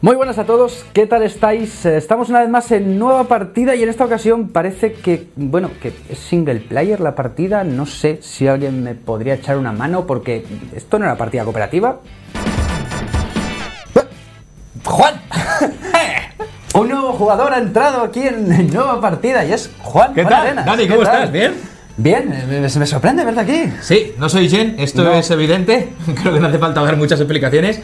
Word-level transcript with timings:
Muy 0.00 0.14
buenas 0.14 0.38
a 0.38 0.44
todos, 0.44 0.84
¿qué 0.92 1.06
tal 1.08 1.24
estáis? 1.24 1.84
Eh, 1.84 1.96
Estamos 1.96 2.28
una 2.28 2.40
vez 2.40 2.48
más 2.48 2.70
en 2.70 3.00
nueva 3.00 3.24
partida 3.24 3.74
y 3.74 3.82
en 3.82 3.88
esta 3.88 4.04
ocasión 4.04 4.48
parece 4.50 4.92
que, 4.92 5.26
bueno, 5.34 5.70
que 5.82 5.92
es 6.08 6.18
single 6.18 6.60
player 6.60 7.00
la 7.00 7.16
partida. 7.16 7.64
No 7.64 7.84
sé 7.84 8.20
si 8.22 8.46
alguien 8.46 8.84
me 8.84 8.94
podría 8.94 9.34
echar 9.34 9.58
una 9.58 9.72
mano 9.72 10.06
porque 10.06 10.44
esto 10.76 11.00
no 11.00 11.04
era 11.04 11.16
partida 11.16 11.42
cooperativa. 11.42 11.98
¡Eh! 13.96 14.00
¡Juan! 14.84 15.14
Un 16.74 16.88
nuevo 16.90 17.12
jugador 17.14 17.52
ha 17.52 17.58
entrado 17.58 18.02
aquí 18.02 18.20
en 18.22 18.72
nueva 18.72 19.00
partida 19.00 19.44
y 19.44 19.52
es 19.52 19.68
Juan. 19.80 20.14
¿Qué 20.14 20.22
Juan 20.22 20.32
tal? 20.32 20.46
Arenas. 20.46 20.64
Dani, 20.66 20.82
¿Qué 20.84 20.88
¿cómo 20.90 21.02
estás? 21.02 21.32
¿Bien? 21.32 21.54
Bien, 21.96 22.28
me, 22.28 22.60
me- 22.60 22.68
me 22.68 22.86
sorprende 22.86 23.24
verte 23.24 23.40
aquí. 23.40 23.72
Sí, 23.80 24.14
no 24.18 24.28
soy 24.28 24.48
Jen, 24.48 24.76
esto 24.78 25.02
No. 25.02 25.12
es 25.14 25.28
evidente. 25.32 25.88
Creo 26.22 26.34
que 26.34 26.38
no 26.38 26.46
hace 26.46 26.58
falta 26.58 26.82
dar 26.82 26.96
muchas 26.96 27.18
explicaciones. 27.18 27.80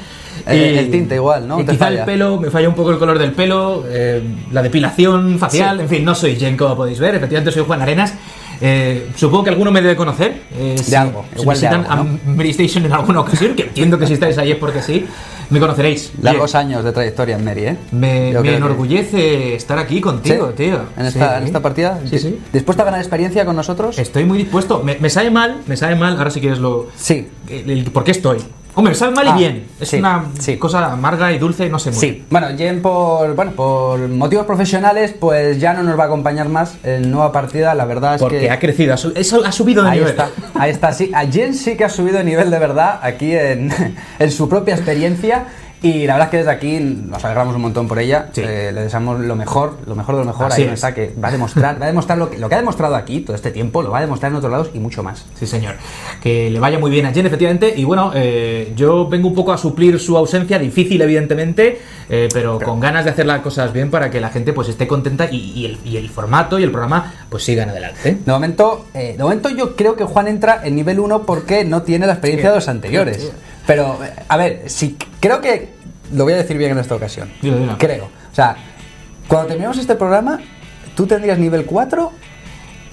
El- 0.46 0.78
el 0.78 0.90
tinte 0.90 1.14
igual, 1.14 1.48
¿no? 1.48 1.60
y 1.60 1.64
quizá 1.64 1.76
falla. 1.86 2.00
el 2.00 2.04
pelo, 2.04 2.38
me 2.40 2.50
falla 2.50 2.68
un 2.68 2.74
poco 2.74 2.90
el 2.90 2.98
color 2.98 3.18
del 3.18 3.32
pelo, 3.32 3.84
eh, 3.88 4.22
la 4.52 4.62
depilación 4.62 5.38
facial, 5.38 5.76
Sí. 5.78 5.82
en 5.84 5.88
fin, 5.88 6.04
no 6.04 6.14
soy 6.14 6.36
Jen, 6.36 6.56
como 6.56 6.76
podéis 6.76 6.98
ver. 7.00 7.14
Efectivamente, 7.14 7.50
soy 7.52 7.64
Juan 7.64 7.80
Arenas. 7.82 8.14
Eh, 8.60 9.08
supongo 9.16 9.44
que 9.44 9.50
alguno 9.50 9.70
me 9.72 9.82
debe 9.82 9.96
conocer. 9.96 10.42
eh, 10.56 10.76
si- 10.78 10.94
algo, 10.94 11.24
si 11.34 11.40
igual 11.42 11.58
de 11.58 11.66
visitan 11.66 11.86
algo, 11.90 12.04
¿no? 12.04 12.18
a 12.32 12.36
Mary 12.36 12.50
Station 12.50 12.84
en 12.86 12.92
alguna 12.92 13.20
ocasión, 13.20 13.54
que 13.56 13.62
entiendo 13.64 13.98
que 13.98 14.06
si 14.06 14.12
estáis 14.14 14.38
ahí 14.38 14.52
es 14.52 14.58
porque 14.58 14.80
sí, 14.80 15.04
me 15.50 15.58
conoceréis. 15.58 16.12
Largos 16.22 16.54
años 16.54 16.84
de 16.84 16.92
trayectoria 16.92 17.36
en 17.36 17.44
Mary, 17.44 17.64
¿eh? 17.66 17.76
Me, 17.90 17.98
me 17.98 18.30
creo 18.30 18.42
que- 18.42 18.54
enorgullece 18.56 19.54
estar 19.56 19.78
aquí 19.78 20.00
contigo, 20.00 20.48
¿Sí? 20.56 20.64
tío. 20.64 20.80
En 20.96 21.06
esta, 21.06 21.30
Sí. 21.32 21.36
en 21.40 21.44
esta 21.44 21.60
partida. 21.60 21.98
Sí. 22.08 22.38
¿Dispuesto 22.52 22.82
a 22.82 22.86
ganar 22.86 23.00
experiencia 23.00 23.44
con 23.44 23.56
nosotros? 23.56 23.98
Estoy 23.98 24.24
muy 24.24 24.38
dispuesto. 24.38 24.82
Me, 24.84 24.98
me 25.00 25.10
sabe 25.10 25.30
mal, 25.30 25.56
me 25.66 25.76
sabe 25.76 25.96
mal. 25.96 26.16
Ahora 26.16 26.30
si 26.30 26.40
quieres 26.40 26.58
lo. 26.60 26.86
Sí. 26.96 27.26
el- 27.48 27.68
el- 27.70 27.84
¿Por 27.90 28.04
qué 28.04 28.12
estoy? 28.12 28.38
Hombre, 28.76 28.94
sabe 28.94 29.14
mal 29.14 29.28
Ah, 29.28 29.34
y 29.36 29.38
bien. 29.38 29.66
Es 29.78 29.88
sí, 29.90 29.98
una 29.98 30.24
sí. 30.38 30.56
cosa 30.56 30.92
amarga 30.92 31.32
y 31.32 31.38
dulce, 31.38 31.68
no 31.68 31.78
sé 31.78 31.90
muy 31.92 32.00
bien. 32.00 32.14
Sí, 32.16 32.24
bueno, 32.28 32.48
Jen 32.56 32.82
por, 32.82 33.34
bueno, 33.34 33.52
por 33.52 34.00
motivos 34.08 34.46
profesionales, 34.46 35.14
pues 35.18 35.60
ya 35.60 35.74
no 35.74 35.82
nos 35.84 35.96
va 35.98 36.04
a 36.04 36.06
acompañar 36.06 36.48
más 36.48 36.76
en 36.82 37.10
nueva 37.10 37.30
partida. 37.30 37.74
La 37.74 37.84
verdad 37.84 38.16
es 38.16 38.20
Porque 38.20 38.40
que. 38.40 38.50
ha 38.50 38.58
crecido, 38.58 38.92
ha, 38.94 38.96
eso 39.18 39.44
ha 39.44 39.52
subido 39.52 39.82
de 39.84 39.90
Ahí 39.90 39.98
nivel. 39.98 40.10
está, 40.10 40.30
ahí 40.58 40.70
está, 40.72 40.92
sí. 40.92 41.10
A 41.14 41.24
Jen 41.26 41.54
sí 41.54 41.76
que 41.76 41.84
ha 41.84 41.88
subido 41.88 42.18
de 42.18 42.24
nivel 42.24 42.50
de 42.50 42.58
verdad 42.58 42.98
aquí 43.02 43.32
en, 43.32 43.70
en 44.18 44.30
su 44.30 44.48
propia 44.48 44.74
experiencia. 44.74 45.44
Y 45.82 46.06
la 46.06 46.14
verdad 46.14 46.28
es 46.28 46.30
que 46.30 46.36
desde 46.38 46.50
aquí 46.50 46.78
nos 46.80 47.22
alegramos 47.24 47.54
un 47.54 47.60
montón 47.60 47.86
por 47.86 47.98
ella. 47.98 48.28
Sí. 48.32 48.40
Eh, 48.42 48.70
le 48.72 48.82
deseamos 48.82 49.20
lo 49.20 49.36
mejor, 49.36 49.76
lo 49.86 49.94
mejor 49.94 50.14
de 50.14 50.20
lo 50.22 50.26
mejor. 50.26 50.46
Así 50.46 50.62
Ahí 50.62 50.68
es. 50.68 50.74
está, 50.74 50.94
que 50.94 51.12
va 51.22 51.28
a 51.28 51.30
demostrar, 51.30 51.80
va 51.80 51.84
a 51.84 51.88
demostrar 51.88 52.16
lo 52.16 52.30
que, 52.30 52.38
lo 52.38 52.48
que 52.48 52.54
ha 52.54 52.58
demostrado 52.58 52.94
aquí 52.96 53.20
todo 53.20 53.36
este 53.36 53.50
tiempo, 53.50 53.82
lo 53.82 53.90
va 53.90 53.98
a 53.98 54.00
demostrar 54.00 54.32
en 54.32 54.36
otros 54.36 54.50
lados 54.50 54.70
y 54.72 54.78
mucho 54.78 55.02
más. 55.02 55.26
Sí, 55.38 55.46
señor. 55.46 55.74
Que 56.22 56.48
le 56.50 56.58
vaya 56.58 56.78
muy 56.78 56.90
bien 56.90 57.04
a 57.04 57.12
Jen, 57.12 57.26
efectivamente. 57.26 57.74
Y 57.76 57.84
bueno, 57.84 58.12
eh, 58.14 58.72
yo 58.74 59.08
vengo 59.08 59.28
un 59.28 59.34
poco 59.34 59.52
a 59.52 59.58
suplir 59.58 60.00
su 60.00 60.16
ausencia, 60.16 60.58
difícil, 60.58 61.02
evidentemente, 61.02 61.80
eh, 62.08 62.28
pero, 62.32 62.58
con 62.60 62.80
ganas 62.80 63.04
de 63.04 63.10
hacer 63.10 63.26
las 63.26 63.40
cosas 63.40 63.72
bien 63.72 63.90
para 63.90 64.10
que 64.10 64.20
la 64.20 64.30
gente 64.30 64.54
pues 64.54 64.68
esté 64.68 64.86
contenta 64.86 65.28
y, 65.30 65.52
y 65.54 65.66
el, 65.66 65.78
y 65.84 65.98
el 65.98 66.08
formato 66.08 66.58
y 66.58 66.62
el 66.62 66.70
programa 66.70 67.12
pues 67.28 67.44
sigan 67.44 67.68
adelante. 67.68 68.18
De 68.24 68.32
momento, 68.32 68.86
de 68.94 69.18
momento 69.18 69.50
yo 69.50 69.76
creo 69.76 69.96
que 69.96 70.04
Juan 70.04 70.28
entra 70.28 70.62
en 70.64 70.76
nivel 70.76 70.98
1 70.98 71.24
porque 71.26 71.64
no 71.64 71.82
tiene 71.82 72.06
la 72.06 72.14
experiencia 72.14 72.50
de 72.50 72.56
los 72.56 72.68
anteriores. 72.68 73.32
Pero, 73.66 73.98
a 74.28 74.36
ver, 74.36 74.64
si 74.66 74.96
creo 75.28 75.40
que 75.40 75.68
lo 76.12 76.24
voy 76.24 76.32
a 76.34 76.36
decir 76.36 76.56
bien 76.58 76.72
en 76.72 76.78
esta 76.78 76.94
ocasión. 76.94 77.30
Dilo, 77.42 77.58
dilo. 77.58 77.76
Creo. 77.78 78.04
O 78.04 78.34
sea, 78.34 78.56
cuando 79.28 79.48
terminemos 79.48 79.78
este 79.78 79.94
programa, 79.94 80.40
tú 80.94 81.06
tendrías 81.06 81.38
nivel 81.38 81.64
4. 81.64 82.12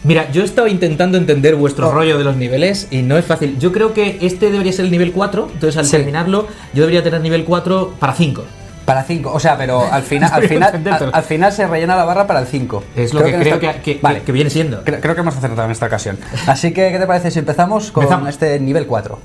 Mira, 0.04 0.32
yo 0.32 0.42
he 0.42 0.46
estado 0.46 0.68
intentando 0.68 1.18
entender 1.18 1.56
vuestro 1.56 1.90
Oh. 1.90 1.92
rollo 1.92 2.18
de 2.18 2.24
los 2.24 2.36
niveles 2.36 2.88
y 2.90 3.04
no 3.04 3.18
es 3.18 3.26
fácil. 3.26 3.59
Yo 3.59 3.72
creo 3.72 3.94
que 3.94 4.18
este 4.22 4.50
debería 4.52 4.74
ser 4.74 4.86
el 4.86 4.92
nivel 4.92 5.12
4, 5.12 5.50
entonces 5.54 5.78
al 5.78 5.86
Sí. 5.86 5.92
terminarlo 5.92 6.48
yo 6.74 6.82
debería 6.82 7.04
tener 7.04 7.22
nivel 7.22 7.44
4 7.46 7.94
para 8.00 8.14
5. 8.14 8.44
Para 8.86 9.04
5, 9.04 9.32
o 9.32 9.40
sea, 9.40 9.56
pero 9.58 9.84
al 9.92 10.02
final, 10.02 10.32
al 10.34 10.48
final, 10.48 10.82
al, 10.92 11.12
al 11.14 11.24
final 11.24 11.52
se 11.52 11.68
rellena 11.68 11.96
la 11.96 12.04
barra 12.04 12.26
para 12.26 12.40
el 12.40 12.48
5. 12.48 12.84
Es 12.96 13.14
lo 13.14 13.24
que, 13.24 13.30
en 13.36 13.40
creo 13.42 13.56
esta- 13.58 13.74
que, 13.74 13.94
que- 13.94 14.00
Vale. 14.02 14.24
que 14.24 14.32
viene 14.32 14.50
siendo. 14.50 14.84
Creo, 14.84 15.00
creo 15.00 15.14
que 15.14 15.22
hemos 15.22 15.38
acertado 15.38 15.66
en 15.66 15.72
esta 15.72 15.86
ocasión. 15.86 16.18
Así 16.48 16.74
que, 16.74 16.92
¿qué 16.92 16.98
te 16.98 17.06
parece 17.06 17.30
si 17.30 17.38
empezamos 17.38 17.92
con 17.92 18.03
Empezamos. 18.06 18.30
este 18.30 18.59
nivel 18.59 18.88
4? 18.88 19.19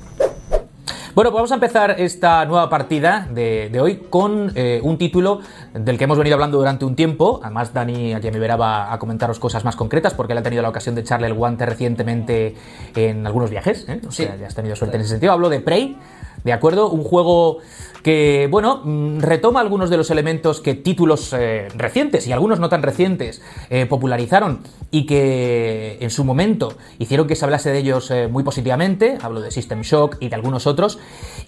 Bueno, 1.17 1.31
pues 1.31 1.39
vamos 1.39 1.51
a 1.51 1.55
empezar 1.55 1.95
esta 1.99 2.45
nueva 2.45 2.69
partida 2.69 3.27
de, 3.31 3.69
de 3.71 3.81
hoy 3.81 4.03
con 4.07 4.51
eh, 4.53 4.79
un 4.83 4.99
título 4.99 5.39
del 5.73 5.97
que 5.97 6.03
hemos 6.03 6.15
venido 6.15 6.35
hablando 6.35 6.59
durante 6.59 6.85
un 6.85 6.95
tiempo. 6.95 7.39
Además, 7.41 7.73
Dani 7.73 8.13
aquí 8.13 8.27
a 8.27 8.31
mi 8.31 8.37
vera 8.37 8.55
va 8.55 8.93
a 8.93 8.99
comentaros 8.99 9.39
cosas 9.39 9.65
más 9.65 9.75
concretas 9.75 10.13
porque 10.13 10.33
él 10.33 10.37
ha 10.37 10.43
tenido 10.43 10.61
la 10.61 10.69
ocasión 10.69 10.93
de 10.93 11.01
echarle 11.01 11.25
el 11.25 11.33
guante 11.33 11.65
recientemente 11.65 12.53
en 12.95 13.25
algunos 13.25 13.49
viajes. 13.49 13.89
¿eh? 13.89 13.99
O 14.07 14.11
sea, 14.11 14.33
Sí. 14.33 14.39
ya 14.41 14.45
has 14.45 14.53
tenido 14.53 14.75
suerte 14.75 14.97
en 14.97 15.01
ese 15.01 15.09
sentido. 15.09 15.33
Hablo 15.33 15.49
de 15.49 15.59
Prey, 15.59 15.97
¿de 16.43 16.53
acuerdo? 16.53 16.89
Un 16.89 17.03
juego 17.03 17.59
que, 18.03 18.47
bueno, 18.49 18.81
mm, 18.83 19.19
retoma 19.19 19.59
algunos 19.59 19.89
de 19.89 19.97
los 19.97 20.09
elementos 20.11 20.61
que 20.61 20.75
títulos 20.75 21.33
eh, 21.33 21.67
recientes 21.75 22.25
y 22.25 22.31
algunos 22.31 22.59
no 22.59 22.69
tan 22.69 22.81
recientes 22.81 23.41
eh, 23.69 23.85
popularizaron 23.85 24.61
y 24.91 25.05
que 25.05 25.97
en 25.99 26.09
su 26.09 26.23
momento 26.23 26.77
hicieron 26.99 27.27
que 27.27 27.35
se 27.35 27.43
hablase 27.43 27.69
de 27.71 27.79
ellos 27.79 28.09
eh, 28.11 28.29
muy 28.29 28.43
positivamente. 28.43 29.17
Hablo 29.21 29.41
de 29.41 29.51
System 29.51 29.81
Shock 29.81 30.17
y 30.21 30.29
de 30.29 30.35
algunos 30.35 30.67
otros. 30.67 30.99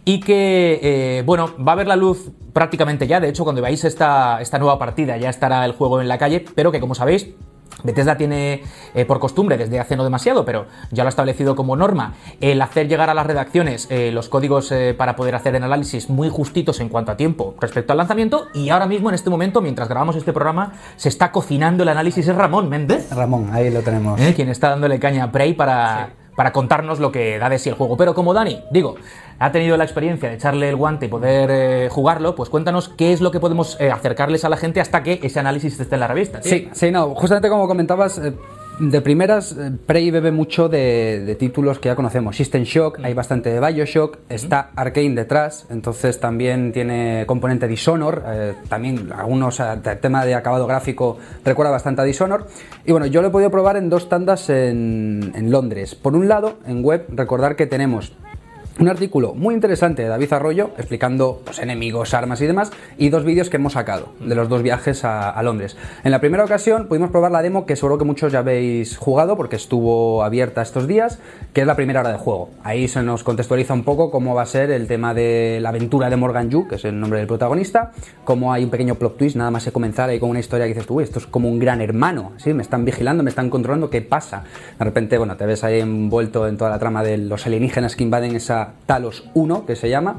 Y 0.04 0.20
que, 0.20 1.24
bueno, 1.26 1.54
va 1.66 1.74
a 1.74 1.76
ver 1.76 1.88
la 1.88 1.96
luz 1.96 2.32
prácticamente 2.52 3.08
ya. 3.08 3.20
De 3.20 3.30
hecho, 3.30 3.44
cuando 3.44 3.62
veáis 3.62 3.84
esta, 3.86 4.42
esta 4.42 4.60
nueva 4.60 4.80
partida 4.80 5.18
ya 5.18 5.30
estará 5.30 5.64
el 5.66 5.74
juego 5.74 6.02
en 6.02 6.08
la 6.08 6.18
calle, 6.18 6.44
pero 6.56 6.72
que 6.72 6.80
como 6.80 6.96
sabéis 6.96 7.30
Bethesda 7.84 8.18
tiene 8.18 8.64
eh, 8.94 9.06
por 9.06 9.20
costumbre, 9.20 9.58
desde 9.58 9.80
hace 9.80 9.96
no 9.96 10.04
demasiado, 10.04 10.46
pero 10.46 10.66
ya 10.92 11.04
lo 11.04 11.08
ha 11.08 11.10
establecido 11.10 11.56
como 11.56 11.76
norma, 11.76 12.14
el 12.42 12.62
hacer 12.62 12.88
llegar 12.88 13.10
a 13.10 13.14
las 13.14 13.26
redacciones 13.26 13.88
eh, 13.90 14.12
los 14.12 14.30
códigos 14.30 14.72
eh, 14.72 14.94
para 14.98 15.16
poder 15.16 15.36
hacer 15.36 15.56
el 15.56 15.64
análisis 15.64 16.10
muy 16.10 16.30
justitos 16.30 16.80
en 16.80 16.90
cuanto 16.90 17.12
a 17.12 17.18
tiempo 17.18 17.56
respecto 17.60 17.94
al 17.94 17.98
lanzamiento. 17.98 18.48
Y 18.54 18.70
ahora 18.70 18.86
mismo, 18.86 19.10
en 19.10 19.16
este 19.16 19.30
momento, 19.30 19.62
mientras 19.62 19.88
grabamos 19.88 20.16
este 20.16 20.34
programa, 20.34 20.74
se 20.98 21.10
está 21.10 21.32
cocinando 21.32 21.84
el 21.84 21.90
análisis. 21.90 22.28
Es 22.28 22.36
Ramón 22.36 22.70
Méndez, 22.70 23.10
Ramón, 23.12 23.50
ahí 23.54 23.70
lo 23.70 23.82
tenemos. 23.82 24.20
quien 24.36 24.50
está 24.50 24.70
dándole 24.70 25.00
caña 25.00 25.26
a 25.26 25.32
Prey 25.32 25.54
para, 25.54 26.10
para 26.40 26.54
contarnos 26.54 27.02
lo 27.02 27.12
que 27.12 27.38
da 27.38 27.50
de 27.50 27.60
sí 27.60 27.68
el 27.68 27.76
juego. 27.76 27.98
Pero 27.98 28.16
como 28.16 28.34
Dani, 28.34 28.64
digo, 28.72 28.96
ha 29.40 29.52
tenido 29.52 29.76
la 29.76 29.84
experiencia 29.84 30.30
de 30.30 30.36
echarle 30.36 30.70
el 30.70 30.78
guante 30.78 31.08
y 31.08 31.10
poder 31.10 31.50
eh, 31.52 31.90
jugarlo, 31.92 32.34
pues 32.34 32.50
cuéntanos 32.50 32.88
qué 32.88 33.12
es 33.12 33.20
lo 33.20 33.30
que 33.30 33.42
podemos 33.42 33.76
eh, 33.82 33.92
acercarles 33.92 34.46
a 34.46 34.50
la 34.50 34.56
gente 34.56 34.80
hasta 34.80 35.04
que 35.04 35.20
ese 35.22 35.38
análisis 35.42 35.78
esté 35.78 35.96
en 35.96 36.00
la 36.00 36.08
revista. 36.08 36.42
Sí, 36.42 36.70
sí, 36.72 36.92
no, 36.92 37.14
justamente 37.14 37.50
como 37.50 37.68
comentabas, 37.68 38.20
eh, 38.20 38.32
de 38.80 39.02
primeras, 39.02 39.52
eh, 39.52 39.72
Prey 39.86 40.10
bebe 40.10 40.32
mucho 40.32 40.70
de, 40.70 41.24
de 41.26 41.36
títulos 41.36 41.80
que 41.80 41.90
ya 41.90 41.96
conocemos. 41.96 42.36
System 42.36 42.64
Shock, 42.64 43.00
hay 43.04 43.14
bastante 43.14 43.52
de 43.52 43.60
Bioshock, 43.60 44.20
está 44.30 44.72
Arkane 44.76 45.16
detrás, 45.16 45.66
entonces 45.70 46.20
también 46.20 46.72
tiene 46.72 47.26
componente 47.28 47.68
Dishonor, 47.68 48.24
eh, 48.26 48.54
también 48.70 49.12
algunos, 49.12 49.60
eh, 49.60 49.64
el 49.84 50.00
tema 50.00 50.26
de 50.26 50.36
acabado 50.36 50.66
gráfico 50.66 51.18
recuerda 51.44 51.72
bastante 51.72 52.02
a 52.02 52.06
Dishonor. 52.06 52.48
Y 52.86 52.92
bueno, 52.92 53.06
yo 53.06 53.22
lo 53.22 53.28
he 53.28 53.32
podido 53.32 53.52
probar 53.52 53.76
en 53.76 53.90
dos 53.90 54.08
tandas 54.08 54.50
en, 54.50 55.34
en 55.36 55.52
Londres. 55.52 55.96
Por 55.96 56.16
un 56.16 56.28
lado, 56.28 56.60
en 56.66 56.84
web, 56.84 57.06
recordar 57.10 57.56
que 57.56 57.68
tenemos 57.68 58.14
un 58.80 58.88
artículo 58.88 59.34
muy 59.34 59.54
interesante 59.54 60.04
de 60.04 60.08
David 60.08 60.32
Arroyo 60.32 60.72
explicando 60.78 61.42
pues, 61.44 61.60
enemigos, 61.60 62.14
armas 62.14 62.40
y 62.42 62.48
demás, 62.48 62.72
y 62.98 63.10
dos 63.10 63.26
vídeos 63.26 63.50
que 63.50 63.58
hemos 63.58 63.74
sacado 63.74 64.14
de 64.20 64.36
los 64.36 64.48
dos 64.48 64.62
viajes 64.62 65.04
a, 65.04 65.40
Londres. 65.44 65.78
En 66.04 66.12
la 66.12 66.20
primera 66.20 66.44
ocasión 66.44 66.88
pudimos 66.88 67.12
probar 67.12 67.32
la 67.32 67.42
demo 67.42 67.66
que 67.66 67.76
seguro 67.76 67.98
que 67.98 68.04
muchos 68.04 68.32
ya 68.32 68.40
habéis 68.40 68.98
jugado 68.98 69.38
porque 69.38 69.56
estuvo 69.56 70.24
abierta 70.24 70.62
estos 70.62 70.88
días, 70.88 71.20
que 71.54 71.62
es 71.62 71.68
la 71.68 71.76
primera 71.76 72.02
hora 72.02 72.12
de 72.12 72.18
juego. 72.18 72.50
Ahí 72.64 72.88
se 72.88 73.02
nos 73.02 73.24
contextualiza 73.24 73.74
un 73.74 73.84
poco 73.84 74.12
cómo 74.12 74.36
va 74.36 74.44
a 74.44 74.46
ser 74.46 74.72
el 74.72 74.88
tema 74.88 75.14
de 75.14 75.60
la 75.62 75.70
aventura 75.70 76.10
de 76.10 76.18
Morgan 76.18 76.50
Yu, 76.50 76.68
que 76.68 76.76
es 76.76 76.86
el 76.86 77.00
nombre 77.00 77.20
del 77.20 77.28
protagonista, 77.28 77.92
cómo 78.24 78.54
hay 78.54 78.64
un 78.64 78.70
pequeño 78.70 78.96
plot 78.96 79.18
twist, 79.18 79.36
nada 79.36 79.52
más 79.52 79.64
se 79.64 79.72
comenzar 79.72 80.10
ahí 80.10 80.20
con 80.20 80.30
una 80.30 80.40
historia 80.40 80.66
que 80.66 80.74
dices 80.74 80.90
"Uy, 80.90 81.04
esto 81.04 81.20
es 81.20 81.28
como 81.28 81.50
un 81.50 81.60
gran 81.60 81.82
hermano, 81.82 82.34
¿sí? 82.38 82.54
me 82.54 82.64
están 82.64 82.86
vigilando, 82.86 83.24
me 83.24 83.30
están 83.30 83.50
controlando, 83.50 83.90
¿qué 83.90 84.02
pasa? 84.02 84.44
De 84.78 84.86
repente, 84.86 85.18
bueno, 85.18 85.38
te 85.38 85.46
ves 85.46 85.64
ahí 85.64 85.80
envuelto 85.80 86.48
en 86.48 86.58
toda 86.58 86.70
la 86.70 86.80
trama 86.80 87.04
de 87.04 87.18
los 87.18 87.46
alienígenas 87.46 87.96
que 87.96 88.04
invaden 88.04 88.36
esa 88.36 88.69
Talos 88.86 89.26
1, 89.34 89.66
que 89.66 89.76
se 89.76 89.90
llama. 89.90 90.18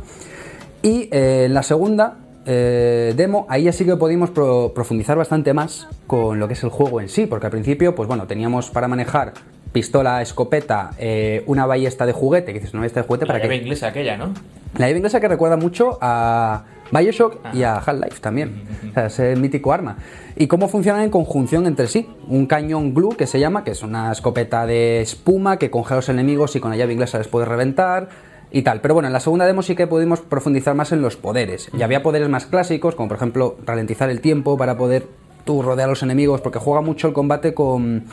Y 0.82 1.08
eh, 1.12 1.44
en 1.46 1.54
la 1.54 1.62
segunda 1.62 2.16
eh, 2.46 3.12
demo, 3.16 3.46
ahí 3.48 3.64
ya 3.64 3.72
sí 3.72 3.84
que 3.84 3.96
pudimos 3.96 4.30
pro- 4.30 4.72
profundizar 4.74 5.16
bastante 5.16 5.52
más 5.52 5.88
con 6.06 6.38
lo 6.38 6.46
que 6.48 6.54
es 6.54 6.62
el 6.64 6.70
juego 6.70 7.00
en 7.00 7.08
sí, 7.08 7.26
porque 7.26 7.46
al 7.46 7.52
principio, 7.52 7.94
pues 7.94 8.08
bueno, 8.08 8.26
teníamos 8.26 8.70
para 8.70 8.88
manejar 8.88 9.34
pistola, 9.72 10.20
escopeta, 10.22 10.90
eh, 10.98 11.44
una 11.46 11.64
ballesta 11.66 12.04
de 12.06 12.12
juguete, 12.12 12.52
que 12.52 12.58
dices, 12.58 12.72
una 12.74 12.80
ballesta 12.80 13.02
de 13.02 13.06
juguete, 13.06 13.26
La 13.26 13.34
¿para 13.34 13.44
llave 13.44 13.56
qué? 13.56 13.62
inglesa 13.62 13.86
aquella, 13.88 14.16
¿no? 14.16 14.32
La 14.78 14.86
llave 14.86 14.96
inglesa 14.98 15.20
que 15.20 15.28
recuerda 15.28 15.56
mucho 15.56 15.98
a 16.00 16.64
Bioshock 16.90 17.38
y 17.54 17.62
a 17.62 17.76
Half-Life 17.76 18.20
también. 18.20 18.62
O 18.90 18.94
sea, 18.94 19.06
ese 19.06 19.36
mítico 19.36 19.72
arma. 19.72 19.96
Y 20.36 20.46
cómo 20.48 20.66
funcionan 20.68 21.02
en 21.02 21.10
conjunción 21.10 21.66
entre 21.66 21.86
sí. 21.86 22.08
Un 22.26 22.46
cañón 22.46 22.94
glue 22.94 23.16
que 23.16 23.26
se 23.28 23.38
llama, 23.38 23.62
que 23.62 23.72
es 23.72 23.82
una 23.84 24.10
escopeta 24.10 24.66
de 24.66 25.00
espuma 25.02 25.56
que 25.58 25.70
congela 25.70 25.96
a 25.96 25.98
los 25.98 26.08
enemigos 26.08 26.56
y 26.56 26.60
con 26.60 26.70
la 26.72 26.76
llave 26.76 26.92
inglesa 26.94 27.18
les 27.18 27.28
puede 27.28 27.46
reventar 27.46 28.08
y 28.52 28.62
tal. 28.62 28.80
Pero 28.80 28.94
bueno, 28.94 29.06
en 29.08 29.12
la 29.12 29.20
segunda 29.20 29.46
demo 29.46 29.62
sí 29.62 29.74
que 29.76 29.86
pudimos 29.86 30.20
profundizar 30.20 30.74
más 30.74 30.92
en 30.92 31.02
los 31.02 31.16
poderes. 31.16 31.68
Y 31.76 31.82
había 31.82 32.02
poderes 32.02 32.28
más 32.28 32.46
clásicos, 32.46 32.94
como 32.94 33.08
por 33.08 33.16
ejemplo 33.16 33.56
ralentizar 33.64 34.10
el 34.10 34.20
tiempo 34.20 34.56
para 34.56 34.76
poder 34.76 35.06
tú 35.44 35.62
rodear 35.62 35.88
a 35.88 35.90
los 35.90 36.02
enemigos, 36.02 36.40
porque 36.40 36.58
juega 36.58 36.80
mucho 36.80 37.08
el 37.08 37.12
combate 37.14 37.54
con 37.54 38.04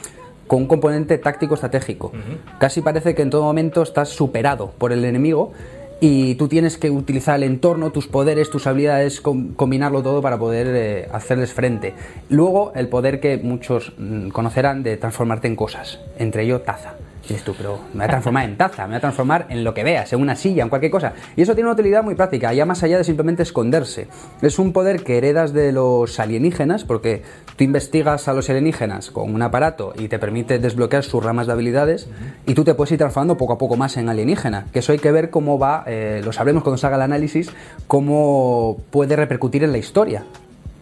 con 0.47 0.59
un 0.61 0.67
componente 0.67 1.17
táctico 1.17 1.55
estratégico. 1.55 2.13
Casi 2.57 2.79
parece 2.81 3.13
que 3.13 3.21
en 3.21 3.29
todo 3.29 3.43
momento 3.43 3.81
estás 3.81 4.07
superado 4.07 4.71
por 4.77 4.93
el 4.93 5.03
enemigo 5.03 5.51
y 5.99 6.35
tú 6.35 6.47
tienes 6.47 6.77
que 6.77 6.89
utilizar 6.89 7.35
el 7.35 7.43
entorno, 7.43 7.89
tus 7.91 8.07
poderes, 8.07 8.49
tus 8.49 8.65
habilidades, 8.65 9.19
com- 9.19 9.53
combinarlo 9.55 10.01
todo 10.03 10.21
para 10.21 10.37
poder 10.39 10.67
eh, 10.69 11.09
hacerles 11.11 11.51
frente. 11.51 11.95
Luego, 12.29 12.71
el 12.75 12.87
poder 12.87 13.19
que 13.19 13.35
muchos 13.37 13.91
mm, 13.97 14.29
conocerán 14.29 14.83
de 14.83 14.95
transformarte 14.95 15.47
en 15.49 15.57
cosas, 15.57 15.99
entre 16.17 16.43
ello 16.43 16.61
taza. 16.61 16.93
Y 17.27 17.33
dices 17.33 17.43
tú, 17.43 17.53
pero 17.57 17.79
me 17.93 17.99
voy 17.99 18.05
a 18.05 18.07
transformar 18.07 18.45
en 18.45 18.55
taza, 18.55 18.83
me 18.83 18.89
voy 18.89 18.97
a 18.97 19.01
transformar 19.01 19.47
en 19.49 19.65
lo 19.65 19.73
que 19.73 19.83
veas, 19.83 20.13
en 20.13 20.21
una 20.21 20.37
silla, 20.37 20.63
en 20.63 20.69
cualquier 20.69 20.91
cosa. 20.91 21.11
Y 21.35 21.41
eso 21.41 21.53
tiene 21.55 21.67
una 21.67 21.73
utilidad 21.73 22.01
muy 22.01 22.15
práctica, 22.15 22.53
ya 22.53 22.65
más 22.65 22.83
allá 22.83 22.97
de 22.97 23.03
simplemente 23.03 23.43
esconderse. 23.43 24.07
Es 24.41 24.59
un 24.59 24.71
poder 24.71 25.03
que 25.03 25.17
heredas 25.17 25.51
de 25.51 25.73
los 25.73 26.21
alienígenas, 26.21 26.85
porque 26.85 27.23
tú 27.57 27.65
investigas 27.65 28.29
a 28.29 28.33
los 28.33 28.49
alienígenas 28.49 29.11
con 29.11 29.33
un 29.33 29.41
aparato 29.41 29.93
y 29.99 30.07
te 30.07 30.19
permite 30.19 30.57
desbloquear 30.59 31.03
sus 31.03 31.21
ramas 31.21 31.47
de 31.47 31.53
habilidades, 31.53 32.07
y 32.45 32.53
tú 32.53 32.63
te 32.63 32.73
puedes 32.75 32.93
ir 32.93 32.97
transformando 32.97 33.35
poco 33.35 33.53
a 33.53 33.57
poco 33.57 33.75
más 33.75 33.97
en 33.97 34.07
alienígena. 34.07 34.67
Que 34.71 34.79
eso 34.79 34.93
hay 34.93 34.99
que 34.99 35.11
ver 35.11 35.29
cómo 35.29 35.59
va, 35.59 35.83
eh, 35.85 36.21
lo 36.23 36.31
sabremos 36.31 36.63
cuando 36.63 36.77
se 36.77 36.87
haga 36.87 36.95
el 36.95 37.01
análisis, 37.01 37.51
cómo 37.87 38.77
puede 38.89 39.17
repercutir 39.17 39.65
en 39.65 39.73
la 39.73 39.79
historia. 39.79 40.23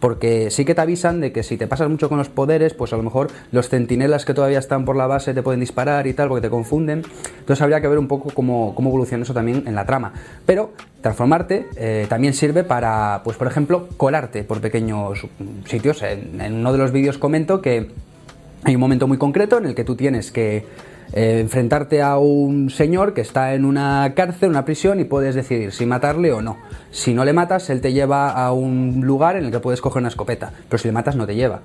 Porque 0.00 0.50
sí 0.50 0.64
que 0.64 0.74
te 0.74 0.80
avisan 0.80 1.20
de 1.20 1.32
que 1.32 1.42
si 1.42 1.56
te 1.56 1.66
pasas 1.66 1.88
mucho 1.88 2.08
con 2.08 2.18
los 2.18 2.28
poderes, 2.28 2.74
pues 2.74 2.92
a 2.92 2.96
lo 2.96 3.02
mejor 3.02 3.28
los 3.52 3.68
centinelas 3.68 4.24
que 4.24 4.34
todavía 4.34 4.58
están 4.58 4.84
por 4.84 4.96
la 4.96 5.06
base 5.06 5.32
te 5.34 5.42
pueden 5.42 5.60
disparar 5.60 6.06
y 6.06 6.12
tal, 6.12 6.28
porque 6.28 6.42
te 6.42 6.50
confunden. 6.50 7.02
Entonces 7.38 7.62
habría 7.62 7.80
que 7.80 7.88
ver 7.88 7.98
un 7.98 8.08
poco 8.08 8.30
cómo, 8.30 8.74
cómo 8.74 8.90
evoluciona 8.90 9.24
eso 9.24 9.34
también 9.34 9.64
en 9.66 9.74
la 9.74 9.86
trama. 9.86 10.12
Pero 10.44 10.72
transformarte 11.00 11.66
eh, 11.76 12.06
también 12.08 12.34
sirve 12.34 12.64
para, 12.64 13.22
pues 13.24 13.36
por 13.36 13.46
ejemplo, 13.46 13.88
colarte 13.96 14.44
por 14.44 14.60
pequeños 14.60 15.26
sitios. 15.64 16.02
En, 16.02 16.40
en 16.40 16.54
uno 16.54 16.72
de 16.72 16.78
los 16.78 16.92
vídeos 16.92 17.18
comento 17.18 17.62
que 17.62 17.90
hay 18.64 18.74
un 18.74 18.80
momento 18.80 19.06
muy 19.06 19.18
concreto 19.18 19.58
en 19.58 19.66
el 19.66 19.74
que 19.74 19.84
tú 19.84 19.96
tienes 19.96 20.32
que 20.32 20.64
eh, 21.12 21.38
enfrentarte 21.40 22.02
a 22.02 22.18
un 22.18 22.70
señor 22.70 23.14
que 23.14 23.20
está 23.20 23.54
en 23.54 23.64
una 23.64 24.12
cárcel, 24.14 24.50
una 24.50 24.64
prisión, 24.64 25.00
y 25.00 25.04
puedes 25.04 25.34
decidir 25.34 25.72
si 25.72 25.86
matarle 25.86 26.32
o 26.32 26.42
no. 26.42 26.56
Si 26.90 27.14
no 27.14 27.24
le 27.24 27.32
matas, 27.32 27.70
él 27.70 27.80
te 27.80 27.92
lleva 27.92 28.30
a 28.30 28.52
un 28.52 29.02
lugar 29.04 29.36
en 29.36 29.44
el 29.44 29.50
que 29.50 29.60
puedes 29.60 29.80
coger 29.80 30.00
una 30.00 30.08
escopeta, 30.08 30.52
pero 30.68 30.78
si 30.78 30.88
le 30.88 30.92
matas 30.92 31.16
no 31.16 31.26
te 31.26 31.34
lleva. 31.34 31.60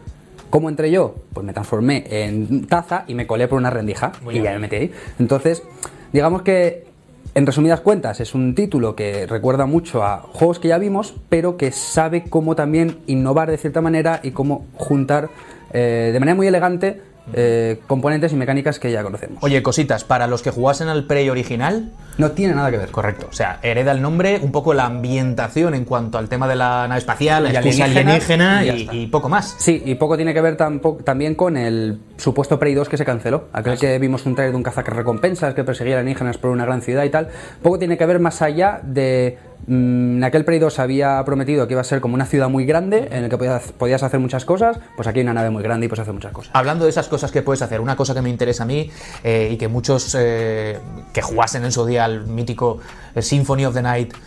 ¿Cómo 0.49 0.69
entré 0.69 0.91
yo? 0.91 1.15
Pues 1.33 1.45
me 1.45 1.53
transformé 1.53 2.05
en 2.09 2.67
taza 2.67 3.05
y 3.07 3.15
me 3.15 3.25
colé 3.25 3.47
por 3.47 3.57
una 3.57 3.69
rendija 3.69 4.11
Muy 4.21 4.37
y 4.37 4.41
ya 4.41 4.51
me 4.51 4.59
metí 4.59 4.75
ahí. 4.75 4.91
Entonces, 5.17 5.63
digamos 6.11 6.41
que 6.41 6.91
en 7.33 7.45
resumidas 7.45 7.79
cuentas, 7.79 8.19
es 8.19 8.35
un 8.35 8.53
título 8.55 8.93
que 8.93 9.25
recuerda 9.25 9.65
mucho 9.65 10.03
a 10.03 10.17
juegos 10.17 10.59
que 10.59 10.67
ya 10.67 10.77
vimos, 10.77 11.15
pero 11.29 11.55
que 11.55 11.71
sabe 11.71 12.25
cómo 12.29 12.55
también 12.55 12.97
innovar 13.07 13.49
de 13.49 13.57
cierta 13.57 13.79
manera 13.79 14.19
y 14.21 14.31
cómo 14.31 14.65
juntar 14.75 15.29
eh, 15.71 16.09
de 16.11 16.19
manera 16.19 16.35
muy 16.35 16.47
elegante 16.47 17.01
eh, 17.33 17.79
componentes 17.87 18.33
y 18.33 18.35
mecánicas 18.35 18.79
que 18.79 18.91
ya 18.91 19.03
conocemos. 19.03 19.43
Oye, 19.43 19.61
cositas, 19.63 20.03
para 20.03 20.27
los 20.27 20.41
que 20.41 20.49
jugasen 20.51 20.87
al 20.89 21.05
Prey 21.05 21.29
original, 21.29 21.91
No 22.17 22.31
tiene 22.31 22.53
nada 22.55 22.71
que 22.71 22.77
ver. 22.77 22.89
correcto. 22.91 23.27
O 23.29 23.33
sea, 23.33 23.59
hereda 23.61 23.91
el 23.91 24.01
nombre, 24.01 24.39
un 24.41 24.51
poco 24.51 24.73
la 24.73 24.85
ambientación 24.85 25.73
en 25.75 25.85
cuanto 25.85 26.17
al 26.17 26.29
tema 26.29 26.47
de 26.47 26.55
la 26.55 26.87
nave 26.87 26.99
espacial, 26.99 27.43
la 27.43 27.49
Y 27.53 27.55
excusa 27.55 27.85
alienígenas, 27.85 28.59
alienígena 28.59 28.95
y 28.95 29.07
poco 29.07 29.29
más. 29.29 29.55
Sí, 29.59 29.81
y 29.85 29.95
poco 29.95 30.15
tiene 30.17 30.33
que 30.33 30.41
ver 30.41 30.57
tampoco, 30.57 31.03
también 31.03 31.35
con 31.35 31.57
el 31.57 31.99
supuesto 32.17 32.59
Prey 32.59 32.73
2 32.73 32.89
que 32.89 32.97
se 32.97 33.05
canceló. 33.05 33.45
Aquel 33.53 33.77
que 33.79 33.97
vimos 33.99 34.25
un 34.25 34.35
trailer 34.35 34.51
de 34.51 34.57
un 34.57 34.63
cazarecompensas 34.63 35.53
que 35.53 35.63
perseguía 35.63 35.99
alienígenas 35.99 36.37
por 36.37 36.51
una 36.51 36.65
gran 36.65 36.81
ciudad 36.81 37.03
y 37.03 37.09
tal. 37.09 37.29
Poco 37.61 37.79
tiene 37.79 37.97
que 37.97 38.05
ver 38.05 38.19
más 38.19 38.41
allá 38.41 38.79
de. 38.83 39.37
Mm, 39.67 40.17
en 40.17 40.23
aquel 40.23 40.45
Prey 40.45 40.59
2 40.59 40.79
había 40.79 41.23
prometido 41.25 41.67
que 41.67 41.73
iba 41.73 41.81
a 41.81 41.85
ser 41.85 42.01
como 42.01 42.15
una 42.15 42.25
ciudad 42.25 42.49
muy 42.49 42.65
grande 42.65 43.07
en 43.11 43.23
el 43.25 43.29
que 43.29 43.37
podías, 43.37 43.71
podías 43.73 44.03
hacer 44.03 44.19
muchas 44.19 44.45
cosas. 44.45 44.79
Pues 44.95 45.07
aquí 45.07 45.19
hay 45.19 45.23
una 45.23 45.33
nave 45.33 45.49
muy 45.49 45.63
grande 45.63 45.85
y 45.85 45.89
puedes 45.89 46.01
hacer 46.01 46.13
muchas 46.13 46.31
cosas. 46.31 46.51
Hablando 46.53 46.85
de 46.85 46.89
esas 46.91 47.07
cosas 47.07 47.31
que 47.31 47.41
puedes 47.41 47.61
hacer, 47.61 47.81
una 47.81 47.95
cosa 47.95 48.13
que 48.13 48.21
me 48.21 48.29
interesa 48.29 48.63
a 48.63 48.65
mí 48.65 48.89
eh, 49.23 49.49
y 49.51 49.57
que 49.57 49.67
muchos 49.67 50.15
eh, 50.19 50.77
que 51.13 51.21
jugasen 51.21 51.63
en 51.65 51.71
su 51.71 51.85
día 51.85 52.05
al 52.05 52.25
mítico 52.27 52.79
eh, 53.15 53.21
Symphony 53.21 53.65
of 53.65 53.73
the 53.73 53.81
Night, 53.81 54.13
eh, 54.13 54.17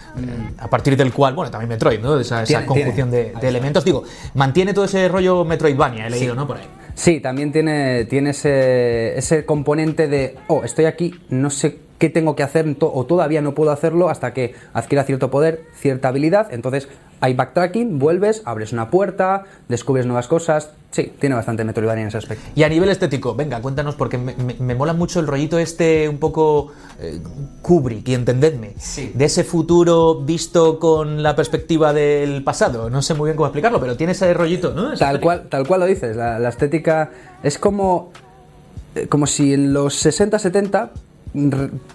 a 0.59 0.69
partir 0.69 0.97
del 0.97 1.13
cual, 1.13 1.35
bueno, 1.35 1.51
también 1.51 1.69
Metroid, 1.69 2.01
¿no? 2.01 2.19
Esa, 2.19 2.43
esa 2.43 2.47
Tiene- 2.47 2.67
conjunción 2.67 3.11
de, 3.11 3.33
de 3.41 3.49
elementos. 3.49 3.85
Digo, 3.85 4.05
mantiene 4.35 4.73
todo 4.75 4.85
ese 4.85 5.09
rollo 5.09 5.45
Metroidvania, 5.45 6.07
he 6.07 6.11
leído, 6.11 6.35
¿no? 6.35 6.47
Por 6.47 6.59
ahí. 6.59 6.69
Sí, 6.97 7.19
también 7.19 7.51
tiene, 7.51 8.05
tiene 8.05 8.31
ese, 8.31 9.19
ese 9.19 9.45
componente 9.45 10.07
de, 10.07 10.37
oh, 10.47 10.63
estoy 10.63 10.85
aquí, 10.85 11.13
no 11.29 11.51
sé 11.51 11.79
qué 12.05 12.11
tengo 12.11 12.37
que 12.37 12.43
hacer 12.43 12.75
to- 12.75 12.93
o 12.93 13.06
todavía 13.06 13.41
no 13.41 13.55
puedo 13.55 13.71
hacerlo 13.71 14.11
hasta 14.11 14.35
que 14.35 14.55
adquiera 14.75 15.05
cierto 15.05 15.31
poder, 15.31 15.62
cierta 15.75 16.09
habilidad. 16.09 16.49
Entonces 16.53 16.87
hay 17.23 17.33
backtracking, 17.33 17.99
vuelves, 17.99 18.43
abres 18.45 18.75
una 18.75 18.91
puerta, 18.91 19.45
descubres 19.71 20.05
nuevas 20.05 20.29
cosas. 20.29 20.69
Sí, 20.91 21.11
tiene 21.19 21.35
bastante 21.35 21.65
Metroidvania 21.65 22.03
en 22.03 22.09
ese 22.09 22.19
aspecto. 22.19 22.45
Y 22.55 22.62
a 22.62 22.69
nivel 22.69 22.91
estético, 22.91 23.35
venga, 23.35 23.62
cuéntanos, 23.62 23.95
porque 23.95 24.19
me, 24.19 24.35
me- 24.37 24.55
me 24.61 24.75
mola 24.75 24.93
mucho 24.93 25.19
el 25.19 25.27
rollito 25.27 25.59
este 25.59 26.06
un 26.11 26.19
poco 26.19 26.73
eh, 27.01 27.21
Kubrick, 27.62 28.06
y 28.09 28.15
entendedme, 28.15 28.75
Sí. 28.79 29.11
de 29.15 29.25
ese 29.25 29.43
futuro 29.45 30.17
visto 30.21 30.79
con 30.79 31.23
la 31.23 31.35
perspectiva 31.35 31.95
del 31.95 32.45
pasado. 32.45 32.91
No 32.91 33.01
sé 33.01 33.15
muy 33.15 33.29
bien 33.29 33.37
cómo 33.37 33.47
explicarlo, 33.47 33.81
pero 33.81 33.97
tiene 33.97 34.12
ese 34.12 34.33
rollito, 34.35 34.75
¿no? 34.75 34.93
Esa 34.93 35.06
Tal 35.06 35.15
estética. 35.17 35.21
cual, 35.23 35.49
tal 35.49 35.67
cual 35.67 35.81
lo 35.81 35.87
dices, 35.87 36.15
la, 36.17 36.39
la 36.39 36.51
estética 36.51 37.11
es 37.43 37.59
como, 37.59 38.12
eh, 38.95 39.09
como 39.09 39.27
si 39.27 39.55
en 39.55 39.73
los 39.73 40.05
60-70 40.05 40.83
r- 40.83 40.91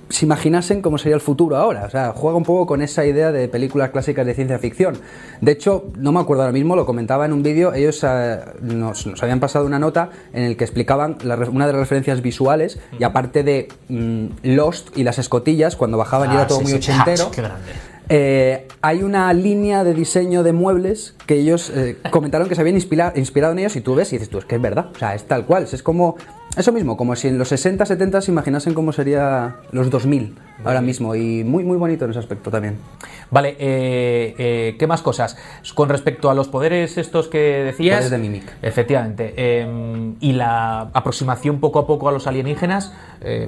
se 0.09 0.25
imaginasen 0.25 0.81
cómo 0.81 0.97
sería 0.97 1.15
el 1.15 1.21
futuro 1.21 1.55
ahora. 1.55 1.85
O 1.85 1.89
sea, 1.89 2.11
juega 2.15 2.37
un 2.37 2.43
poco 2.43 2.65
con 2.65 2.81
esa 2.81 3.05
idea 3.05 3.31
de 3.31 3.47
películas 3.47 3.89
clásicas 3.91 4.25
de 4.25 4.33
ciencia 4.33 4.59
ficción. 4.59 4.97
De 5.41 5.51
hecho, 5.53 5.85
no 5.97 6.11
me 6.11 6.19
acuerdo 6.19 6.43
ahora 6.43 6.51
mismo, 6.53 6.75
lo 6.75 6.85
comentaba 6.85 7.25
en 7.25 7.33
un 7.33 7.41
vídeo, 7.41 7.73
ellos 7.73 8.03
eh, 8.07 8.39
nos, 8.61 9.07
nos 9.07 9.23
habían 9.23 9.39
pasado 9.39 9.65
una 9.65 9.79
nota 9.79 10.09
en 10.33 10.43
el 10.43 10.57
que 10.57 10.65
explicaban 10.65 11.17
la 11.23 11.35
una 11.35 11.65
de 11.67 11.71
las 11.73 11.79
referencias 11.79 12.21
visuales 12.21 12.79
y 12.99 13.03
aparte 13.03 13.43
de 13.43 13.69
mm, 13.87 14.25
Lost 14.43 14.97
y 14.97 15.03
las 15.03 15.19
escotillas, 15.19 15.75
cuando 15.77 15.97
bajaban 15.97 16.29
y 16.29 16.33
Ah, 16.33 16.39
era 16.39 16.47
todo 16.47 16.57
sí, 16.59 16.63
muy 16.65 16.71
sí. 16.73 16.77
ochentero. 16.91 17.25
Ah, 17.27 17.31
qué 17.35 17.41
grande. 17.41 17.71
Eh, 18.11 18.67
hay 18.81 19.03
una 19.03 19.31
línea 19.33 19.83
de 19.83 19.93
diseño 19.93 20.41
de 20.41 20.51
muebles 20.51 21.13
que 21.27 21.35
ellos 21.35 21.71
eh, 21.75 21.97
comentaron 22.11 22.49
que 22.49 22.55
se 22.55 22.61
habían 22.61 22.75
inspira- 22.75 23.13
inspirado 23.15 23.53
en 23.53 23.59
ellos 23.59 23.75
y 23.75 23.81
tú 23.81 23.93
ves 23.95 24.11
y 24.11 24.15
dices 24.17 24.29
tú, 24.29 24.39
es 24.39 24.45
que 24.45 24.55
es 24.55 24.61
verdad, 24.61 24.87
o 24.93 24.97
sea, 24.97 25.13
es 25.13 25.25
tal 25.25 25.45
cual, 25.45 25.67
es 25.71 25.83
como 25.83 26.15
eso 26.57 26.71
mismo, 26.73 26.97
como 26.97 27.15
si 27.15 27.27
en 27.27 27.37
los 27.37 27.47
60, 27.49 27.85
70 27.85 28.21
se 28.21 28.31
imaginasen 28.31 28.73
cómo 28.73 28.91
sería 28.91 29.57
los 29.71 29.89
2000 29.89 30.35
ahora 30.65 30.81
mismo 30.81 31.15
y 31.15 31.43
muy 31.45 31.63
muy 31.63 31.77
bonito 31.77 32.03
en 32.05 32.11
ese 32.11 32.19
aspecto 32.19 32.51
también. 32.51 32.75
Vale, 33.31 33.55
eh, 33.59 34.35
eh, 34.37 34.75
¿qué 34.77 34.87
más 34.87 35.01
cosas? 35.01 35.37
Con 35.75 35.87
respecto 35.87 36.29
a 36.29 36.33
los 36.33 36.47
poderes 36.49 36.97
estos 36.97 37.27
que 37.29 37.37
decías. 37.63 37.97
Poderes 37.97 38.11
de 38.11 38.17
Mimic. 38.17 38.43
Efectivamente. 38.61 39.33
eh, 39.37 40.13
y 40.19 40.33
la 40.33 40.81
aproximación 40.93 41.59
poco 41.59 41.79
a 41.79 41.87
poco 41.87 42.09
a 42.09 42.11
los 42.11 42.27
alienígenas. 42.27 42.91
eh, 43.21 43.47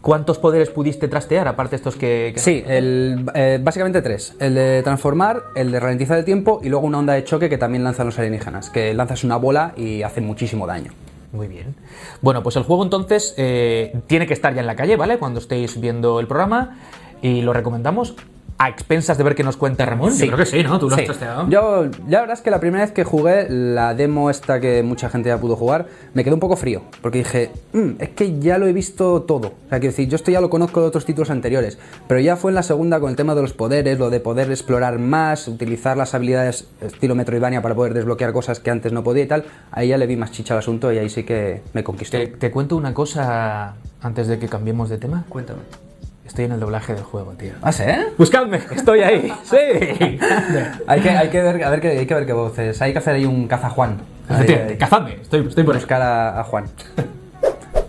¿Cuántos 0.00 0.38
poderes 0.38 0.70
pudiste 0.70 1.08
trastear, 1.08 1.48
aparte 1.48 1.76
estos 1.76 1.96
que. 1.96 2.30
que- 2.34 2.40
Sí, 2.40 2.62
el, 2.66 3.26
eh, 3.34 3.58
básicamente 3.62 4.00
tres, 4.00 4.34
el 4.38 4.54
de 4.54 4.82
transformar, 4.82 5.42
el 5.54 5.70
de 5.70 5.80
ralentizar 5.80 6.18
el 6.18 6.24
tiempo 6.24 6.60
y 6.62 6.68
luego 6.70 6.86
una 6.86 6.98
onda 6.98 7.12
de 7.14 7.24
choque 7.24 7.48
que 7.50 7.58
también 7.58 7.84
lanzan 7.84 8.06
los 8.06 8.18
alienígenas, 8.18 8.70
que 8.70 8.94
lanzas 8.94 9.22
una 9.24 9.36
bola 9.36 9.74
y 9.76 10.02
hace 10.02 10.20
muchísimo 10.20 10.66
daño. 10.66 10.92
Muy 11.32 11.48
bien. 11.48 11.74
Bueno, 12.20 12.42
pues 12.42 12.56
el 12.56 12.62
juego 12.62 12.82
entonces 12.82 13.34
eh, 13.38 14.00
tiene 14.06 14.26
que 14.26 14.34
estar 14.34 14.54
ya 14.54 14.60
en 14.60 14.66
la 14.66 14.76
calle, 14.76 14.96
¿vale? 14.96 15.18
Cuando 15.18 15.40
estéis 15.40 15.80
viendo 15.80 16.20
el 16.20 16.26
programa. 16.26 16.78
Y 17.22 17.40
lo 17.40 17.52
recomendamos 17.52 18.14
a 18.64 18.68
expensas 18.68 19.18
de 19.18 19.24
ver 19.24 19.34
qué 19.34 19.42
nos 19.42 19.56
cuenta 19.56 19.84
Ramón. 19.84 20.16
Yo 20.16 20.26
creo 20.26 20.38
que 20.38 20.46
sí, 20.46 20.62
¿no? 20.62 20.78
Tú 20.78 20.88
lo 20.88 20.94
Sí. 20.94 21.00
has 21.02 21.06
trasteado. 21.06 21.48
Yo, 21.48 21.84
la 22.08 22.20
verdad 22.20 22.34
es 22.34 22.40
que 22.42 22.50
la 22.50 22.60
primera 22.60 22.84
vez 22.84 22.92
que 22.92 23.02
jugué 23.04 23.48
la 23.50 23.94
demo 23.94 24.30
esta 24.30 24.60
que 24.60 24.82
mucha 24.82 25.08
gente 25.10 25.30
ya 25.30 25.38
pudo 25.38 25.56
jugar, 25.56 25.86
me 26.14 26.22
quedé 26.22 26.34
un 26.34 26.40
poco 26.40 26.56
frío, 26.56 26.82
porque 27.00 27.18
dije, 27.18 27.50
"Mm, 27.72 27.90
es 27.98 28.10
que 28.10 28.38
ya 28.38 28.58
lo 28.58 28.66
he 28.66 28.72
visto 28.72 29.22
todo. 29.22 29.48
O 29.48 29.68
sea, 29.68 29.80
quiero 29.80 29.92
decir, 29.92 30.08
yo 30.08 30.16
esto 30.16 30.30
ya 30.30 30.40
lo 30.40 30.48
conozco 30.50 30.80
de 30.80 30.86
otros 30.86 31.04
títulos 31.04 31.30
anteriores, 31.30 31.78
pero 32.06 32.20
ya 32.20 32.36
fue 32.36 32.50
en 32.50 32.54
la 32.54 32.62
segunda 32.62 33.00
con 33.00 33.10
el 33.10 33.16
tema 33.16 33.34
de 33.34 33.42
los 33.42 33.52
poderes, 33.52 33.98
lo 33.98 34.10
de 34.10 34.20
poder 34.20 34.50
explorar 34.50 34.98
más, 34.98 35.48
utilizar 35.48 35.96
las 35.96 36.14
habilidades 36.14 36.68
estilo 36.80 37.14
Metroidvania 37.14 37.62
para 37.62 37.74
poder 37.74 37.94
desbloquear 37.94 38.32
cosas 38.32 38.60
que 38.60 38.70
antes 38.70 38.92
no 38.92 39.02
podía 39.02 39.24
y 39.24 39.26
tal, 39.28 39.44
ahí 39.72 39.88
ya 39.88 39.98
le 39.98 40.06
vi 40.06 40.16
más 40.16 40.30
chicha 40.30 40.54
al 40.54 40.58
asunto 40.58 40.92
y 40.92 40.98
ahí 40.98 41.08
sí 41.10 41.24
que 41.24 41.62
me 41.72 41.82
conquistó. 41.82 42.16
Te, 42.16 42.26
te 42.28 42.50
cuento 42.50 42.76
una 42.76 42.94
cosa 42.94 43.74
antes 44.00 44.28
de 44.28 44.38
que 44.38 44.48
cambiemos 44.48 44.88
de 44.88 44.98
tema. 44.98 45.24
Cuéntame. 45.28 45.60
Estoy 46.32 46.46
en 46.46 46.52
el 46.52 46.60
doblaje 46.60 46.94
del 46.94 47.04
juego, 47.04 47.32
tío. 47.32 47.52
¿Ah, 47.60 47.72
sí? 47.72 47.82
Buscadme, 48.16 48.58
estoy 48.74 49.00
ahí. 49.00 49.30
Sí. 49.44 49.54
hay, 50.86 51.00
que, 51.02 51.10
hay, 51.10 51.28
que 51.28 51.42
ver, 51.42 51.62
a 51.62 51.68
ver 51.68 51.80
qué, 51.82 51.88
hay 51.90 52.06
que 52.06 52.14
ver 52.14 52.24
qué 52.24 52.32
voces. 52.32 52.80
Hay 52.80 52.94
que 52.94 53.00
hacer 53.00 53.16
ahí 53.16 53.26
un 53.26 53.46
caza 53.46 53.68
Juan. 53.68 53.98
Efectivamente. 54.30 54.78
Cazadme, 54.78 55.16
estoy, 55.20 55.46
estoy 55.46 55.62
por 55.62 55.74
buscar 55.74 56.00
a, 56.00 56.40
a 56.40 56.44
Juan. 56.44 56.64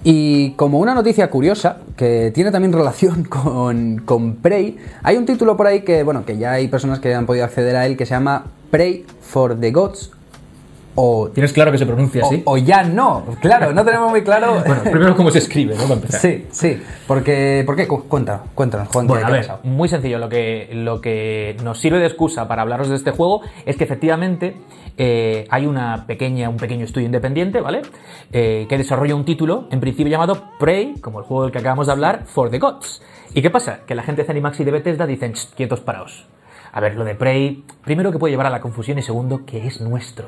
Y 0.03 0.51
como 0.55 0.79
una 0.79 0.93
noticia 0.93 1.29
curiosa, 1.29 1.77
que 1.95 2.31
tiene 2.35 2.51
también 2.51 2.73
relación 2.73 3.23
con, 3.29 3.99
con 3.99 4.35
Prey, 4.35 4.77
hay 5.03 5.15
un 5.15 5.25
título 5.25 5.55
por 5.55 5.67
ahí 5.67 5.83
que, 5.83 6.03
bueno, 6.03 6.25
que 6.25 6.37
ya 6.37 6.51
hay 6.51 6.67
personas 6.67 6.99
que 6.99 7.15
han 7.15 7.25
podido 7.25 7.45
acceder 7.45 7.77
a 7.77 7.85
él, 7.85 7.95
que 7.95 8.05
se 8.05 8.13
llama 8.13 8.43
Prey 8.69 9.05
for 9.21 9.57
the 9.57 9.71
Gods, 9.71 10.11
o, 10.95 11.29
Tienes 11.29 11.53
claro 11.53 11.71
que 11.71 11.77
se 11.77 11.85
pronuncia 11.85 12.23
así. 12.25 12.41
o 12.45 12.57
ya 12.57 12.83
no. 12.83 13.23
Claro, 13.41 13.73
no 13.73 13.83
tenemos 13.83 14.09
muy 14.11 14.21
claro. 14.23 14.61
Bueno, 14.65 14.81
primero 14.83 15.15
cómo 15.15 15.31
se 15.31 15.39
escribe, 15.39 15.75
¿no? 15.75 15.83
Para 15.83 15.93
empezar. 15.95 16.19
Sí, 16.21 16.45
sí. 16.51 16.81
Porque, 17.07 17.63
¿Por 17.65 17.75
qué? 17.75 17.87
Cu- 17.87 18.03
Cuenta, 18.07 18.43
cuéntanos, 18.53 18.87
Juan, 18.89 19.07
Bueno, 19.07 19.25
¿qué, 19.27 19.31
a 19.31 19.35
ver, 19.35 19.49
muy 19.63 19.89
sencillo. 19.89 20.19
Lo 20.19 20.29
que, 20.29 20.69
lo 20.73 21.01
que 21.01 21.57
nos 21.63 21.79
sirve 21.79 21.99
de 21.99 22.05
excusa 22.05 22.47
para 22.47 22.61
hablaros 22.61 22.89
de 22.89 22.95
este 22.95 23.11
juego 23.11 23.41
es 23.65 23.75
que 23.75 23.83
efectivamente 23.83 24.55
eh, 24.97 25.45
hay 25.49 25.65
una 25.65 26.05
pequeña, 26.05 26.49
un 26.49 26.57
pequeño 26.57 26.85
estudio 26.85 27.05
independiente, 27.07 27.59
¿vale? 27.61 27.81
Eh, 28.31 28.67
que 28.69 28.77
desarrolla 28.77 29.15
un 29.15 29.25
título, 29.25 29.67
en 29.71 29.79
principio 29.79 30.11
llamado 30.11 30.43
Prey, 30.59 30.95
como 31.01 31.19
el 31.19 31.25
juego 31.25 31.43
del 31.43 31.51
que 31.51 31.59
acabamos 31.59 31.87
de 31.87 31.93
hablar, 31.93 32.23
for 32.25 32.49
the 32.51 32.59
Gods. 32.59 33.01
¿Y 33.33 33.41
qué 33.41 33.49
pasa? 33.49 33.79
Que 33.87 33.95
la 33.95 34.03
gente 34.03 34.21
de 34.21 34.27
Zenimax 34.27 34.59
y 34.59 34.63
de 34.63 34.71
Bethesda 34.71 35.07
dicen, 35.07 35.33
"Ch, 35.33 35.49
quietos 35.55 35.79
paraos. 35.79 36.27
A 36.71 36.79
ver, 36.79 36.95
lo 36.95 37.03
de 37.03 37.15
Prey, 37.15 37.63
primero 37.83 38.11
que 38.11 38.19
puede 38.19 38.31
llevar 38.31 38.45
a 38.47 38.49
la 38.51 38.61
confusión 38.61 38.99
y 38.99 39.01
segundo 39.01 39.45
que 39.45 39.65
es 39.65 39.81
nuestro. 39.81 40.27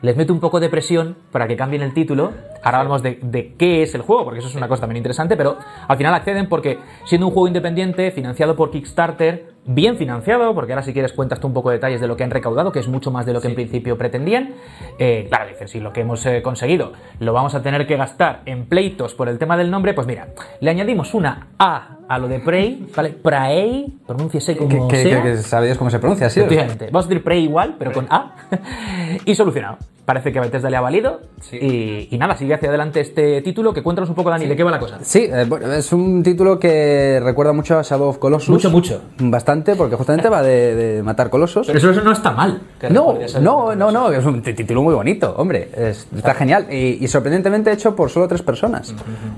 Les 0.00 0.16
meto 0.16 0.32
un 0.32 0.38
poco 0.38 0.60
de 0.60 0.68
presión 0.68 1.16
para 1.32 1.48
que 1.48 1.56
cambien 1.56 1.82
el 1.82 1.92
título. 1.92 2.32
Ahora 2.62 2.78
hablamos 2.78 3.02
de, 3.02 3.18
de 3.20 3.54
qué 3.58 3.82
es 3.82 3.94
el 3.96 4.02
juego, 4.02 4.24
porque 4.24 4.38
eso 4.38 4.48
es 4.48 4.54
una 4.54 4.68
cosa 4.68 4.82
también 4.82 4.98
interesante, 4.98 5.36
pero 5.36 5.58
al 5.88 5.96
final 5.96 6.14
acceden 6.14 6.48
porque 6.48 6.78
siendo 7.04 7.26
un 7.26 7.32
juego 7.32 7.48
independiente, 7.48 8.12
financiado 8.12 8.54
por 8.54 8.70
Kickstarter, 8.70 9.54
bien 9.68 9.96
financiado, 9.96 10.54
porque 10.54 10.72
ahora 10.72 10.82
si 10.82 10.92
quieres 10.92 11.12
cuentas 11.12 11.38
tú 11.40 11.46
un 11.46 11.52
poco 11.54 11.68
de 11.70 11.76
detalles 11.76 12.00
de 12.00 12.08
lo 12.08 12.16
que 12.16 12.24
han 12.24 12.30
recaudado, 12.30 12.72
que 12.72 12.80
es 12.80 12.88
mucho 12.88 13.10
más 13.10 13.26
de 13.26 13.32
lo 13.34 13.40
que 13.40 13.48
en 13.48 13.54
principio 13.54 13.96
pretendían. 13.96 14.54
Eh, 14.98 15.26
claro, 15.28 15.48
dicen, 15.50 15.68
si 15.68 15.78
lo 15.78 15.92
que 15.92 16.00
hemos 16.00 16.24
eh, 16.26 16.42
conseguido 16.42 16.92
lo 17.20 17.32
vamos 17.32 17.54
a 17.54 17.62
tener 17.62 17.86
que 17.86 17.96
gastar 17.96 18.40
en 18.46 18.66
pleitos 18.66 19.14
por 19.14 19.28
el 19.28 19.38
tema 19.38 19.56
del 19.56 19.70
nombre, 19.70 19.94
pues 19.94 20.06
mira, 20.06 20.28
le 20.60 20.70
añadimos 20.70 21.14
una 21.14 21.48
A 21.58 21.98
a 22.08 22.18
lo 22.18 22.26
de 22.26 22.40
Prey, 22.40 22.86
¿vale? 22.96 23.10
Prey, 23.10 23.98
pronúnciese 24.06 24.54
¿Qué, 24.56 24.58
como 24.66 24.88
qué- 24.88 25.02
sea. 25.02 25.22
qué- 25.22 25.30
qué- 25.32 25.36
sabéis 25.36 25.76
cómo 25.76 25.90
se 25.90 25.98
pronuncia? 25.98 26.30
¿sí? 26.30 26.40
Vamos 26.40 27.04
a 27.04 27.08
decir 27.08 27.22
Prey 27.22 27.44
igual, 27.44 27.76
pero 27.78 27.92
con 27.92 28.06
A. 28.08 28.34
y 29.26 29.34
solucionado. 29.34 29.76
Parece 30.06 30.32
que 30.32 30.38
a 30.38 30.40
Bethesda 30.42 30.70
le 30.70 30.76
ha 30.78 30.80
valido. 30.80 31.20
Y, 31.52 32.08
y 32.10 32.16
nada, 32.16 32.34
sigue 32.34 32.54
hacia 32.54 32.70
adelante 32.70 32.98
este 33.00 33.42
título. 33.42 33.74
Que 33.74 33.82
cuéntanos 33.82 34.08
un 34.08 34.14
poco, 34.16 34.30
Dani, 34.30 34.46
de 34.46 34.56
qué 34.56 34.64
va 34.64 34.70
la 34.70 34.78
cosa. 34.78 34.98
Sí, 35.02 35.28
eh, 35.30 35.44
bueno, 35.46 35.70
es 35.70 35.92
un 35.92 36.22
título 36.22 36.58
que 36.58 37.20
recuerda 37.22 37.52
mucho 37.52 37.78
a 37.78 37.82
Shadow 37.82 38.08
of 38.08 38.16
Colossus. 38.16 38.48
Mucho, 38.48 38.70
mucho. 38.70 39.02
Bastante, 39.18 39.57
porque 39.76 39.96
justamente 39.96 40.28
va 40.28 40.42
de, 40.42 40.74
de 40.74 41.02
matar 41.02 41.30
colosos. 41.30 41.66
Pero 41.66 41.78
eso, 41.78 41.90
eso 41.90 42.02
no 42.02 42.12
está 42.12 42.30
mal. 42.32 42.60
No, 42.90 43.18
no, 43.40 43.74
no, 43.74 43.90
no, 43.90 44.12
es 44.12 44.24
un 44.24 44.42
título 44.42 44.82
muy 44.82 44.94
bonito, 44.94 45.34
hombre, 45.36 45.70
es- 45.76 46.06
está 46.16 46.34
genial 46.34 46.66
y, 46.70 46.98
y 47.04 47.08
sorprendentemente 47.08 47.70
hecho 47.72 47.94
por 47.96 48.10
solo 48.10 48.28
tres 48.28 48.42
personas. 48.42 48.94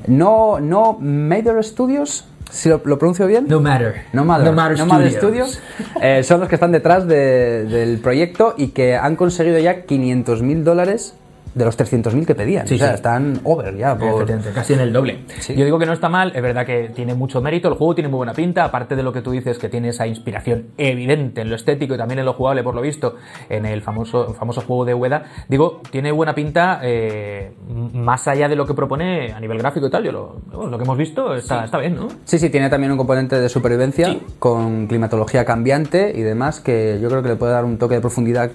No, 0.07 0.61
no 0.61 0.97
Mader 1.01 1.63
Studios, 1.65 2.25
si 2.51 2.69
lo, 2.69 2.81
lo 2.85 2.99
pronuncio 2.99 3.27
bien. 3.27 3.47
No 3.49 3.61
matter. 3.61 4.03
No 4.13 4.25
Matter, 4.25 4.47
No 4.47 4.53
Matter 4.53 4.79
No 4.79 4.87
Matter 4.87 5.13
Studios. 5.13 5.53
Studios, 5.53 6.03
eh, 6.03 6.23
son 6.25 6.41
los 6.41 6.49
que 6.49 6.57
están 6.57 6.73
detrás 6.73 7.07
de- 7.07 7.65
del 7.65 7.99
proyecto 7.99 8.55
y 8.57 8.69
que 8.69 8.97
han 8.97 9.17
conseguido 9.17 9.59
ya 9.59 9.83
500 9.83 10.43
mil 10.43 10.65
dólares 10.65 11.15
de 11.55 11.65
los 11.65 11.79
300.000 11.79 12.27
que 12.27 12.35
pedían. 12.35 12.67
Sí, 12.67 12.77
o 12.77 12.79
sea, 12.79 12.89
sí. 12.89 12.95
están 12.95 13.41
over 13.45 13.77
ya. 13.77 13.97
Por... 13.97 14.27
Casi 14.55 14.75
en 14.75 14.81
el 14.81 14.93
doble. 14.93 15.25
Sí. 15.41 15.55
Yo 15.55 15.65
digo 15.65 15.79
que 15.79 15.87
no 15.87 15.93
está 15.93 16.09
mal, 16.09 16.33
es 16.35 16.43
verdad 16.43 16.65
que 16.65 16.91
tiene 16.95 17.15
mucho 17.15 17.41
mérito, 17.41 17.69
el 17.69 17.75
juego 17.75 17.95
tiene 17.95 18.09
muy 18.09 18.19
buena 18.19 18.33
pinta, 18.33 18.65
aparte 18.65 18.97
de 18.97 19.03
lo 19.03 19.13
que 19.13 19.23
tú 19.23 19.33
dices, 19.33 19.59
que 19.59 19.69
tiene 19.69 19.89
esa 19.89 20.07
inspiración 20.07 20.69
evidente 20.79 21.41
en 21.41 21.51
lo 21.51 21.57
estético 21.57 21.95
y 21.95 21.99
también 21.99 22.21
en 22.21 22.25
lo 22.25 22.35
jugable, 22.35 22.63
por 22.63 22.75
lo 22.75 22.81
visto, 22.81 23.17
en 23.49 23.67
el 23.67 23.83
famoso, 23.83 24.35
famoso 24.35 24.61
juego 24.61 24.85
de 24.85 24.95
Ueda. 24.95 25.25
Digo, 25.49 25.81
tiene 25.91 26.13
buena 26.13 26.35
pinta, 26.35 26.81
eh, 26.83 27.53
más 27.95 28.29
allá 28.29 28.49
de 28.49 28.57
lo 28.57 28.67
que 28.67 28.75
propone 28.75 29.33
a 29.33 29.41
nivel 29.41 29.59
gráfico 29.59 29.87
y 29.87 29.91
tal, 29.91 30.05
yo 30.05 30.13
lo, 30.13 30.41
lo 30.53 30.79
que 30.79 30.85
hemos 30.85 30.97
visto 30.97 31.35
está, 31.35 31.65
está 31.65 31.79
bien, 31.79 31.97
¿no? 31.97 32.09
Sí, 32.25 32.39
sí, 32.39 32.51
tiene 32.51 32.69
también 32.71 32.93
un 32.93 32.99
componente 32.99 33.41
de 33.41 33.49
supervivencia 33.49 34.17
con 34.39 34.87
climatología 34.87 35.45
cambiante 35.45 36.13
y 36.15 36.23
demás 36.23 36.61
que 36.61 36.99
yo 37.03 37.09
creo 37.09 37.23
que 37.23 37.29
le 37.31 37.37
puede 37.37 37.53
dar 37.53 37.65
un 37.65 37.79
toque 37.79 37.97
de 37.97 38.01
profundidad 38.01 38.53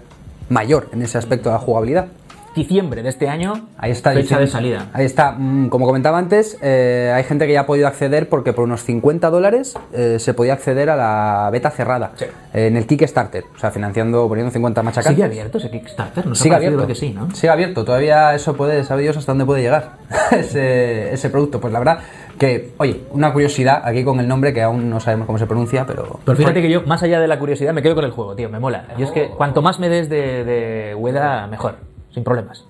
mayor 0.49 0.89
en 0.93 1.01
ese 1.01 1.17
aspecto 1.17 1.49
de 1.49 1.53
la 1.53 1.59
jugabilidad. 1.59 2.07
Diciembre 2.55 3.03
de 3.03 3.09
este 3.09 3.27
año, 3.27 3.67
Ahí 3.77 3.91
está. 3.91 4.11
fecha 4.13 4.39
de 4.39 4.47
salida. 4.47 4.87
Ahí 4.93 5.05
está. 5.05 5.33
Mm, 5.33 5.67
Como 5.69 5.85
comentaba 5.85 6.17
antes, 6.17 6.57
eh, 6.61 7.11
hay 7.13 7.23
gente 7.25 7.45
que 7.47 7.53
ya 7.53 7.61
ha 7.61 7.65
podido 7.65 7.85
acceder 7.87 8.29
porque 8.29 8.53
por 8.53 8.63
unos 8.63 8.81
50 8.83 9.29
dólares 9.29 9.75
eh, 9.93 10.17
se 10.19 10.33
podía 10.33 10.53
acceder 10.53 10.89
a 10.89 10.95
la 10.95 11.49
beta 11.51 11.69
cerrada 11.69 12.11
Sí. 12.15 12.25
eh, 12.53 12.67
en 12.67 12.77
el 12.77 12.87
Kickstarter. 12.87 13.43
O 13.55 13.59
sea, 13.59 13.71
financiando, 13.71 14.27
poniendo 14.29 14.51
50 14.51 14.81
machacantes. 14.83 15.13
¿Sigue 15.15 15.25
abierto 15.25 15.57
ese 15.57 15.69
Kickstarter? 15.69 16.25
Ha 16.31 16.35
Sigue 16.35 16.55
abierto. 16.55 16.87
que 16.87 16.95
sí, 16.95 17.11
¿no? 17.11 17.29
Sigue 17.35 17.49
abierto. 17.49 17.83
Todavía 17.83 18.33
eso 18.33 18.55
puede, 18.55 18.83
sabe 18.85 19.01
Dios 19.03 19.17
hasta 19.17 19.31
dónde 19.33 19.45
puede 19.45 19.61
llegar 19.61 19.91
ese, 20.31 21.13
ese 21.13 21.29
producto. 21.29 21.59
Pues 21.59 21.73
la 21.73 21.79
verdad 21.79 21.99
que, 22.37 22.71
oye, 22.77 23.01
una 23.11 23.33
curiosidad 23.33 23.81
aquí 23.85 24.03
con 24.03 24.19
el 24.19 24.27
nombre 24.27 24.53
que 24.53 24.61
aún 24.61 24.89
no 24.89 24.99
sabemos 24.99 25.25
cómo 25.25 25.37
se 25.39 25.45
pronuncia, 25.45 25.85
pero... 25.85 26.19
Pero 26.25 26.37
fíjate 26.37 26.61
que 26.61 26.69
yo, 26.69 26.83
más 26.85 27.03
allá 27.03 27.19
de 27.19 27.27
la 27.27 27.37
curiosidad, 27.39 27.73
me 27.73 27.81
quedo 27.81 27.95
con 27.95 28.05
el 28.05 28.11
juego, 28.11 28.35
tío, 28.35 28.49
me 28.49 28.59
mola. 28.59 28.85
Yo 28.97 29.05
es 29.05 29.11
que 29.11 29.27
cuanto 29.29 29.61
más 29.61 29.79
me 29.79 29.89
des 29.89 30.09
de, 30.09 30.43
de 30.43 30.95
Ueda, 30.95 31.47
mejor, 31.47 31.75
sin 32.15 32.23
problemas. 32.23 32.63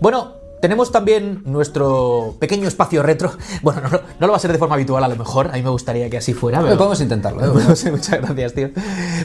Bueno, 0.00 0.42
tenemos 0.62 0.92
también 0.92 1.42
nuestro 1.44 2.36
pequeño 2.38 2.66
espacio 2.66 3.02
retro. 3.02 3.32
Bueno, 3.62 3.80
no, 3.82 3.90
no 3.90 4.26
lo 4.26 4.30
va 4.32 4.36
a 4.36 4.40
ser 4.40 4.50
de 4.50 4.58
forma 4.58 4.74
habitual 4.74 5.04
a 5.04 5.08
lo 5.08 5.14
mejor, 5.14 5.48
a 5.48 5.52
mí 5.52 5.62
me 5.62 5.70
gustaría 5.70 6.08
que 6.10 6.16
así 6.16 6.34
fuera. 6.34 6.60
Pero... 6.60 6.76
Podemos 6.76 7.00
intentarlo. 7.00 7.44
¿eh? 7.44 7.48
Bueno, 7.52 7.76
sí, 7.76 7.90
muchas 7.90 8.20
gracias, 8.20 8.54
tío. 8.54 8.70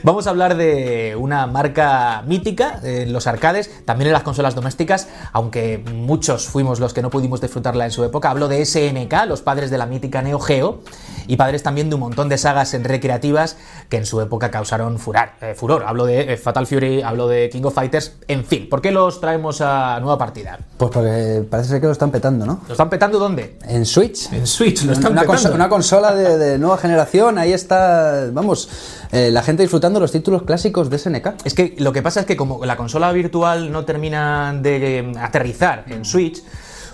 Vamos 0.03 0.27
a 0.27 0.31
hablar 0.31 0.57
de 0.57 1.15
una 1.17 1.47
marca 1.47 2.23
mítica 2.27 2.79
en 2.83 3.13
los 3.13 3.25
arcades, 3.25 3.85
también 3.85 4.07
en 4.07 4.13
las 4.13 4.23
consolas 4.23 4.53
domésticas, 4.53 5.07
aunque 5.31 5.83
muchos 5.93 6.47
fuimos 6.47 6.79
los 6.79 6.93
que 6.93 7.01
no 7.01 7.09
pudimos 7.09 7.39
disfrutarla 7.39 7.85
en 7.85 7.91
su 7.91 8.03
época. 8.03 8.29
Hablo 8.29 8.47
de 8.47 8.63
SNK, 8.65 9.13
los 9.27 9.41
padres 9.41 9.71
de 9.71 9.77
la 9.77 9.85
mítica 9.85 10.21
Neo 10.21 10.39
Geo, 10.39 10.81
y 11.27 11.35
padres 11.35 11.63
también 11.63 11.89
de 11.89 11.95
un 11.95 12.01
montón 12.01 12.29
de 12.29 12.37
sagas 12.37 12.73
en 12.73 12.83
recreativas 12.83 13.57
que 13.89 13.97
en 13.97 14.05
su 14.05 14.19
época 14.21 14.49
causaron 14.51 14.97
furar, 14.99 15.33
eh, 15.41 15.53
furor. 15.55 15.83
Hablo 15.85 16.05
de 16.05 16.33
eh, 16.33 16.37
Fatal 16.37 16.65
Fury, 16.67 17.01
hablo 17.01 17.27
de 17.27 17.49
King 17.49 17.63
of 17.63 17.73
Fighters, 17.75 18.13
en 18.27 18.45
fin. 18.45 18.67
¿Por 18.69 18.81
qué 18.81 18.91
los 18.91 19.19
traemos 19.21 19.61
a 19.61 19.99
nueva 19.99 20.17
partida? 20.17 20.59
Pues 20.77 20.91
porque 20.91 21.43
parece 21.49 21.69
ser 21.69 21.81
que 21.81 21.87
lo 21.87 21.91
están 21.93 22.11
petando, 22.11 22.45
¿no? 22.45 22.61
¿Lo 22.67 22.73
están 22.73 22.89
petando 22.89 23.19
dónde? 23.19 23.57
En 23.67 23.85
Switch. 23.85 24.31
En 24.33 24.47
Switch, 24.47 24.83
lo 24.83 24.93
están 24.93 25.11
una, 25.11 25.21
petando. 25.21 25.41
conso- 25.49 25.53
una 25.55 25.69
consola 25.69 26.15
de, 26.15 26.37
de 26.37 26.57
nueva 26.57 26.77
generación, 26.77 27.37
ahí 27.37 27.53
está, 27.53 28.27
vamos, 28.31 28.69
eh, 29.11 29.29
la 29.31 29.41
gente 29.43 29.63
disfrutando 29.63 29.99
los 29.99 30.11
títulos 30.11 30.43
clásicos 30.43 30.89
de 30.89 30.97
SNK. 30.97 31.27
Es 31.45 31.53
que 31.53 31.75
lo 31.79 31.91
que 31.93 32.01
pasa 32.01 32.21
es 32.21 32.25
que 32.25 32.37
como 32.37 32.63
la 32.65 32.75
consola 32.77 33.11
virtual 33.11 33.71
no 33.71 33.85
termina 33.85 34.53
de 34.61 34.99
eh, 34.99 35.13
aterrizar 35.19 35.83
en 35.87 36.05
Switch, 36.05 36.43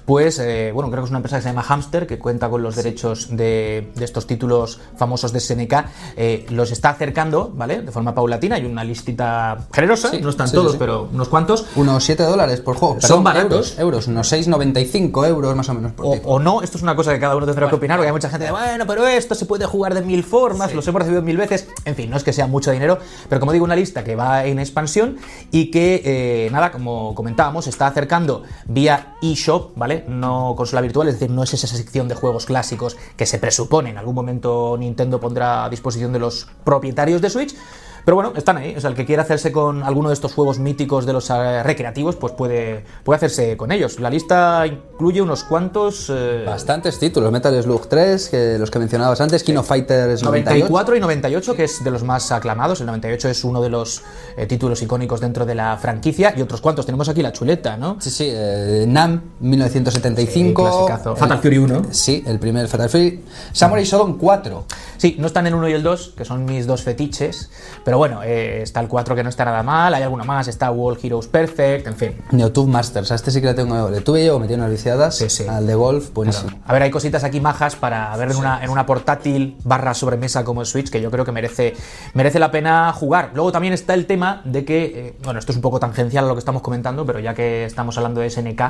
pues, 0.05 0.39
eh, 0.39 0.71
bueno, 0.73 0.89
creo 0.89 1.03
que 1.03 1.05
es 1.05 1.11
una 1.11 1.19
empresa 1.19 1.37
que 1.37 1.43
se 1.43 1.49
llama 1.49 1.63
Hamster, 1.63 2.07
que 2.07 2.19
cuenta 2.19 2.49
con 2.49 2.61
los 2.61 2.75
derechos 2.75 3.35
de, 3.35 3.91
de 3.95 4.05
estos 4.05 4.27
títulos 4.27 4.79
famosos 4.97 5.31
de 5.31 5.39
SNK, 5.39 5.73
eh, 6.17 6.45
los 6.49 6.71
está 6.71 6.89
acercando, 6.89 7.51
¿vale? 7.53 7.81
De 7.81 7.91
forma 7.91 8.13
paulatina, 8.13 8.55
hay 8.55 8.65
una 8.65 8.83
listita 8.83 9.57
generosa, 9.71 10.09
Sí, 10.11 10.19
no 10.21 10.29
están 10.29 10.47
sí, 10.47 10.55
todos, 10.55 10.75
pero 10.75 11.09
unos 11.11 11.29
cuantos. 11.29 11.65
Unos 11.75 12.03
7 12.03 12.23
dólares 12.23 12.59
por 12.61 12.75
juego. 12.75 12.99
Son 12.99 13.23
baratos. 13.23 13.77
Euros, 13.77 13.79
euros, 13.79 14.07
unos 14.07 14.31
6,95 14.31 15.27
euros 15.27 15.55
más 15.55 15.69
o 15.69 15.73
menos 15.73 15.93
por 15.93 16.05
O, 16.05 16.09
o 16.25 16.39
no, 16.39 16.61
esto 16.61 16.77
es 16.77 16.83
una 16.83 16.95
cosa 16.95 17.13
que 17.13 17.19
cada 17.19 17.35
uno 17.35 17.45
tendrá 17.45 17.69
que 17.69 17.75
opinar, 17.75 17.97
porque 17.97 18.07
hay 18.07 18.13
mucha 18.13 18.29
gente 18.29 18.45
de, 18.45 18.51
bueno, 18.51 18.85
pero 18.85 19.07
esto 19.07 19.35
se 19.35 19.45
puede 19.45 19.65
jugar 19.65 19.93
de 19.93 20.01
mil 20.01 20.23
formas, 20.23 20.73
los 20.73 20.87
hemos 20.87 20.99
recibido 21.01 21.21
mil 21.21 21.37
veces, 21.37 21.67
en 21.85 21.95
fin, 21.95 22.09
no 22.09 22.17
es 22.17 22.23
que 22.23 22.33
sea 22.33 22.47
mucho 22.47 22.71
dinero, 22.71 22.99
pero 23.29 23.39
como 23.39 23.51
digo, 23.51 23.65
una 23.65 23.75
lista 23.75 24.03
que 24.03 24.15
va 24.15 24.45
en 24.45 24.59
expansión 24.59 25.17
y 25.51 25.71
que, 25.71 26.01
eh, 26.03 26.49
nada, 26.51 26.71
como 26.71 27.15
comentábamos, 27.15 27.65
se 27.65 27.69
está 27.69 27.87
acercando 27.87 28.43
vía 28.65 29.15
eShop, 29.21 29.71
¿vale? 29.75 29.92
No 30.07 30.53
consola 30.57 30.81
virtual, 30.81 31.07
es 31.07 31.15
decir, 31.15 31.29
no 31.29 31.43
es 31.43 31.53
esa 31.53 31.67
sección 31.67 32.07
de 32.07 32.15
juegos 32.15 32.45
clásicos 32.45 32.97
que 33.15 33.25
se 33.25 33.39
presupone 33.39 33.89
en 33.89 33.97
algún 33.97 34.15
momento 34.15 34.75
Nintendo 34.77 35.19
pondrá 35.19 35.65
a 35.65 35.69
disposición 35.69 36.13
de 36.13 36.19
los 36.19 36.47
propietarios 36.63 37.21
de 37.21 37.29
Switch. 37.29 37.55
Pero 38.05 38.15
bueno, 38.15 38.33
están 38.35 38.57
ahí. 38.57 38.75
O 38.75 38.81
sea, 38.81 38.89
el 38.89 38.95
que 38.95 39.05
quiera 39.05 39.23
hacerse 39.23 39.51
con 39.51 39.83
alguno 39.83 40.09
de 40.09 40.13
estos 40.13 40.33
juegos 40.33 40.59
míticos 40.59 41.05
de 41.05 41.13
los 41.13 41.29
eh, 41.29 41.63
recreativos, 41.63 42.15
pues 42.15 42.33
puede, 42.33 42.83
puede 43.03 43.17
hacerse 43.17 43.55
con 43.57 43.71
ellos. 43.71 43.99
La 43.99 44.09
lista 44.09 44.65
incluye 44.67 45.21
unos 45.21 45.43
cuantos. 45.43 46.07
eh, 46.09 46.43
Bastantes 46.45 46.99
títulos, 46.99 47.31
Metal 47.31 47.61
Slug 47.63 47.87
3, 47.87 48.29
que 48.29 48.57
los 48.59 48.69
que 48.71 48.79
mencionabas 48.79 49.21
antes, 49.21 49.43
King 49.43 49.55
of 49.57 49.67
Fighters 49.67 50.21
98. 50.23 50.65
94 50.67 50.95
y 50.95 50.99
98, 50.99 51.55
que 51.55 51.63
es 51.63 51.83
de 51.83 51.91
los 51.91 52.03
más 52.03 52.31
aclamados. 52.31 52.79
El 52.81 52.87
98 52.87 53.29
es 53.29 53.43
uno 53.43 53.61
de 53.61 53.69
los 53.69 54.01
eh, 54.37 54.45
títulos 54.45 54.81
icónicos 54.81 55.21
dentro 55.21 55.45
de 55.45 55.55
la 55.55 55.77
franquicia. 55.77 56.33
Y 56.35 56.41
otros 56.41 56.61
cuantos. 56.61 56.85
Tenemos 56.85 57.07
aquí 57.09 57.21
la 57.21 57.31
chuleta, 57.31 57.77
¿no? 57.77 57.97
Sí, 58.01 58.09
sí, 58.09 58.27
eh, 58.29 58.85
NAM 58.87 59.21
1975. 59.39 60.87
Sí, 60.87 61.09
Fatal 61.15 61.39
Fury 61.39 61.57
1. 61.57 61.81
Sí, 61.91 62.23
el 62.25 62.39
primer 62.39 62.67
Fatal 62.67 62.89
Fury. 62.89 63.23
Samurai 63.51 63.83
Shodown 63.83 64.17
4. 64.17 64.65
Sí, 64.97 65.15
no 65.19 65.27
están 65.27 65.47
el 65.47 65.53
1 65.55 65.69
y 65.69 65.73
el 65.73 65.83
2, 65.83 66.13
que 66.17 66.25
son 66.25 66.45
mis 66.45 66.65
dos 66.67 66.81
fetiches. 66.83 67.49
Pero 67.83 67.92
bueno, 67.97 68.21
eh, 68.23 68.61
está 68.61 68.79
el 68.79 68.87
4 68.87 69.15
que 69.15 69.23
no 69.23 69.29
está 69.29 69.45
nada 69.45 69.63
mal. 69.63 69.93
Hay 69.93 70.03
alguna 70.03 70.23
más. 70.23 70.47
Está 70.47 70.71
World 70.71 71.03
Heroes 71.03 71.27
Perfect, 71.27 71.87
en 71.87 71.95
fin. 71.95 72.15
Neotube 72.31 72.71
Masters, 72.71 73.11
a 73.11 73.15
este 73.15 73.31
sí 73.31 73.41
que 73.41 73.47
le 73.47 73.53
tengo. 73.53 73.89
Le 73.89 74.01
tuve 74.01 74.25
yo, 74.25 74.39
metí 74.39 74.53
unas 74.53 74.69
viciadas. 74.69 75.15
Sí, 75.15 75.29
sí. 75.29 75.45
Al 75.47 75.67
de 75.67 75.75
golf, 75.75 76.13
buenísimo. 76.13 76.51
A 76.65 76.73
ver, 76.73 76.83
hay 76.83 76.91
cositas 76.91 77.23
aquí 77.23 77.39
majas 77.39 77.75
para 77.75 78.15
ver 78.17 78.31
en 78.31 78.37
una, 78.37 78.63
en 78.63 78.69
una 78.69 78.85
portátil 78.85 79.57
barra 79.63 79.93
sobremesa 79.93 80.43
como 80.43 80.61
el 80.61 80.67
Switch, 80.67 80.89
que 80.89 81.01
yo 81.01 81.11
creo 81.11 81.25
que 81.25 81.31
merece, 81.31 81.73
merece 82.13 82.39
la 82.39 82.51
pena 82.51 82.93
jugar. 82.93 83.31
Luego 83.33 83.51
también 83.51 83.73
está 83.73 83.93
el 83.93 84.05
tema 84.05 84.41
de 84.45 84.65
que, 84.65 84.83
eh, 84.85 85.17
bueno, 85.23 85.39
esto 85.39 85.51
es 85.51 85.55
un 85.55 85.61
poco 85.61 85.79
tangencial 85.79 86.25
a 86.25 86.27
lo 86.27 86.35
que 86.35 86.39
estamos 86.39 86.61
comentando, 86.61 87.05
pero 87.05 87.19
ya 87.19 87.33
que 87.33 87.65
estamos 87.65 87.97
hablando 87.97 88.21
de 88.21 88.29
SNK, 88.29 88.61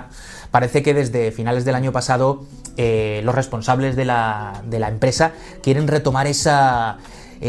parece 0.52 0.84
que 0.84 0.94
desde 0.94 1.32
finales 1.32 1.66
del 1.66 1.76
año 1.76 1.92
pasado 1.92 2.46
eh, 2.78 3.22
los 3.24 3.36
responsables 3.36 3.96
de 3.96 4.06
la, 4.06 4.62
de 4.66 4.80
la 4.80 4.88
empresa 4.88 5.32
quieren 5.62 5.88
retomar 5.88 6.28
esa 6.28 6.98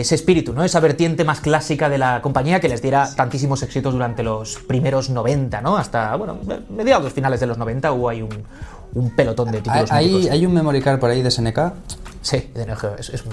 ese 0.01 0.17
espíritu, 0.17 0.53
¿no? 0.53 0.65
Esa 0.65 0.81
vertiente 0.81 1.25
más 1.25 1.41
clásica 1.41 1.89
de 1.89 1.99
la 1.99 2.21
compañía 2.21 2.61
que 2.61 2.69
les 2.69 2.83
diera 2.83 3.09
tantísimos 3.15 3.63
éxitos 3.63 3.93
durante 3.93 4.23
los 4.25 4.57
primeros 4.57 5.09
90, 5.09 5.61
¿no? 5.61 5.77
Hasta, 5.77 6.17
bueno, 6.17 6.39
mediados 6.69 7.13
finales 7.13 7.39
de 7.39 7.47
los 7.47 7.59
90 7.59 7.93
hubo 7.93 8.09
ahí 8.09 8.21
un, 8.21 8.45
un 8.95 9.11
pelotón 9.11 9.53
de 9.53 9.61
títulos. 9.61 9.93
¿Hay, 9.93 10.07
míticos. 10.07 10.33
hay 10.33 10.47
un 10.47 10.55
memory 10.55 10.81
card 10.81 10.99
por 10.99 11.11
ahí 11.11 11.23
de 11.23 11.31
SNK? 11.31 11.59
Sí, 12.23 12.51
de 12.55 12.65
Geo, 12.65 12.97
es, 12.99 13.25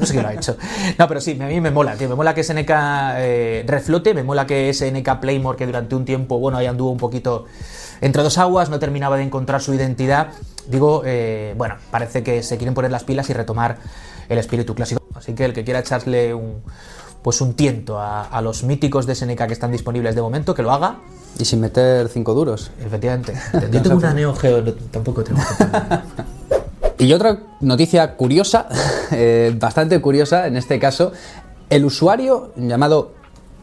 no 0.00 0.04
sé 0.04 0.12
quién 0.12 0.24
lo 0.24 0.28
ha 0.28 0.34
hecho. 0.34 0.56
No, 0.98 1.06
pero 1.06 1.20
sí, 1.20 1.38
a 1.40 1.46
mí 1.46 1.60
me 1.60 1.70
mola, 1.70 1.94
tío. 1.94 2.08
Me 2.08 2.16
mola 2.16 2.34
que 2.34 2.42
SNK 2.42 2.70
eh, 3.16 3.64
reflote, 3.66 4.14
me 4.14 4.24
mola 4.24 4.46
que 4.46 4.74
SNK 4.74 5.20
Playmore, 5.20 5.56
que 5.56 5.64
durante 5.64 5.94
un 5.94 6.04
tiempo, 6.04 6.38
bueno, 6.38 6.58
ahí 6.58 6.66
anduvo 6.66 6.90
un 6.90 6.98
poquito 6.98 7.46
entre 8.00 8.22
dos 8.22 8.38
aguas, 8.38 8.68
no 8.68 8.80
terminaba 8.80 9.16
de 9.16 9.22
encontrar 9.22 9.62
su 9.62 9.72
identidad. 9.72 10.28
Digo, 10.66 11.02
eh, 11.06 11.54
bueno, 11.56 11.76
parece 11.90 12.24
que 12.24 12.42
se 12.42 12.56
quieren 12.56 12.74
poner 12.74 12.90
las 12.90 13.04
pilas 13.04 13.30
y 13.30 13.32
retomar 13.32 13.78
el 14.28 14.38
espíritu 14.38 14.74
clásico. 14.74 15.01
Así 15.14 15.34
que 15.34 15.44
el 15.44 15.52
que 15.52 15.64
quiera 15.64 15.80
echarle 15.80 16.34
un, 16.34 16.62
pues 17.22 17.40
un 17.40 17.54
tiento 17.54 17.98
a, 17.98 18.22
a 18.24 18.40
los 18.42 18.64
míticos 18.64 19.06
de 19.06 19.14
SNK 19.14 19.46
que 19.46 19.52
están 19.52 19.72
disponibles 19.72 20.14
de 20.14 20.22
momento, 20.22 20.54
que 20.54 20.62
lo 20.62 20.72
haga. 20.72 20.96
Y 21.38 21.44
sin 21.44 21.60
meter 21.60 22.08
cinco 22.08 22.34
duros. 22.34 22.70
Efectivamente. 22.84 23.34
Yo 23.72 23.80
tengo 23.82 23.96
una 23.96 24.12
Neo 24.14 24.34
Geo, 24.34 24.60
no- 24.62 24.74
tampoco 24.90 25.22
tengo. 25.24 25.40
Y 26.98 27.12
otra 27.14 27.40
noticia 27.60 28.14
curiosa, 28.16 28.68
eh, 29.10 29.52
bastante 29.58 30.00
curiosa 30.00 30.46
en 30.46 30.56
este 30.56 30.78
caso, 30.78 31.10
el 31.68 31.84
usuario 31.84 32.52
llamado 32.54 33.12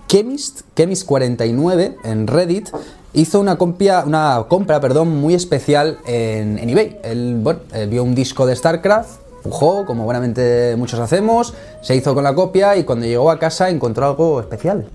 Chemist, 0.07 0.61
Chemist49 0.75 1.95
en 2.03 2.27
Reddit, 2.27 2.69
hizo 3.13 3.39
una, 3.39 3.57
compia- 3.57 4.03
una 4.05 4.43
compra 4.49 4.81
perdón, 4.81 5.15
muy 5.21 5.35
especial 5.35 5.99
en, 6.05 6.57
en 6.59 6.69
eBay. 6.69 6.99
Él 7.03 7.37
bueno, 7.41 7.61
eh, 7.73 7.85
vio 7.89 8.03
un 8.03 8.13
disco 8.13 8.45
de 8.45 8.55
StarCraft, 8.57 9.21
pujó, 9.49 9.85
como 9.85 10.03
buenamente 10.05 10.75
muchos 10.77 10.99
hacemos, 10.99 11.53
se 11.81 11.95
hizo 11.95 12.13
con 12.13 12.23
la 12.23 12.33
copia 12.35 12.77
y 12.77 12.83
cuando 12.83 13.05
llegó 13.05 13.31
a 13.31 13.39
casa 13.39 13.69
encontró 13.69 14.05
algo 14.05 14.39
especial. 14.39 14.85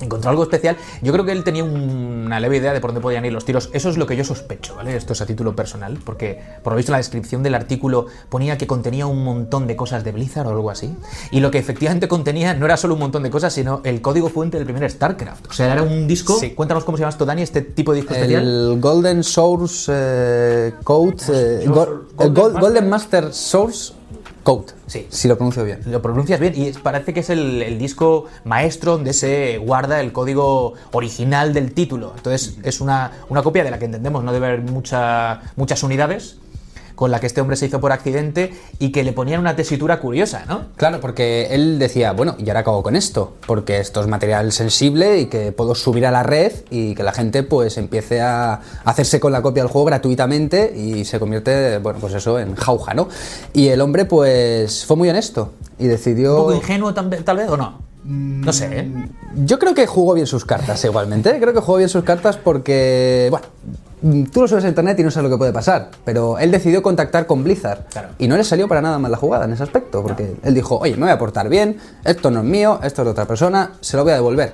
encontró 0.00 0.28
algo 0.30 0.42
especial. 0.42 0.76
Yo 1.02 1.12
creo 1.12 1.24
que 1.24 1.30
él 1.30 1.44
tenía 1.44 1.62
una 1.62 2.40
leve 2.40 2.56
idea 2.56 2.72
de 2.72 2.80
por 2.80 2.90
dónde 2.90 3.00
podían 3.00 3.24
ir 3.24 3.32
los 3.32 3.44
tiros. 3.44 3.70
Eso 3.72 3.88
es 3.88 3.96
lo 3.96 4.06
que 4.08 4.16
yo 4.16 4.24
sospecho, 4.24 4.74
¿vale? 4.74 4.96
Esto 4.96 5.12
es 5.12 5.20
a 5.22 5.24
título 5.26 5.54
personal, 5.54 5.98
porque 6.04 6.42
por 6.64 6.72
lo 6.72 6.76
visto 6.76 6.90
la 6.90 6.98
descripción 6.98 7.44
del 7.44 7.54
artículo 7.54 8.06
ponía 8.28 8.58
que 8.58 8.66
contenía 8.66 9.06
un 9.06 9.22
montón 9.22 9.68
de 9.68 9.76
cosas 9.76 10.02
de 10.02 10.10
Blizzard 10.10 10.48
o 10.48 10.50
algo 10.50 10.68
así. 10.70 10.94
Y 11.30 11.38
lo 11.40 11.52
que 11.52 11.58
efectivamente 11.58 12.08
contenía 12.08 12.54
no 12.54 12.66
era 12.66 12.76
solo 12.76 12.94
un 12.94 13.00
montón 13.00 13.22
de 13.22 13.30
cosas, 13.30 13.52
sino 13.52 13.82
el 13.84 14.02
código 14.02 14.28
fuente 14.28 14.56
del 14.58 14.66
primer 14.66 14.90
StarCraft. 14.90 15.46
O 15.48 15.52
sea, 15.52 15.72
era 15.72 15.82
un 15.84 16.08
disco. 16.08 16.36
Sí. 16.40 16.50
Cuéntanos 16.50 16.82
cómo 16.84 16.98
se 16.98 17.02
llama 17.02 17.10
esto, 17.10 17.24
Dani, 17.24 17.42
este 17.42 17.62
tipo 17.62 17.92
de 17.92 18.00
disco 18.00 18.14
especial. 18.14 18.42
El 18.42 18.80
Golden 18.80 19.22
Source 19.22 19.92
eh, 19.94 20.72
Code, 20.82 21.14
eh, 21.32 21.64
Go- 21.68 21.82
el 22.18 22.32
Golden 22.32 22.34
Gol- 22.34 22.52
Master- 22.52 22.60
Golden 22.60 22.88
Master 22.90 23.32
Source 23.32 23.92
Code, 24.44 24.66
Sí. 24.86 25.06
si 25.08 25.26
lo 25.26 25.36
pronuncio 25.36 25.64
bien. 25.64 25.80
Lo 25.86 26.00
pronuncias 26.02 26.38
bien 26.38 26.52
y 26.54 26.70
parece 26.72 27.12
que 27.12 27.20
es 27.20 27.30
el, 27.30 27.62
el 27.62 27.78
disco 27.78 28.26
maestro 28.44 28.92
donde 28.92 29.12
se 29.14 29.58
guarda 29.58 30.00
el 30.00 30.12
código 30.12 30.74
original 30.92 31.52
del 31.54 31.72
título. 31.72 32.12
Entonces 32.16 32.58
es 32.62 32.80
una, 32.80 33.10
una 33.30 33.42
copia 33.42 33.64
de 33.64 33.70
la 33.70 33.78
que 33.78 33.86
entendemos 33.86 34.22
no 34.22 34.32
debe 34.32 34.46
haber 34.48 34.60
mucha- 34.60 35.40
muchas 35.56 35.82
unidades, 35.82 36.36
con 36.94 37.10
la 37.10 37.20
que 37.20 37.26
este 37.26 37.40
hombre 37.40 37.56
se 37.56 37.66
hizo 37.66 37.80
por 37.80 37.92
accidente 37.92 38.52
y 38.78 38.90
que 38.92 39.02
le 39.04 39.12
ponían 39.12 39.40
una 39.40 39.56
tesitura 39.56 40.00
curiosa, 40.00 40.44
¿no? 40.46 40.66
Claro, 40.76 41.00
porque 41.00 41.48
él 41.50 41.78
decía, 41.78 42.12
bueno, 42.12 42.36
y 42.38 42.48
ahora 42.48 42.60
acabo 42.60 42.82
con 42.82 42.96
esto, 42.96 43.34
porque 43.46 43.78
esto 43.80 44.00
es 44.00 44.06
material 44.06 44.52
sensible 44.52 45.18
y 45.20 45.26
que 45.26 45.52
puedo 45.52 45.74
subir 45.74 46.06
a 46.06 46.10
la 46.10 46.22
red 46.22 46.52
y 46.70 46.94
que 46.94 47.02
la 47.02 47.12
gente 47.12 47.42
pues 47.42 47.76
empiece 47.78 48.20
a 48.20 48.60
hacerse 48.84 49.20
con 49.20 49.32
la 49.32 49.42
copia 49.42 49.62
del 49.62 49.70
juego 49.72 49.86
gratuitamente 49.86 50.72
y 50.76 51.04
se 51.04 51.18
convierte, 51.18 51.78
bueno, 51.78 51.98
pues 52.00 52.14
eso, 52.14 52.38
en 52.38 52.54
jauja, 52.54 52.94
¿no? 52.94 53.08
Y 53.52 53.68
el 53.68 53.80
hombre 53.80 54.04
pues 54.04 54.84
fue 54.86 54.96
muy 54.96 55.08
honesto 55.08 55.52
y 55.78 55.84
Un 55.84 55.90
decidió... 55.90 56.36
poco 56.36 56.54
ingenuo 56.54 56.94
tal, 56.94 57.08
vez- 57.08 57.48
o 57.48 57.56
no. 57.56 57.78
No 58.06 58.52
sé, 58.52 58.68
¿eh? 58.80 58.90
Yo 59.34 59.58
creo 59.58 59.74
que 59.74 59.86
jugó 59.86 60.12
bien 60.12 60.26
sus 60.26 60.44
cartas 60.44 60.84
igualmente. 60.84 61.38
Creo 61.40 61.54
que 61.54 61.60
jugó 61.60 61.78
bien 61.78 61.88
sus 61.88 62.04
cartas 62.04 62.36
porque, 62.36 63.28
bueno, 63.30 63.46
mm, 63.64 63.93
tú 64.32 64.42
lo 64.42 64.48
subes 64.48 64.64
a 64.64 64.68
internet 64.68 64.98
y 65.00 65.02
no 65.02 65.10
sabes 65.10 65.30
lo 65.30 65.36
que 65.36 65.38
puede 65.38 65.52
pasar. 65.52 65.90
Pero 66.04 66.38
él 66.38 66.50
decidió 66.50 66.82
contactar 66.82 67.26
con 67.26 67.42
Blizzard. 67.42 67.86
Claro. 67.90 68.08
Y 68.18 68.28
no 68.28 68.36
le 68.36 68.44
salió 68.44 68.68
para 68.68 68.80
nada 68.80 68.98
mal 68.98 69.10
la 69.10 69.16
jugada 69.16 69.44
en 69.44 69.52
ese 69.52 69.62
aspecto. 69.62 70.02
Porque 70.02 70.36
él 70.42 70.54
dijo, 70.54 70.78
oye, 70.78 70.94
me 70.94 71.02
voy 71.02 71.10
a 71.10 71.18
portar 71.18 71.48
bien, 71.48 71.78
esto 72.04 72.30
no 72.30 72.40
es 72.40 72.46
mío, 72.46 72.80
esto 72.82 73.02
es 73.02 73.06
de 73.06 73.10
otra 73.10 73.26
persona, 73.26 73.72
se 73.80 73.96
lo 73.96 74.04
voy 74.04 74.12
a 74.12 74.16
devolver. 74.16 74.52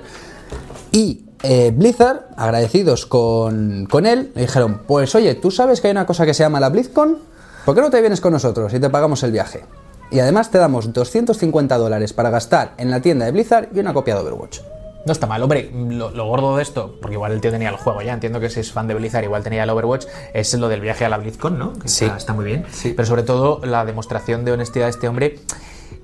Y 0.91 1.25
eh, 1.43 1.73
Blizzard, 1.75 2.27
agradecidos 2.37 3.05
con, 3.05 3.87
con 3.89 4.05
él, 4.05 4.31
le 4.35 4.41
dijeron, 4.41 4.81
pues 4.87 5.15
oye, 5.15 5.35
¿tú 5.35 5.51
sabes 5.51 5.81
que 5.81 5.87
hay 5.87 5.91
una 5.91 6.05
cosa 6.05 6.25
que 6.25 6.33
se 6.33 6.43
llama 6.43 6.59
la 6.59 6.69
BlizzCon? 6.69 7.17
¿Por 7.65 7.75
qué 7.75 7.81
no 7.81 7.89
te 7.89 8.01
vienes 8.01 8.21
con 8.21 8.33
nosotros 8.33 8.73
y 8.73 8.79
te 8.79 8.89
pagamos 8.89 9.23
el 9.23 9.31
viaje? 9.31 9.65
Y 10.11 10.19
además 10.19 10.51
te 10.51 10.57
damos 10.57 10.91
250 10.91 11.77
dólares 11.77 12.13
para 12.13 12.29
gastar 12.29 12.73
en 12.77 12.91
la 12.91 13.01
tienda 13.01 13.25
de 13.25 13.31
Blizzard 13.31 13.69
y 13.73 13.79
una 13.79 13.93
copia 13.93 14.15
de 14.15 14.21
Overwatch. 14.21 14.59
No 15.05 15.11
está 15.13 15.25
mal, 15.25 15.41
hombre, 15.41 15.71
lo, 15.73 16.11
lo 16.11 16.25
gordo 16.27 16.57
de 16.57 16.63
esto, 16.63 16.97
porque 17.01 17.15
igual 17.15 17.31
el 17.31 17.41
tío 17.41 17.49
tenía 17.49 17.69
el 17.69 17.75
juego 17.75 18.01
ya, 18.03 18.13
entiendo 18.13 18.39
que 18.39 18.49
si 18.51 18.59
es 18.59 18.71
fan 18.71 18.87
de 18.87 18.93
Blizzard, 18.93 19.23
igual 19.23 19.43
tenía 19.43 19.63
el 19.63 19.69
Overwatch, 19.71 20.05
es 20.33 20.53
lo 20.53 20.67
del 20.69 20.79
viaje 20.81 21.05
a 21.05 21.09
la 21.09 21.17
BlizzCon, 21.17 21.57
¿no? 21.57 21.73
Que 21.73 21.87
Sí. 21.87 22.05
está, 22.05 22.17
está 22.17 22.33
muy 22.33 22.45
bien. 22.45 22.65
Sí. 22.71 22.93
Pero 22.95 23.07
sobre 23.07 23.23
todo 23.23 23.61
la 23.65 23.83
demostración 23.83 24.45
de 24.45 24.51
honestidad 24.51 24.85
de 24.85 24.91
este 24.91 25.07
hombre, 25.07 25.39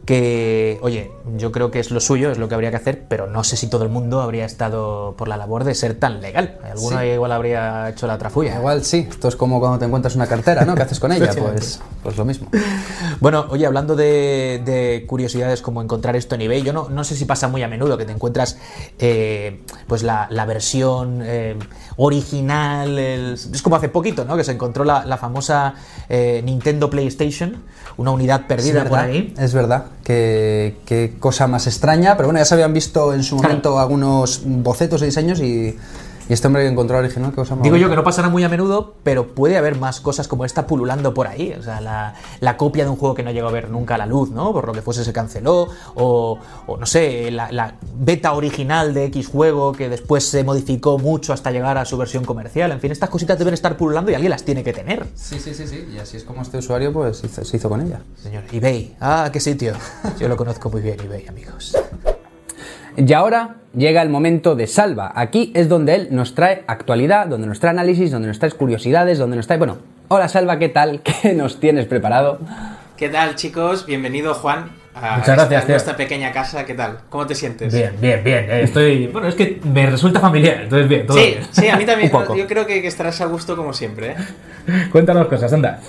que, 0.08 0.80
oye, 0.82 1.12
yo 1.36 1.52
creo 1.52 1.70
que 1.70 1.80
es 1.82 1.92
lo 1.92 2.00
suyo, 2.00 2.32
es 2.32 2.38
lo 2.38 2.48
que 2.48 2.56
habría 2.56 2.70
que 2.72 2.78
hacer, 2.78 3.04
pero 3.10 3.28
no 3.28 3.44
sé 3.44 3.58
si 3.58 3.68
todo 3.68 3.84
el 3.84 3.90
mundo 3.90 4.22
habría 4.22 4.46
estado 4.46 5.16
por 5.18 5.28
la 5.28 5.36
labor 5.36 5.66
de 5.66 5.76
ser 5.76 5.96
tan 5.96 6.22
legal. 6.22 6.58
Alguno 6.64 7.00
Sí. 7.02 7.06
igual 7.08 7.32
habría 7.34 7.90
hecho 7.90 8.08
la 8.08 8.18
trafulla. 8.18 8.56
Igual 8.56 8.84
sí, 8.86 9.06
esto 9.10 9.28
es 9.28 9.36
como 9.36 9.60
cuando 9.60 9.78
te 9.80 9.86
encuentras 9.86 10.16
una 10.16 10.26
cartera, 10.26 10.64
¿no? 10.66 10.76
¿Qué 10.76 10.84
haces 10.84 11.00
con 11.00 11.12
ella? 11.12 11.30
Pues, 11.38 11.82
pues 12.02 12.16
lo 12.18 12.24
mismo. 12.26 12.48
Bueno, 13.20 13.48
oye, 13.50 13.66
hablando 13.66 13.96
de, 13.98 14.62
de 14.66 15.04
curiosidades 15.08 15.62
como 15.62 15.82
encontrar 15.82 16.16
esto 16.16 16.36
en 16.36 16.42
eBay, 16.42 16.64
yo 16.64 16.72
no, 16.72 16.88
no 16.90 17.04
sé 17.04 17.16
si 17.18 17.26
pasa 17.26 17.50
muy 17.50 17.62
a 17.64 17.68
menudo 17.68 17.98
que 17.98 18.06
te 18.06 18.14
encuentras 18.14 18.58
eh, 19.00 19.62
pues 19.88 20.04
la, 20.04 20.28
la 20.32 20.46
versión 20.46 21.20
eh, 21.22 21.58
original, 21.98 22.98
el- 22.98 23.34
es 23.34 23.62
como 23.62 23.76
hace 23.76 23.90
poquito, 23.90 24.24
¿no? 24.24 24.38
Que 24.38 24.46
se 24.46 24.54
encontró 24.54 24.86
la, 24.86 25.06
la 25.06 25.18
famosa 25.18 25.74
eh, 26.08 26.42
Nintendo 26.46 26.90
PlayStation, 26.90 27.58
una 27.98 28.12
unidad 28.12 28.48
perdida 28.48 28.86
por 28.86 29.00
ahí. 29.00 29.34
Es 29.38 29.54
verdad, 29.54 29.86
qué, 30.08 30.78
qué 30.86 31.16
cosa 31.20 31.48
más 31.48 31.68
extraña, 31.68 32.16
pero 32.16 32.30
bueno, 32.30 32.40
ya 32.40 32.46
se 32.46 32.54
habían 32.54 32.74
visto 32.74 33.14
en 33.14 33.24
su 33.24 33.36
momento 33.36 33.78
algunos 33.78 34.42
bocetos 34.46 35.02
de 35.02 35.08
diseños 35.08 35.42
y, 35.42 35.76
y 36.30 36.34
este 36.34 36.48
hombre 36.48 36.64
que 36.64 36.70
encontró 36.70 36.98
original, 36.98 37.30
qué 37.32 37.36
cosa 37.38 37.56
más 37.56 37.64
Digo 37.64 37.76
yo 37.78 37.90
que 37.90 37.96
no 37.96 38.04
pasará 38.04 38.30
muy 38.30 38.44
a 38.44 38.50
menudo, 38.50 38.96
pero 39.04 39.28
puede 39.28 39.58
haber 39.58 39.78
más 39.78 40.00
cosas 40.02 40.28
como 40.28 40.46
esta 40.46 40.68
pululando 40.68 41.14
por 41.14 41.28
ahí. 41.28 41.54
O 41.58 41.64
sea, 41.64 41.80
la, 41.82 42.16
la 42.40 42.58
copia 42.58 42.84
de 42.84 42.90
un 42.90 42.98
juego 42.98 43.16
que 43.16 43.24
no 43.24 43.32
llegó 43.32 43.48
a 43.48 43.52
ver 43.52 43.70
nunca 43.70 43.96
a 43.96 43.98
la 43.98 44.06
luz, 44.06 44.30
¿no? 44.32 44.52
Por 44.54 44.68
lo 44.68 44.74
que 44.74 44.82
fuese 44.82 45.04
se 45.06 45.14
canceló. 45.14 45.68
O, 45.96 46.38
o 46.68 46.78
no 46.78 46.86
sé, 46.86 47.32
la, 47.32 47.52
la 47.52 47.76
beta 47.96 48.34
original 48.34 48.94
de 48.94 49.06
X 49.06 49.28
juego 49.30 49.72
que 49.74 49.90
después 49.90 50.26
se 50.28 50.44
modificó 50.44 50.98
mucho 50.98 51.34
hasta 51.34 51.52
llegar 51.52 51.78
a 51.78 51.86
su 51.86 51.98
versión 51.98 52.26
comercial. 52.26 52.72
En 52.72 52.80
fin, 52.80 52.92
estas 52.92 53.10
cositas 53.10 53.38
deben 53.40 53.54
estar 53.54 53.78
pululando 53.78 54.12
y 54.12 54.16
alguien 54.16 54.32
las 54.32 54.44
tiene 54.44 54.64
que 54.64 54.74
tener. 54.74 55.06
Sí, 55.16 55.40
sí, 55.40 55.54
sí, 55.54 55.68
sí, 55.68 55.88
y 55.96 56.00
así 56.00 56.18
es 56.18 56.24
como 56.24 56.42
este 56.42 56.58
usuario 56.58 56.92
pues 56.92 57.24
hizo- 57.24 57.46
se 57.46 57.58
hizo 57.58 57.70
con 57.70 57.82
ella. 57.82 58.02
Señor, 58.22 58.44
eBay. 58.52 58.96
Ah, 59.00 59.30
qué 59.32 59.40
sitio. 59.40 59.74
Yo 60.20 60.28
lo 60.28 60.36
conozco 60.36 60.70
muy 60.70 60.82
bien, 60.82 61.00
eBay, 61.00 61.26
amigos. 61.28 61.76
Y 62.98 63.14
ahora 63.14 63.58
llega 63.76 64.02
el 64.02 64.10
momento 64.10 64.56
de 64.56 64.66
Salva. 64.66 65.12
Aquí 65.16 65.52
es 65.56 65.70
donde 65.70 65.94
él 65.94 66.08
nos 66.10 66.34
trae 66.34 66.64
actualidad, 66.66 67.28
donde 67.28 67.46
nos 67.46 67.60
trae 67.60 67.70
análisis, 67.70 68.10
donde 68.10 68.28
nos 68.28 68.40
trae 68.40 68.52
curiosidades, 68.52 69.20
donde 69.20 69.36
nos 69.38 69.46
trae... 69.46 69.60
Bueno, 69.60 69.78
hola 70.08 70.28
Salva, 70.28 70.58
¿qué 70.58 70.70
tal? 70.70 71.02
¿Qué 71.22 71.34
nos 71.34 71.60
tienes 71.60 71.86
preparado? 71.86 72.40
¿Qué 72.98 73.10
tal, 73.10 73.36
chicos? 73.36 73.86
Bienvenido, 73.86 74.34
Juan, 74.34 74.72
a 74.96 75.18
Muchas 75.18 75.36
gracias, 75.36 75.62
esta, 75.62 75.72
nuestra 75.74 75.96
pequeña 75.96 76.32
casa. 76.32 76.66
¿Qué 76.66 76.74
tal? 76.74 77.02
¿Cómo 77.10 77.28
te 77.28 77.36
sientes? 77.36 77.72
bien, 77.72 78.24
bien. 78.24 78.50
eh, 78.50 78.62
Estoy. 78.64 79.06
Bueno, 79.06 79.28
es 79.28 79.36
que 79.36 79.62
me 79.64 79.86
resulta 79.88 80.20
familiar, 80.20 80.62
entonces 80.64 80.90
bien, 80.90 81.06
Sí, 81.08 81.38
sí, 81.52 81.68
a 81.68 81.78
mí 81.78 81.86
también. 81.86 82.12
Yo 82.36 82.48
creo 82.48 82.66
que, 82.66 82.82
que 82.82 82.88
estarás 82.88 83.22
a 83.22 83.26
gusto 83.26 83.56
como 83.56 83.74
siempre. 83.74 84.14
¿eh? 84.14 84.88
Cuéntanos 84.92 85.28
cosas, 85.28 85.54
anda. 85.54 85.80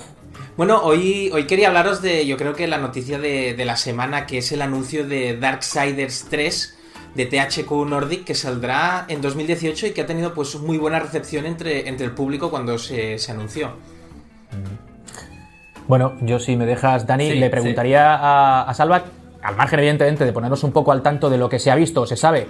Bueno, 0.55 0.83
hoy, 0.83 1.31
hoy 1.33 1.45
quería 1.47 1.69
hablaros 1.69 2.03
de, 2.03 2.27
yo 2.27 2.37
creo 2.37 2.53
que 2.53 2.67
la 2.67 2.77
noticia 2.77 3.17
de, 3.17 3.55
de 3.55 3.65
la 3.65 3.77
semana, 3.77 4.27
que 4.27 4.37
es 4.37 4.51
el 4.51 4.61
anuncio 4.61 5.07
de 5.07 5.35
Darksiders 5.37 6.27
3 6.29 6.75
de 7.15 7.25
THQ 7.25 7.71
Nordic, 7.87 8.23
que 8.23 8.35
saldrá 8.35 9.05
en 9.07 9.21
2018 9.21 9.87
y 9.87 9.91
que 9.91 10.01
ha 10.01 10.05
tenido 10.05 10.33
pues 10.33 10.55
muy 10.55 10.77
buena 10.77 10.99
recepción 10.99 11.45
entre, 11.45 11.87
entre 11.87 12.05
el 12.05 12.11
público 12.11 12.49
cuando 12.49 12.77
se, 12.77 13.17
se 13.17 13.31
anunció. 13.31 13.71
Bueno, 15.87 16.13
yo 16.21 16.39
si 16.39 16.55
me 16.55 16.65
dejas, 16.65 17.07
Dani, 17.07 17.31
Sí, 17.31 17.39
le 17.39 17.49
preguntaría 17.49 18.15
a, 18.15 18.69
a 18.69 18.73
Salva, 18.73 19.03
al 19.41 19.55
margen 19.55 19.79
evidentemente 19.79 20.25
de 20.25 20.33
ponernos 20.33 20.63
un 20.63 20.71
poco 20.71 20.91
al 20.91 21.01
tanto 21.01 21.29
de 21.29 21.37
lo 21.37 21.49
que 21.49 21.59
se 21.59 21.71
ha 21.71 21.75
visto 21.75 22.01
o 22.01 22.05
se 22.05 22.15
sabe 22.15 22.47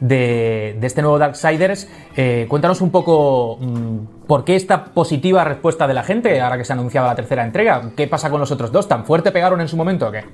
de, 0.00 0.76
de 0.78 0.86
este 0.86 1.02
nuevo 1.02 1.18
Darksiders, 1.18 1.88
eh, 2.16 2.46
cuéntanos 2.48 2.80
un 2.80 2.90
poco 2.90 3.58
mm, 3.60 4.26
por 4.26 4.44
qué 4.44 4.56
esta 4.56 4.86
positiva 4.86 5.44
respuesta 5.44 5.86
de 5.86 5.94
la 5.94 6.02
gente 6.02 6.40
ahora 6.40 6.58
que 6.58 6.64
se 6.64 6.72
anunciaba 6.72 7.08
la 7.08 7.14
tercera 7.14 7.44
entrega. 7.44 7.90
¿Qué 7.96 8.06
pasa 8.06 8.30
con 8.30 8.40
los 8.40 8.50
otros 8.50 8.72
dos? 8.72 8.88
¿Tan 8.88 9.04
fuerte 9.04 9.32
pegaron 9.32 9.60
en 9.60 9.68
su 9.68 9.76
momento 9.76 10.08
o 10.08 10.12
qué? 10.12 10.24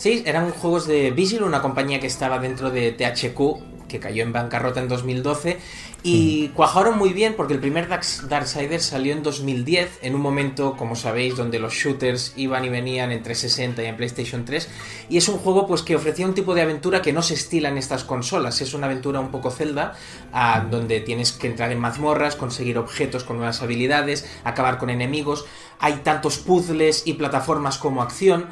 Sí, 0.00 0.22
eran 0.24 0.50
juegos 0.50 0.86
de 0.86 1.10
Vigil, 1.10 1.42
una 1.42 1.60
compañía 1.60 2.00
que 2.00 2.06
estaba 2.06 2.38
dentro 2.38 2.70
de 2.70 2.90
THQ 2.92 3.86
que 3.86 4.00
cayó 4.00 4.22
en 4.22 4.32
bancarrota 4.32 4.80
en 4.80 4.88
2012 4.88 5.58
y 6.02 6.48
mm. 6.48 6.54
cuajaron 6.54 6.96
muy 6.96 7.12
bien 7.12 7.34
porque 7.36 7.52
el 7.52 7.60
primer 7.60 7.86
Darksiders 7.86 8.82
salió 8.82 9.12
en 9.12 9.22
2010, 9.22 9.98
en 10.00 10.14
un 10.14 10.22
momento, 10.22 10.74
como 10.78 10.96
sabéis, 10.96 11.36
donde 11.36 11.58
los 11.58 11.74
shooters 11.74 12.32
iban 12.36 12.64
y 12.64 12.70
venían 12.70 13.12
entre 13.12 13.34
60 13.34 13.82
y 13.82 13.86
en 13.86 13.98
PlayStation 13.98 14.46
3. 14.46 14.70
Y 15.10 15.18
es 15.18 15.28
un 15.28 15.36
juego 15.36 15.66
pues 15.66 15.82
que 15.82 15.96
ofrecía 15.96 16.24
un 16.24 16.32
tipo 16.32 16.54
de 16.54 16.62
aventura 16.62 17.02
que 17.02 17.12
no 17.12 17.20
se 17.20 17.34
estila 17.34 17.68
en 17.68 17.76
estas 17.76 18.02
consolas. 18.02 18.62
Es 18.62 18.72
una 18.72 18.86
aventura 18.86 19.20
un 19.20 19.30
poco 19.30 19.50
Zelda, 19.50 19.92
mm. 20.32 20.70
donde 20.70 21.00
tienes 21.00 21.32
que 21.32 21.46
entrar 21.48 21.72
en 21.72 21.78
mazmorras, 21.78 22.36
conseguir 22.36 22.78
objetos 22.78 23.22
con 23.22 23.36
nuevas 23.36 23.60
habilidades, 23.60 24.24
acabar 24.44 24.78
con 24.78 24.88
enemigos. 24.88 25.44
Hay 25.78 25.96
tantos 25.96 26.38
puzzles 26.38 27.02
y 27.04 27.14
plataformas 27.14 27.76
como 27.76 28.00
acción 28.00 28.46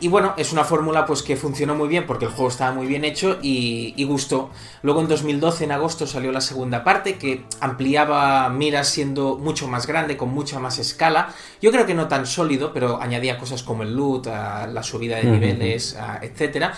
y 0.00 0.08
bueno, 0.08 0.32
es 0.38 0.52
una 0.52 0.64
fórmula 0.64 1.04
pues 1.04 1.22
que 1.22 1.36
funcionó 1.36 1.74
muy 1.74 1.86
bien 1.86 2.06
porque 2.06 2.24
el 2.24 2.30
juego 2.30 2.48
estaba 2.48 2.72
muy 2.72 2.86
bien 2.86 3.04
hecho 3.04 3.38
y, 3.42 4.02
gustó. 4.04 4.50
Luego 4.82 5.00
en 5.00 5.08
2012, 5.08 5.64
en 5.64 5.72
agosto, 5.72 6.06
salió 6.06 6.32
la 6.32 6.40
segunda 6.40 6.82
parte 6.82 7.18
que 7.18 7.44
ampliaba 7.60 8.48
miras 8.48 8.88
siendo 8.88 9.36
mucho 9.36 9.68
más 9.68 9.86
grande, 9.86 10.16
con 10.16 10.30
mucha 10.30 10.58
más 10.60 10.78
escala. 10.78 11.34
Yo 11.60 11.70
creo 11.72 11.84
que 11.84 11.94
no 11.94 12.08
tan 12.08 12.26
sólido, 12.26 12.72
pero 12.72 13.00
añadía 13.02 13.38
cosas 13.38 13.62
como 13.62 13.82
el 13.82 13.94
loot, 13.94 14.26
la 14.26 14.82
subida 14.82 15.16
de 15.16 15.24
niveles, 15.24 15.96
etcétera. 16.22 16.72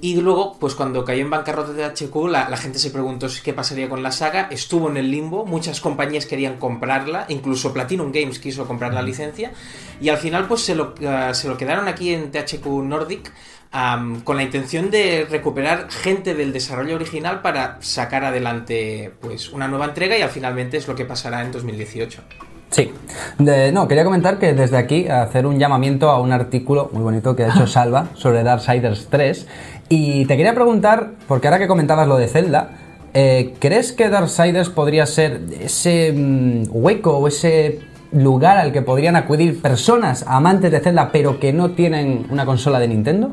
Y 0.00 0.20
luego, 0.20 0.58
pues 0.58 0.74
cuando 0.74 1.04
cayó 1.04 1.22
en 1.22 1.30
bancarrota 1.30 1.72
de 1.72 1.84
HQ, 1.84 2.14
la, 2.28 2.56
gente 2.56 2.78
se 2.78 2.90
preguntó 2.90 3.28
qué 3.42 3.54
pasaría 3.54 3.88
con 3.88 4.02
la 4.02 4.12
saga. 4.12 4.48
Estuvo 4.50 4.90
en 4.90 4.98
el 4.98 5.10
limbo, 5.10 5.46
muchas 5.46 5.80
compañías 5.80 6.26
querían 6.26 6.58
comprarla, 6.58 7.24
incluso 7.28 7.72
Platinum 7.72 8.12
Games 8.12 8.38
quiso 8.38 8.66
comprar 8.66 8.92
la 8.92 9.02
licencia. 9.02 9.52
Y 10.00 10.10
al 10.10 10.18
final, 10.18 10.46
pues 10.48 10.60
se 10.60 10.74
lo, 10.74 10.94
eh, 11.00 11.30
se 11.32 11.48
lo 11.48 11.56
quedaron 11.56 11.88
aquí 11.88 12.12
en 12.12 12.30
THQ 12.30 12.66
Nordic 12.84 13.32
con 14.24 14.36
la 14.36 14.42
intención 14.42 14.90
de 14.90 15.26
recuperar 15.28 15.90
gente 15.90 16.34
del 16.34 16.52
desarrollo 16.52 16.94
original 16.94 17.42
para 17.42 17.76
sacar 17.80 18.24
adelante 18.24 19.12
pues 19.20 19.50
una 19.50 19.68
nueva 19.68 19.84
entrega 19.84 20.16
y 20.16 20.22
al 20.22 20.30
finalmente 20.30 20.78
es 20.78 20.88
lo 20.88 20.94
que 20.94 21.04
pasará 21.04 21.42
en 21.42 21.52
2018. 21.52 22.22
Sí. 22.70 22.92
no, 23.38 23.86
quería 23.86 24.04
comentar 24.04 24.38
que 24.38 24.52
desde 24.52 24.76
aquí 24.76 25.08
hacer 25.08 25.46
un 25.46 25.58
llamamiento 25.58 26.10
a 26.10 26.20
un 26.20 26.32
artículo 26.32 26.90
muy 26.92 27.02
bonito 27.02 27.36
que 27.36 27.44
ha 27.44 27.48
hecho 27.48 27.66
Salva 27.66 28.08
sobre 28.14 28.42
Darksiders 28.42 29.06
3 29.08 29.46
y 29.88 30.26
te 30.26 30.36
quería 30.36 30.54
preguntar, 30.54 31.10
porque 31.28 31.46
ahora 31.46 31.58
que 31.58 31.68
comentabas 31.68 32.08
lo 32.08 32.16
de 32.16 32.28
Zelda, 32.28 32.70
eh, 33.14 33.54
¿crees 33.58 33.92
que 33.92 34.08
Darksiders 34.08 34.68
podría 34.68 35.06
ser 35.06 35.40
ese 35.60 36.12
mm, 36.12 36.64
hueco 36.70 37.16
o 37.16 37.28
ese 37.28 37.80
lugar 38.12 38.58
al 38.58 38.72
que 38.72 38.82
podrían 38.82 39.16
acudir 39.16 39.60
personas 39.60 40.24
amantes 40.26 40.70
de 40.70 40.80
Zelda 40.80 41.10
pero 41.12 41.40
que 41.40 41.52
no 41.52 41.70
tienen 41.70 42.26
una 42.30 42.44
consola 42.44 42.78
de 42.78 42.88
Nintendo? 42.88 43.30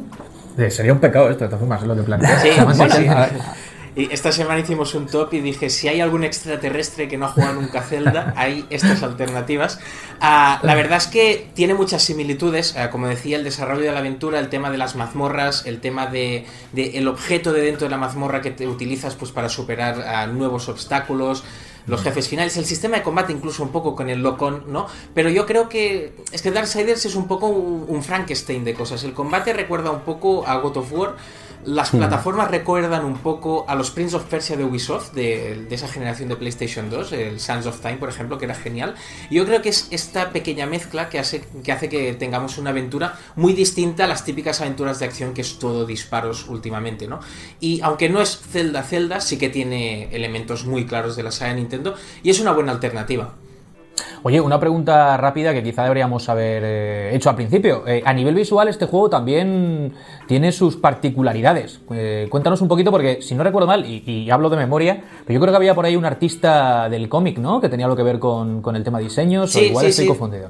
Eh, 0.57 0.69
sería 0.69 0.93
un 0.93 0.99
pecado 0.99 1.29
esto, 1.29 1.45
de 1.45 1.49
todas 1.49 1.59
formas, 1.59 1.81
es 1.81 1.87
lo 1.87 1.95
que 1.95 2.03
planteas. 2.03 2.41
Sí, 2.41 2.49
sí, 2.91 3.07
Y 3.95 4.11
esta 4.11 4.31
semana 4.31 4.59
hicimos 4.59 4.95
un 4.95 5.05
top 5.05 5.33
y 5.35 5.39
dije, 5.39 5.69
si 5.69 5.87
hay 5.87 6.01
algún 6.01 6.23
extraterrestre 6.23 7.07
que 7.07 7.17
no 7.17 7.27
ha 7.27 7.29
jugado 7.29 7.61
nunca 7.61 7.83
Zelda, 7.83 8.33
hay 8.37 8.65
estas 8.71 9.03
alternativas. 9.03 9.79
Ah, 10.19 10.59
la 10.63 10.73
verdad 10.73 10.97
es 10.97 11.07
que 11.07 11.47
tiene 11.53 11.75
muchas 11.75 12.01
similitudes, 12.01 12.75
ah, 12.75 12.89
como 12.89 13.07
decía, 13.07 13.37
el 13.37 13.43
desarrollo 13.43 13.83
de 13.83 13.91
la 13.91 13.99
aventura, 13.99 14.39
el 14.39 14.49
tema 14.49 14.71
de 14.71 14.79
las 14.79 14.95
mazmorras, 14.95 15.67
el 15.67 15.79
tema 15.79 16.07
de, 16.07 16.45
el 16.75 17.07
objeto 17.07 17.53
de 17.53 17.61
dentro 17.61 17.85
de 17.85 17.91
la 17.91 17.97
mazmorra 17.97 18.41
que 18.41 18.49
te 18.49 18.67
utilizas 18.67 19.15
pues, 19.15 19.31
para 19.31 19.47
superar 19.47 20.27
nuevos 20.29 20.69
obstáculos, 20.69 21.43
los 21.85 22.01
jefes 22.01 22.29
finales, 22.29 22.55
el 22.57 22.65
sistema 22.65 22.97
de 22.97 23.03
combate 23.03 23.33
incluso 23.33 23.61
un 23.61 23.69
poco 23.69 23.95
con 23.95 24.09
el 24.09 24.21
lock-on, 24.21 24.63
¿no? 24.67 24.87
Pero 25.13 25.29
yo 25.29 25.45
creo 25.45 25.67
que 25.67 26.15
es 26.31 26.41
que 26.41 26.49
Darksiders 26.49 27.05
es 27.05 27.15
un 27.15 27.27
poco 27.27 27.47
un, 27.47 27.85
un 27.87 28.03
Frankenstein 28.03 28.63
de 28.63 28.73
cosas. 28.73 29.03
El 29.03 29.13
combate 29.13 29.51
recuerda 29.51 29.91
un 29.91 30.01
poco 30.01 30.47
a 30.47 30.55
God 30.57 30.77
of 30.77 30.93
War, 30.93 31.15
las 31.65 31.91
plataformas 31.91 32.51
recuerdan 32.51 33.05
un 33.05 33.17
poco 33.17 33.65
a 33.67 33.75
los 33.75 33.91
Prince 33.91 34.15
of 34.15 34.23
Persia 34.25 34.57
de 34.57 34.63
Ubisoft, 34.63 35.13
de, 35.13 35.67
esa 35.69 35.87
generación 35.87 36.29
de 36.29 36.35
PlayStation 36.35 36.89
2, 36.89 37.11
el 37.13 37.39
Sands 37.39 37.67
of 37.67 37.79
Time, 37.79 37.97
por 37.97 38.09
ejemplo, 38.09 38.37
que 38.37 38.45
era 38.45 38.55
genial. 38.55 38.95
Y 39.29 39.35
yo 39.35 39.45
creo 39.45 39.61
que 39.61 39.69
es 39.69 39.87
esta 39.91 40.31
pequeña 40.31 40.65
mezcla 40.65 41.09
que 41.09 41.19
hace, 41.19 41.43
que 41.63 41.71
hace 41.71 41.89
que 41.89 42.13
tengamos 42.13 42.57
una 42.57 42.71
aventura 42.71 43.17
muy 43.35 43.53
distinta 43.53 44.05
a 44.05 44.07
las 44.07 44.25
típicas 44.25 44.61
aventuras 44.61 44.99
de 44.99 45.05
acción 45.05 45.33
que 45.33 45.41
es 45.41 45.59
todo 45.59 45.85
disparos 45.85 46.47
últimamente, 46.47 47.07
¿no? 47.07 47.19
Y 47.59 47.81
aunque 47.81 48.09
no 48.09 48.21
es 48.21 48.39
Zelda 48.39 48.83
Zelda, 48.83 49.21
sí 49.21 49.37
que 49.37 49.49
tiene 49.49 50.13
elementos 50.15 50.65
muy 50.65 50.85
claros 50.85 51.15
de 51.15 51.23
la 51.23 51.31
saga 51.31 51.53
de 51.53 51.61
Nintendo 51.61 51.95
y 52.23 52.29
es 52.29 52.39
una 52.39 52.51
buena 52.51 52.71
alternativa. 52.71 53.35
Oye, 54.25 54.39
una 54.39 54.57
pregunta 54.57 55.17
rápida 55.17 55.53
que 55.53 55.61
quizá 55.61 55.83
deberíamos 55.83 56.29
haber 56.29 56.63
eh, 56.65 57.13
hecho 57.13 57.29
al 57.29 57.35
principio. 57.35 57.85
Eh, 57.85 58.01
a 58.05 58.13
nivel 58.13 58.33
visual, 58.35 58.69
este 58.69 58.85
juego 58.85 59.09
también 59.09 59.91
tiene 60.27 60.53
sus 60.53 60.77
particularidades. 60.77 61.81
Eh, 61.91 62.27
cuéntanos 62.29 62.61
un 62.61 62.69
poquito, 62.69 62.89
porque 62.89 63.21
si 63.21 63.35
no 63.35 63.43
recuerdo 63.43 63.67
mal, 63.67 63.85
y, 63.85 64.31
hablo 64.31 64.49
de 64.49 64.55
memoria, 64.55 65.03
pero 65.25 65.33
yo 65.35 65.41
creo 65.41 65.51
que 65.51 65.57
había 65.57 65.75
por 65.75 65.85
ahí 65.85 65.97
un 65.97 66.05
artista 66.05 66.87
del 66.87 67.09
cómic, 67.09 67.37
¿no? 67.37 67.59
Que 67.59 67.67
tenía 67.67 67.85
algo 67.85 67.97
que 67.97 68.03
ver 68.03 68.19
con, 68.19 68.63
el 68.73 68.83
tema 68.83 68.99
de 68.99 69.03
diseños, 69.03 69.53
o 69.57 69.59
igual 69.59 69.85
estoy 69.87 70.07
confundido. 70.07 70.49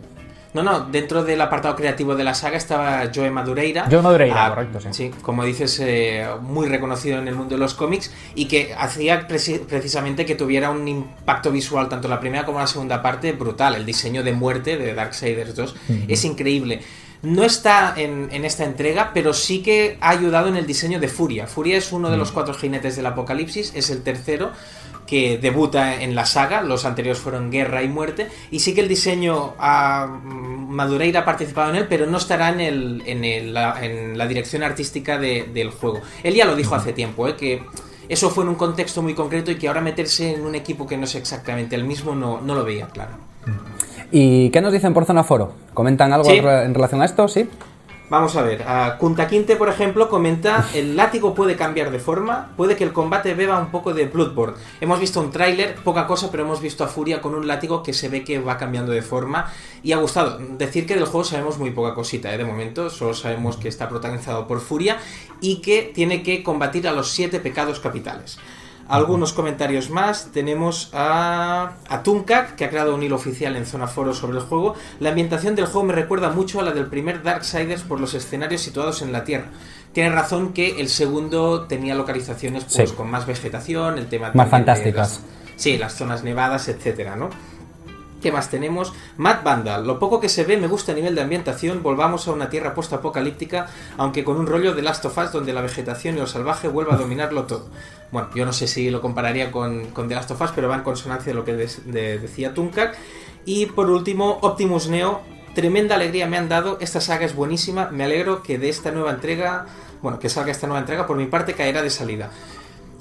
No, 0.54 0.62
no, 0.62 0.82
dentro 0.82 1.24
del 1.24 1.42
apartado 1.42 1.76
creativo 1.76 2.16
de 2.16 2.24
la 2.24 2.34
saga 2.34 2.58
estaba 2.58 3.10
Joe 3.13 3.32
Madureira. 3.32 3.88
Joe 3.89 4.02
Madureira, 4.02 4.46
ah, 4.46 4.50
correcto, 4.50 4.80
sí. 4.80 4.88
Sí, 4.92 5.12
como 5.22 5.44
dices, 5.44 5.80
eh, 5.80 6.28
muy 6.42 6.68
reconocido 6.68 7.18
en 7.18 7.28
el 7.28 7.36
mundo 7.36 7.56
de 7.56 7.60
los 7.60 7.74
cómics 7.74 8.12
y 8.36 8.46
que 8.46 8.74
hacía 8.78 9.28
precisamente 9.28 10.26
que 10.26 10.36
tuviera 10.36 10.70
un 10.70 10.88
impacto 10.88 11.52
visual, 11.52 11.89
tanto 11.89 12.08
la 12.08 12.20
primera 12.20 12.46
como 12.46 12.60
la 12.60 12.68
segunda 12.68 13.02
parte, 13.02 13.32
brutal. 13.32 13.76
El 13.76 13.86
diseño 13.86 14.24
de 14.24 14.34
muerte 14.34 14.78
de 14.78 14.94
Darksiders 14.94 15.56
2 15.56 15.76
es 16.08 16.24
increíble. 16.24 16.82
No 17.24 17.46
está 17.46 17.94
en, 17.96 18.30
esta 18.44 18.66
entrega, 18.66 19.12
pero 19.13 19.34
sí 19.34 19.63
que 19.63 19.98
ha 20.02 20.10
ayudado 20.10 20.50
en 20.50 20.58
el 20.58 20.68
diseño 20.68 21.00
de 21.00 21.08
Furia. 21.08 21.48
Furia 21.48 21.78
es 21.78 21.94
uno 21.94 22.10
de 22.10 22.18
los 22.18 22.34
cuatro 22.34 22.54
jinetes 22.54 22.98
del 22.98 23.06
apocalipsis, 23.06 23.72
es 23.76 23.89
el 23.89 24.04
tercero 24.04 24.52
que 25.06 25.38
debuta 25.38 26.02
en 26.02 26.16
la 26.16 26.26
saga, 26.26 26.62
los 26.62 26.86
anteriores 26.86 27.22
fueron 27.22 27.52
Guerra 27.52 27.84
y 27.84 27.88
Muerte, 27.88 28.28
y 28.52 28.60
sí 28.60 28.74
que 28.74 28.82
el 28.82 28.88
diseño 28.88 29.54
a 29.60 30.08
Madureira 30.08 31.22
ha 31.22 31.26
participado 31.26 31.70
en 31.70 31.78
él, 31.78 31.88
pero 31.88 32.06
no 32.06 32.18
estará 32.18 32.50
en, 32.50 32.62
el, 32.62 33.04
en, 33.06 33.54
la, 33.54 34.28
dirección 34.28 34.63
artística 34.63 35.18
del 35.18 35.72
juego. 35.72 36.02
Él 36.24 36.36
ya 36.36 36.46
lo 36.46 36.56
dijo 36.56 36.76
hace 36.76 36.94
tiempo, 36.94 37.28
¿eh? 37.28 37.36
que 37.36 37.63
eso 38.10 38.30
fue 38.30 38.44
en 38.44 38.50
un 38.50 38.56
contexto 38.56 39.02
muy 39.02 39.13
concreto 39.13 39.52
y 39.52 39.56
que 39.56 39.68
ahora 39.68 39.82
meterse 39.82 40.34
en 40.34 40.46
un 40.46 40.56
equipo 40.56 40.86
que 40.86 40.98
no 40.98 41.06
es 41.06 41.16
exactamente 41.16 41.76
el 41.76 41.84
mismo 41.84 42.16
no, 42.16 42.42
no 42.42 42.56
lo 42.56 42.63
veía 42.63 42.88
claro. 42.88 43.13
¿Y 44.12 44.50
qué 44.52 44.62
nos 44.62 44.72
dicen 44.72 44.94
por 44.94 45.06
Zona 45.06 45.24
Foro? 45.24 45.54
¿Comentan 45.74 46.13
algo 46.13 46.30
en 46.30 46.74
relación 46.74 47.02
a 47.02 47.06
esto? 47.06 47.28
Sí. 47.28 47.50
Vamos 48.10 48.36
a 48.36 48.42
ver, 48.42 48.63
a 48.68 49.00
Quinte, 49.30 49.56
por 49.56 49.70
ejemplo, 49.70 50.10
comenta 50.10 50.68
el 50.74 50.96
látigo 50.96 51.34
puede 51.34 51.56
cambiar 51.56 51.89
de 51.89 52.00
forma, 52.00 52.52
puede 52.58 52.76
que 52.76 52.84
el 52.84 52.92
combate 52.92 53.34
beba 53.34 53.58
un 53.58 53.72
poco 53.72 53.94
de 53.94 54.06
Bloodborne. 54.06 54.58
Hemos 54.82 55.00
visto 55.00 55.22
un 55.22 55.32
tráiler, 55.32 55.76
poca 55.76 56.06
cosa, 56.06 56.30
pero 56.30 56.44
hemos 56.44 56.62
visto 56.62 56.84
a 56.84 56.88
Furia 56.88 57.22
con 57.22 57.34
un 57.34 57.48
látigo 57.48 57.82
que 57.82 57.94
se 57.94 58.10
ve 58.10 58.24
que 58.24 58.39
va 58.39 58.58
cambiando 58.58 58.92
de 58.92 59.02
forma 59.02 59.52
y 59.82 59.94
ha 59.94 59.98
gustado. 59.98 60.38
Decir 60.38 60.86
que 60.86 60.96
del 60.96 61.06
juego 61.06 61.24
sabemos 61.24 61.58
muy 61.58 61.72
poca 61.72 61.96
cosita, 61.96 62.34
¿eh? 62.34 62.38
de 62.38 62.46
momento, 62.46 62.89
solo 62.89 63.13
sabemos 63.13 63.56
que 63.56 63.70
está 63.70 63.88
protagonizado 63.88 64.48
por 64.48 64.60
Furia 64.60 64.98
y 65.39 65.62
que 65.62 65.92
tiene 65.94 66.24
que 66.24 66.44
combatir 66.44 66.88
a 66.88 66.92
los 66.92 67.10
siete 67.10 67.39
pecados 67.39 67.80
capitales. 67.80 68.38
Algunos 68.88 69.34
comentarios 69.34 69.89
más. 69.89 70.30
Tenemos 70.34 70.89
a, 70.93 71.74
a 71.88 72.04
Tunkak, 72.04 72.56
que 72.56 72.65
ha 72.65 72.69
creado 72.69 72.93
un 72.96 73.04
hilo 73.04 73.15
oficial 73.15 73.56
en 73.56 73.65
Zona 73.65 73.88
Foro 73.88 74.13
sobre 74.13 74.38
el 74.38 74.43
juego. 74.43 74.76
La 75.00 75.10
ambientación 75.10 75.56
del 75.56 75.65
juego 75.65 75.88
me 75.88 75.93
recuerda 75.93 76.30
mucho 76.30 76.60
a 76.60 76.63
la 76.63 76.72
del 76.72 76.88
primer 76.88 77.24
Darksiders 77.24 77.84
por 77.84 78.00
los 78.00 78.13
escenarios 78.13 78.62
situados 78.62 79.02
en 79.02 79.12
la 79.12 79.24
Tierra. 79.24 79.46
Tiene 79.93 80.10
razón 80.10 80.54
que 80.54 80.82
el 80.82 80.89
segundo 80.89 81.65
tenía 81.67 81.96
localizaciones 81.96 82.65
pues, 82.65 82.91
con 82.93 83.10
más 83.10 83.26
vegetación, 83.26 83.98
el 83.98 84.08
tema 84.08 84.32
más 84.34 84.50
fantásticas. 84.50 85.22
sí, 85.56 85.78
las 85.78 85.93
zonas 85.93 86.24
nevadas, 86.24 86.67
etcétera, 86.67 87.15
¿no? 87.15 87.30
¿Qué 88.24 88.32
más 88.32 88.50
tenemos? 88.50 88.94
Matt 89.18 89.44
Vandal. 89.44 89.86
Lo 89.86 90.00
poco 90.00 90.22
que 90.22 90.30
se 90.30 90.46
ve 90.46 90.56
me 90.56 90.68
gusta 90.68 90.94
a 90.94 90.96
nivel 90.96 91.14
de 91.14 91.22
ambientación. 91.22 91.84
Volvamos 91.84 92.26
a 92.26 92.32
una 92.32 92.50
tierra 92.50 92.74
post-apocalíptica, 92.74 93.68
aunque 93.98 94.24
con 94.24 94.38
un 94.38 94.48
rollo 94.48 94.74
de 94.74 94.82
Last 94.82 95.04
of 95.04 95.18
Us 95.18 95.34
donde 95.34 95.52
la 95.52 95.60
vegetación 95.60 96.16
y 96.16 96.20
lo 96.20 96.26
salvaje 96.26 96.70
vuelva 96.70 96.94
a 96.94 96.98
dominarlo 96.98 97.44
todo. 97.44 97.68
Bueno, 98.14 98.30
yo 98.34 98.46
no 98.46 98.54
sé 98.54 98.68
si 98.68 98.90
lo 98.90 99.02
compararía 99.02 99.52
con, 99.52 99.88
con 99.88 100.08
The 100.08 100.16
Last 100.16 100.32
of 100.32 100.40
Us, 100.40 100.52
pero 100.56 100.70
va 100.70 100.76
en 100.76 100.84
consonancia 100.84 101.34
de 101.34 101.36
lo 101.38 101.44
que 101.44 101.54
decía 101.54 102.54
Tunkak. 102.54 102.96
Y 103.44 103.66
por 103.66 103.90
último, 103.90 104.40
Optimus 104.42 104.88
Neo. 104.88 105.20
Tremenda 105.54 105.96
alegría 105.96 106.26
me 106.26 106.38
han 106.38 106.48
dado. 106.48 106.78
Esta 106.80 107.02
saga 107.02 107.26
es 107.26 107.36
buenísima. 107.36 107.90
Me 107.92 108.06
alegro 108.06 108.42
que 108.42 108.58
de 108.58 108.70
esta 108.70 108.92
nueva 108.92 109.12
entrega, 109.12 109.66
bueno, 110.02 110.18
que 110.18 110.30
salga 110.30 110.52
esta 110.54 110.66
nueva 110.66 110.80
entrega, 110.80 111.06
por 111.06 111.18
mi 111.18 111.26
parte 111.26 111.56
caerá 111.56 111.82
de 111.82 111.90
salida. 111.90 112.32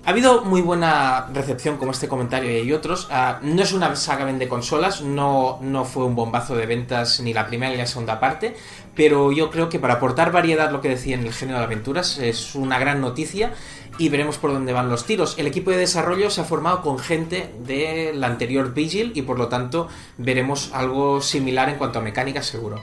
Ha 0.04 0.10
habido 0.10 0.42
muy 0.42 0.60
buena 0.60 1.28
recepción 1.32 1.76
como 1.76 1.92
este 1.92 2.08
comentario 2.08 2.64
y 2.64 2.72
otros. 2.72 3.06
Ah, 3.12 3.38
no 3.40 3.62
es 3.62 3.72
una 3.72 3.94
saga 3.94 4.24
vende 4.24 4.48
consolas, 4.48 5.00
no, 5.02 5.60
no 5.62 5.84
fue 5.84 6.04
un 6.04 6.16
bombazo 6.16 6.56
de 6.56 6.66
ventas 6.66 7.20
ni 7.20 7.32
la 7.32 7.46
primera 7.46 7.70
ni 7.70 7.78
la 7.78 7.86
segunda 7.86 8.18
parte, 8.18 8.56
pero 8.96 9.30
yo 9.30 9.48
creo 9.48 9.68
que 9.68 9.78
para 9.78 9.94
aportar 9.94 10.32
variedad, 10.32 10.72
lo 10.72 10.80
que 10.80 10.88
decía 10.88 11.14
en 11.14 11.24
el 11.24 11.32
género 11.32 11.58
de 11.58 11.64
aventuras, 11.64 12.18
es 12.18 12.56
una 12.56 12.80
gran 12.80 13.00
noticia 13.00 13.52
y 13.96 14.08
veremos 14.08 14.38
por 14.38 14.52
dónde 14.52 14.72
van 14.72 14.88
los 14.88 15.06
tiros. 15.06 15.38
El 15.38 15.46
equipo 15.46 15.70
de 15.70 15.76
desarrollo 15.76 16.30
se 16.30 16.40
ha 16.40 16.44
formado 16.44 16.82
con 16.82 16.98
gente 16.98 17.54
de 17.64 18.12
la 18.12 18.26
anterior 18.26 18.74
Vigil 18.74 19.12
y 19.14 19.22
por 19.22 19.38
lo 19.38 19.46
tanto 19.46 19.86
veremos 20.18 20.72
algo 20.74 21.20
similar 21.20 21.68
en 21.68 21.76
cuanto 21.76 22.00
a 22.00 22.02
mecánica 22.02 22.42
seguro. 22.42 22.82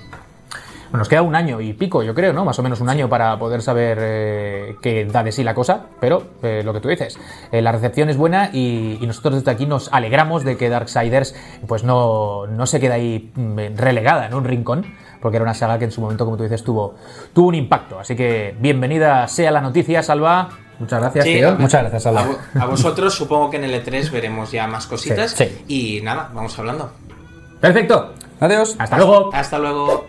Bueno, 0.89 0.99
nos 0.99 1.09
queda 1.09 1.21
un 1.21 1.35
año 1.35 1.61
y 1.61 1.73
pico, 1.73 2.01
yo 2.03 2.15
creo, 2.15 2.33
¿no? 2.33 2.43
Más 2.45 2.57
o 2.57 2.63
menos 2.63 2.81
un 2.81 2.89
año 2.89 3.07
para 3.09 3.37
poder 3.37 3.61
saber 3.61 3.97
eh, 4.01 4.75
qué 4.81 5.05
da 5.05 5.23
de 5.23 5.31
sí 5.31 5.43
la 5.43 5.53
cosa, 5.53 5.85
pero 5.99 6.23
eh, 6.41 6.63
lo 6.65 6.73
que 6.73 6.79
tú 6.79 6.87
dices, 6.89 7.17
eh, 7.51 7.61
la 7.61 7.71
recepción 7.71 8.09
es 8.09 8.17
buena 8.17 8.49
y, 8.51 8.97
y 8.99 9.05
nosotros 9.05 9.35
desde 9.35 9.51
aquí 9.51 9.65
nos 9.67 9.93
alegramos 9.93 10.43
de 10.43 10.57
que 10.57 10.67
Darksiders 10.69 11.35
pues 11.67 11.83
no, 11.83 12.47
no 12.47 12.65
se 12.65 12.79
queda 12.79 12.95
ahí 12.95 13.31
mm, 13.35 13.75
relegada 13.77 14.25
en 14.25 14.33
un 14.33 14.45
rincón, 14.45 14.85
porque 15.21 15.37
era 15.37 15.43
una 15.43 15.53
saga 15.53 15.77
que 15.77 15.85
en 15.85 15.91
su 15.91 16.01
momento, 16.01 16.25
como 16.25 16.37
tú 16.37 16.43
dices, 16.43 16.63
tuvo, 16.63 16.95
tuvo 17.33 17.49
un 17.49 17.55
impacto. 17.55 17.99
Así 17.99 18.15
que 18.15 18.55
bienvenida 18.59 19.27
sea 19.27 19.51
la 19.51 19.61
noticia, 19.61 20.01
Salva. 20.01 20.49
Muchas 20.79 21.01
gracias, 21.01 21.25
Sí, 21.25 21.33
tío. 21.35 21.55
Muchas 21.59 21.81
gracias, 21.81 22.05
A, 22.05 22.09
Alba. 22.09 22.25
vo- 22.25 22.61
a 22.61 22.65
vosotros 22.65 23.13
supongo 23.13 23.49
que 23.51 23.57
en 23.57 23.65
el 23.65 23.83
E3 23.85 24.09
veremos 24.11 24.51
ya 24.51 24.65
más 24.65 24.87
cositas. 24.87 25.31
Sí, 25.31 25.43
sí. 25.67 25.97
Y 25.99 26.01
nada, 26.01 26.31
vamos 26.33 26.57
hablando. 26.57 26.91
Perfecto. 27.59 28.13
Adiós. 28.39 28.75
Hasta 28.79 28.95
luego. 28.97 29.29
Hasta 29.33 29.59
luego. 29.59 30.07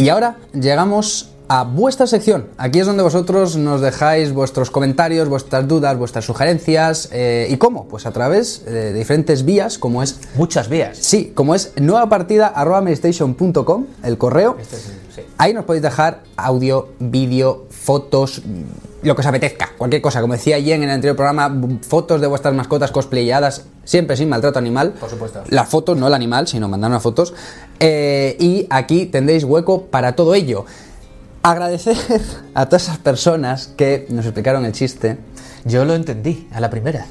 Y 0.00 0.08
ahora 0.08 0.36
llegamos 0.54 1.28
a 1.48 1.64
vuestra 1.64 2.06
sección. 2.06 2.46
Aquí 2.56 2.78
es 2.78 2.86
donde 2.86 3.02
vosotros 3.02 3.56
nos 3.56 3.80
dejáis 3.80 4.32
vuestros 4.32 4.70
comentarios, 4.70 5.28
vuestras 5.28 5.66
dudas, 5.68 5.98
vuestras 5.98 6.24
sugerencias. 6.24 7.08
eh, 7.12 7.48
¿Y 7.50 7.56
cómo? 7.58 7.86
Pues 7.88 8.06
a 8.06 8.12
través 8.12 8.62
eh, 8.66 8.70
de 8.70 8.92
diferentes 8.94 9.44
vías, 9.44 9.76
como 9.76 10.02
es... 10.02 10.20
Muchas 10.36 10.68
vías. 10.68 10.96
Sí, 10.98 11.32
como 11.34 11.54
es 11.54 11.72
nueva 11.76 12.08
partida 12.08 12.46
arroba 12.46 12.80
playstation.com, 12.82 13.86
el 14.04 14.16
correo. 14.16 14.56
Este 14.60 14.76
es 14.76 14.86
el- 14.86 14.92
sí. 15.14 15.22
Ahí 15.38 15.52
nos 15.52 15.64
podéis 15.64 15.82
dejar 15.82 16.22
audio, 16.36 16.90
vídeo, 17.00 17.66
fotos, 17.70 18.40
lo 19.02 19.14
que 19.14 19.20
os 19.20 19.26
apetezca, 19.26 19.70
cualquier 19.78 20.02
cosa. 20.02 20.20
Como 20.20 20.34
decía 20.34 20.60
Jen 20.60 20.82
en 20.82 20.88
el 20.88 20.90
anterior 20.90 21.16
programa, 21.16 21.54
fotos 21.86 22.20
de 22.20 22.26
vuestras 22.26 22.54
mascotas 22.54 22.90
cosplayadas, 22.90 23.64
siempre 23.84 24.16
sin 24.16 24.28
maltrato 24.28 24.58
animal. 24.58 24.92
Por 24.92 25.10
supuesto. 25.10 25.42
Las 25.48 25.68
fotos, 25.68 25.96
no 25.96 26.06
el 26.06 26.14
animal, 26.14 26.46
sino 26.46 26.68
mandarnos 26.68 27.02
fotos. 27.02 27.34
Eh, 27.78 28.36
y 28.38 28.66
aquí 28.70 29.06
tendréis 29.06 29.44
hueco 29.44 29.86
para 29.86 30.14
todo 30.14 30.34
ello. 30.34 30.66
Agradecer 31.42 31.96
a 32.54 32.66
todas 32.66 32.84
esas 32.84 32.98
personas 32.98 33.68
que 33.68 34.06
nos 34.10 34.26
explicaron 34.26 34.64
el 34.66 34.72
chiste. 34.72 35.18
Yo 35.64 35.84
lo 35.84 35.94
entendí 35.94 36.48
a 36.52 36.60
la 36.60 36.68
primera. 36.68 37.06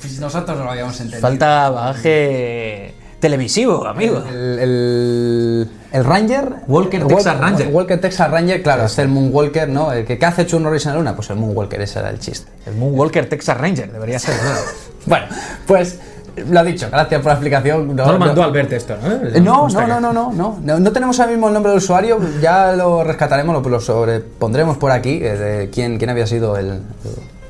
Pues 0.00 0.20
nosotros 0.20 0.56
no 0.58 0.64
lo 0.64 0.70
habíamos 0.70 0.94
entendido. 1.00 1.20
Falta 1.20 1.70
bagaje 1.70 2.94
televisivo, 3.20 3.86
amigo. 3.86 4.22
El, 4.28 4.58
el, 4.58 4.58
el 4.60 5.70
Ranger. 6.02 6.48
Walker 6.66 7.00
El 7.02 7.06
Texas 7.06 7.26
Walker- 7.34 7.40
Ranger. 7.40 7.68
Walker 7.68 8.00
Texas 8.00 8.30
Ranger, 8.30 8.62
claro, 8.62 8.84
es 8.86 8.98
el 8.98 9.08
Moonwalker, 9.08 9.68
¿no? 9.68 9.92
El 9.92 10.04
que 10.04 10.18
¿qué 10.18 10.26
hace 10.26 10.46
Chuck 10.46 10.60
Norris 10.60 10.86
en 10.86 10.92
la 10.92 10.98
luna, 10.98 11.14
pues 11.14 11.30
el 11.30 11.36
Moonwalker, 11.36 11.80
ese 11.80 11.98
era 12.00 12.10
el 12.10 12.18
chiste. 12.18 12.50
El 12.66 12.74
Moonwalker 12.76 13.28
Texas 13.28 13.56
Ranger, 13.58 13.92
debería 13.92 14.18
ser. 14.18 14.34
¿no? 14.34 14.50
Bueno, 15.06 15.26
pues 15.66 15.98
lo 16.50 16.64
dicho, 16.64 16.88
gracias 16.90 17.20
por 17.20 17.26
la 17.28 17.32
explicación. 17.34 17.94
No 17.94 18.10
lo 18.12 18.18
mandó 18.18 18.42
Albert 18.42 18.72
esto, 18.72 18.96
¿no? 19.00 19.28
Eh, 19.28 19.40
No, 19.40 19.68
no, 19.68 19.86
no, 19.86 20.00
no, 20.00 20.12
no, 20.12 20.32
no, 20.32 20.58
no, 20.62 20.80
no 20.80 20.92
tenemos 20.92 21.20
ahora 21.20 21.30
mismo 21.32 21.46
el 21.48 21.54
nombre 21.54 21.70
del 21.70 21.78
usuario, 21.78 22.18
ya 22.40 22.72
lo 22.72 23.04
rescataremos, 23.04 23.54
lo, 23.62 23.68
lo 23.68 23.80
sobrepondremos 23.80 24.78
por 24.78 24.90
aquí, 24.90 25.20
eh, 25.22 25.36
de 25.36 25.70
quién, 25.70 25.98
quién 25.98 26.08
había 26.10 26.26
sido 26.26 26.56
el, 26.56 26.66
el- 26.70 26.80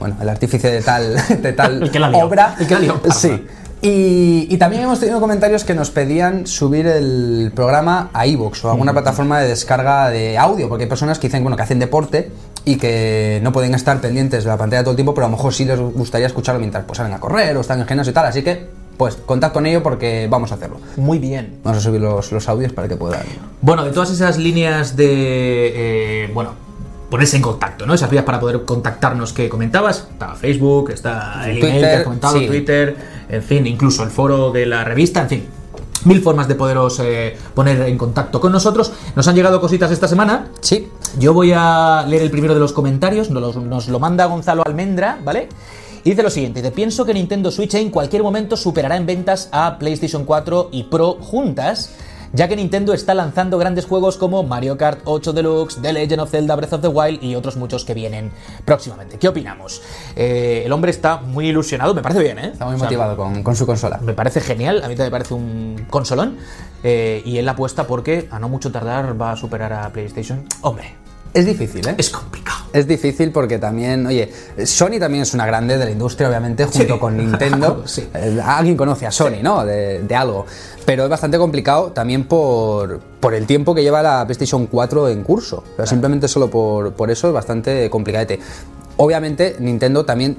bueno, 0.01 0.17
el 0.21 0.29
artífice 0.29 0.71
de 0.71 0.83
tal, 0.83 1.15
de 1.43 1.53
tal 1.53 1.85
El 1.85 1.91
que 1.91 1.99
la 2.01 2.11
lió, 2.11 2.19
obra. 2.27 2.57
el 2.59 2.67
que 2.67 2.75
la 2.75 2.81
lió. 2.81 3.01
Sí. 3.15 3.47
Y, 3.85 4.47
y 4.49 4.57
también 4.57 4.85
hemos 4.85 4.99
tenido 4.99 5.21
comentarios 5.21 5.63
que 5.63 5.75
nos 5.75 5.91
pedían 5.91 6.47
subir 6.47 6.87
el 6.87 7.53
programa 7.55 8.09
a 8.15 8.27
iVoox 8.27 8.65
o 8.65 8.69
a 8.69 8.73
alguna 8.73 8.95
plataforma 8.95 9.41
de 9.41 9.49
descarga 9.49 10.09
de 10.09 10.39
audio, 10.39 10.71
porque 10.71 10.85
hay 10.85 10.89
personas 10.89 11.19
que 11.19 11.27
dicen, 11.29 11.43
bueno, 11.43 11.55
que 11.55 11.65
hacen 11.65 11.79
deporte 11.79 12.31
y 12.65 12.77
que 12.77 13.41
no 13.43 13.53
pueden 13.53 13.75
estar 13.75 14.01
pendientes 14.01 14.45
de 14.45 14.49
la 14.49 14.57
pantalla 14.57 14.83
todo 14.83 14.93
el 14.93 14.97
tiempo, 14.97 15.13
pero 15.13 15.27
a 15.27 15.29
lo 15.29 15.37
mejor 15.37 15.53
sí 15.53 15.67
les 15.67 15.79
gustaría 15.79 16.27
escucharlo 16.27 16.61
mientras 16.61 16.83
pues, 16.85 16.97
salen 16.97 17.13
a 17.13 17.21
correr 17.21 17.55
o 17.59 17.61
están 17.61 17.79
en 17.79 17.87
gimnasio 17.87 18.13
y 18.13 18.15
tal, 18.15 18.25
así 18.25 18.43
que 18.43 18.67
pues 18.97 19.17
contad 19.17 19.53
con 19.53 19.67
ello 19.67 19.83
porque 19.83 20.29
vamos 20.31 20.51
a 20.53 20.55
hacerlo. 20.55 20.79
Muy 20.97 21.19
bien. 21.19 21.59
Vamos 21.63 21.81
a 21.81 21.83
subir 21.83 22.01
los, 22.01 22.33
los 22.33 22.49
audios 22.49 22.73
para 22.73 22.89
que 22.89 22.97
puedan. 22.97 23.21
Bueno, 23.61 23.85
de 23.85 23.91
todas 23.91 24.11
esas 24.11 24.39
líneas 24.39 24.97
de. 24.97 26.25
eh, 26.25 26.31
bueno, 26.33 26.53
ponerse 27.11 27.37
en 27.37 27.43
contacto, 27.43 27.87
¿no? 27.87 27.95
Esas 27.95 28.11
vías 28.11 28.25
para 28.25 28.41
poder 28.41 28.65
contactarnos 28.65 29.33
que 29.33 29.49
comentabas. 29.49 30.09
Está 30.11 30.35
Facebook, 30.35 30.91
está 30.91 31.43
el 31.49 31.59
email 31.59 31.61
que 31.61 31.71
Twitter, 31.73 31.97
has 31.99 32.05
comentado, 32.05 32.39
sí. 32.39 32.47
Twitter, 32.47 32.97
en 33.29 33.43
fin, 33.43 33.67
incluso 33.67 34.03
el 34.03 34.11
foro 34.11 34.51
de 34.51 34.67
la 34.67 34.85
revista, 34.85 35.23
en 35.23 35.29
fin. 35.29 35.47
Mil 36.05 36.21
formas 36.21 36.49
de 36.49 36.55
poderos 36.55 37.01
eh, 37.01 37.35
poner 37.55 37.81
en 37.83 37.97
contacto 37.97 38.39
con 38.41 38.53
nosotros. 38.53 38.93
Nos 39.17 39.27
han 39.27 39.35
llegado 39.35 39.59
cositas 39.61 39.91
esta 39.91 40.07
semana. 40.07 40.49
Sí, 40.61 40.89
Yo 41.19 41.33
voy 41.33 41.53
a 41.57 42.05
leer 42.07 42.23
el 42.23 42.31
primero 42.31 42.53
de 42.53 42.61
los 42.61 42.73
comentarios, 42.75 43.31
nos, 43.31 43.55
lo- 43.55 43.63
nos 43.63 43.89
lo 43.89 43.99
manda 43.99 44.27
Gonzalo 44.27 44.63
Almendra, 44.67 45.19
¿vale? 45.25 45.49
Y 46.03 46.11
dice 46.11 46.23
lo 46.23 46.29
siguiente, 46.29 46.61
te 46.61 46.71
pienso 46.73 47.07
que 47.07 47.15
Nintendo 47.15 47.51
Switch 47.51 47.75
en 47.77 47.89
cualquier 47.89 48.23
momento 48.23 48.59
superará 48.59 48.97
en 48.99 49.07
ventas 49.07 49.49
a 49.53 49.79
PlayStation 49.79 50.27
4 50.27 50.69
y 50.73 50.83
Pro 50.85 51.15
juntas, 51.15 51.93
ya 52.35 52.49
que 52.49 52.57
Nintendo 52.57 52.93
está 52.93 53.15
lanzando 53.15 53.57
grandes 53.59 53.87
juegos 53.87 54.17
como 54.19 54.43
Mario 54.43 54.77
Kart 54.77 55.01
8 55.05 55.33
Deluxe, 55.33 55.81
The 55.81 55.93
Legend 55.93 56.21
of 56.23 56.31
Zelda 56.31 56.57
Breath 56.57 56.73
of 56.75 56.81
the 56.83 56.89
Wild 56.89 57.23
y 57.23 57.35
otros 57.37 57.57
muchos 57.57 57.85
que 57.85 57.95
vienen 57.95 58.33
próximamente. 58.65 59.19
¿Qué 59.19 59.29
opinamos? 59.29 59.81
Eh, 60.17 60.63
el 60.67 60.73
hombre 60.73 60.91
está 60.91 61.19
muy 61.19 61.49
ilusionado, 61.49 61.95
me 61.95 62.03
parece 62.03 62.21
bien, 62.23 62.39
¿eh? 62.39 62.51
está 62.53 62.67
muy 62.67 62.75
O 62.75 62.79
sea, 62.79 62.87
motivado 62.87 63.17
con, 63.17 63.43
con 63.43 63.55
su 63.57 63.65
consola. 63.67 63.99
me 64.03 64.13
parece 64.15 64.41
genial, 64.41 64.79
a 64.85 64.89
mí 64.89 64.95
también 64.97 65.07
me 65.07 65.11
parece 65.13 65.35
un 65.35 65.87
consolón. 65.89 66.37
eh, 66.83 67.23
y 67.25 67.39
él 67.39 67.49
apuesta 67.49 67.87
porque 67.87 68.29
a 68.31 68.39
no 68.39 68.49
mucho 68.49 68.71
tardar 68.71 69.19
va 69.21 69.33
a 69.33 69.37
superar 69.37 69.73
a 69.73 69.89
PlayStation. 69.91 70.45
Hombre, 70.61 70.95
Es 71.35 71.47
difícil, 71.47 71.87
¿eh? 71.89 71.95
es 71.99 72.11
complicado. 72.11 72.61
Es 72.73 72.87
difícil 72.87 73.33
porque 73.33 73.59
también, 73.59 74.07
oye, 74.07 74.33
Sony 74.65 74.99
también 75.01 75.23
es 75.23 75.35
una 75.35 75.45
grande 75.47 75.77
de 75.77 75.85
la 75.85 75.91
industria, 75.91 76.29
obviamente, 76.29 76.65
junto 76.65 76.95
Sí. 76.95 77.01
con 77.01 77.17
Nintendo. 77.19 77.83
Sí. 77.87 78.09
Eh, 78.15 78.41
Alguien 78.45 78.77
conoce 78.77 79.05
a 79.07 79.11
Sony, 79.11 79.43
¿no? 79.43 79.65
De, 79.65 80.01
de 80.03 80.15
algo. 80.15 80.47
Pero 80.87 81.03
es 81.05 81.11
bastante 81.11 81.37
complicado 81.37 81.91
también 81.93 82.25
por, 82.29 83.01
por 83.21 83.35
el 83.35 83.47
tiempo 83.47 83.75
que 83.75 83.83
lleva 83.83 84.01
la 84.03 84.25
PlayStation 84.25 84.67
4 84.69 85.09
en 85.09 85.25
curso. 85.25 85.65
Pero 85.77 85.87
simplemente 85.89 86.29
solo 86.29 86.49
por, 86.49 86.93
por 86.93 87.11
eso 87.11 87.27
es 87.29 87.35
bastante 87.35 87.91
complicadete. 87.91 88.39
Obviamente, 88.97 89.57
Nintendo 89.59 90.05
también 90.05 90.37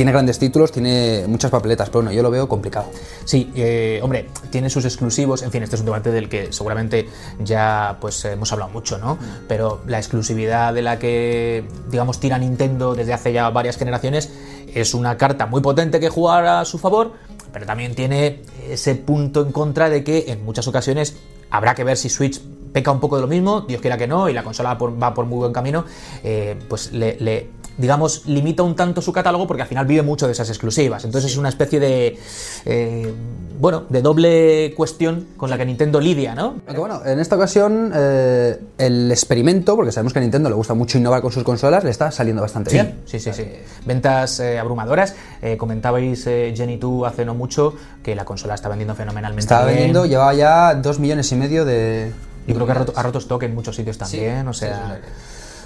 tiene 0.00 0.12
grandes 0.12 0.38
títulos, 0.38 0.72
tiene 0.72 1.26
muchas 1.28 1.50
papeletas, 1.50 1.90
pero 1.90 2.00
bueno, 2.00 2.12
yo 2.12 2.22
lo 2.22 2.30
veo 2.30 2.48
complicado. 2.48 2.86
Sí, 3.26 3.52
eh, 3.54 4.00
hombre, 4.02 4.30
tiene 4.48 4.70
sus 4.70 4.86
exclusivos, 4.86 5.42
en 5.42 5.50
fin, 5.50 5.62
este 5.62 5.76
es 5.76 5.80
un 5.80 5.84
debate 5.84 6.10
del 6.10 6.30
que 6.30 6.54
seguramente 6.54 7.06
ya 7.38 7.98
pues 8.00 8.24
hemos 8.24 8.50
hablado 8.50 8.70
mucho, 8.70 8.96
¿no? 8.96 9.18
Pero 9.46 9.82
la 9.86 9.98
exclusividad 9.98 10.72
de 10.72 10.80
la 10.80 10.98
que, 10.98 11.64
digamos, 11.90 12.18
tira 12.18 12.38
Nintendo 12.38 12.94
desde 12.94 13.12
hace 13.12 13.34
ya 13.34 13.50
varias 13.50 13.76
generaciones 13.76 14.32
es 14.72 14.94
una 14.94 15.18
carta 15.18 15.44
muy 15.44 15.60
potente 15.60 16.00
que 16.00 16.08
jugar 16.08 16.46
a 16.46 16.64
su 16.64 16.78
favor, 16.78 17.12
pero 17.52 17.66
también 17.66 17.94
tiene 17.94 18.40
ese 18.70 18.94
punto 18.94 19.42
en 19.44 19.52
contra 19.52 19.90
de 19.90 20.02
que 20.02 20.32
en 20.32 20.42
muchas 20.46 20.66
ocasiones 20.66 21.18
habrá 21.50 21.74
que 21.74 21.84
ver 21.84 21.98
si 21.98 22.08
Switch 22.08 22.40
peca 22.72 22.90
un 22.90 23.00
poco 23.00 23.16
de 23.16 23.22
lo 23.22 23.28
mismo, 23.28 23.62
Dios 23.62 23.80
quiera 23.80 23.98
que 23.98 24.06
no, 24.06 24.30
y 24.30 24.32
la 24.32 24.42
consola 24.42 24.70
va 24.70 24.78
por, 24.78 25.02
va 25.02 25.12
por 25.12 25.26
muy 25.26 25.38
buen 25.38 25.52
camino, 25.52 25.84
eh, 26.22 26.56
pues 26.68 26.92
le, 26.92 27.16
le, 27.20 27.50
digamos, 27.80 28.26
limita 28.26 28.62
un 28.62 28.76
tanto 28.76 29.00
su 29.00 29.12
catálogo 29.12 29.46
porque 29.46 29.62
al 29.62 29.68
final 29.68 29.86
vive 29.86 30.02
mucho 30.02 30.26
de 30.26 30.32
esas 30.32 30.48
exclusivas. 30.50 31.04
Entonces 31.04 31.32
es 31.32 31.38
una 31.38 31.48
especie 31.48 31.80
de, 31.80 32.18
eh, 32.66 33.12
bueno, 33.58 33.84
de 33.88 34.02
doble 34.02 34.74
cuestión 34.76 35.28
con 35.36 35.48
la 35.48 35.56
que 35.56 35.64
Nintendo 35.64 35.98
lidia, 35.98 36.34
¿no? 36.34 36.56
Aunque 36.66 36.78
bueno, 36.78 37.00
en 37.04 37.18
esta 37.20 37.36
ocasión 37.36 37.90
eh, 37.94 38.58
el 38.78 39.10
experimento, 39.10 39.76
porque 39.76 39.92
sabemos 39.92 40.12
que 40.12 40.18
a 40.18 40.22
Nintendo 40.22 40.50
le 40.50 40.54
gusta 40.54 40.74
mucho 40.74 40.98
innovar 40.98 41.22
con 41.22 41.32
sus 41.32 41.42
consolas, 41.42 41.82
le 41.82 41.90
está 41.90 42.10
saliendo 42.10 42.42
bastante 42.42 42.70
Sí, 42.70 42.76
bien. 42.76 43.00
sí, 43.06 43.18
sí, 43.18 43.32
sí. 43.32 43.44
Ventas 43.86 44.40
eh, 44.40 44.58
abrumadoras. 44.58 45.14
Eh, 45.40 45.56
comentabais, 45.56 46.26
eh, 46.26 46.52
Jenny, 46.54 46.76
tú 46.76 47.06
hace 47.06 47.24
no 47.24 47.34
mucho 47.34 47.74
que 48.02 48.14
la 48.14 48.24
consola 48.26 48.54
está 48.54 48.68
vendiendo 48.68 48.94
fenomenalmente 48.94 49.54
bien. 49.54 49.66
vendiendo, 49.66 50.04
llevaba 50.04 50.34
ya 50.34 50.74
dos 50.74 50.98
millones 50.98 51.32
y 51.32 51.36
medio 51.36 51.64
de... 51.64 52.12
Yo 52.46 52.54
creo 52.54 52.66
que 52.66 52.72
ha 52.72 52.76
roto, 52.76 52.92
ha 52.96 53.02
roto 53.02 53.18
stock 53.18 53.42
en 53.44 53.54
muchos 53.54 53.76
sitios 53.76 53.96
también, 53.96 54.46
o 54.48 54.52
sea... 54.52 55.00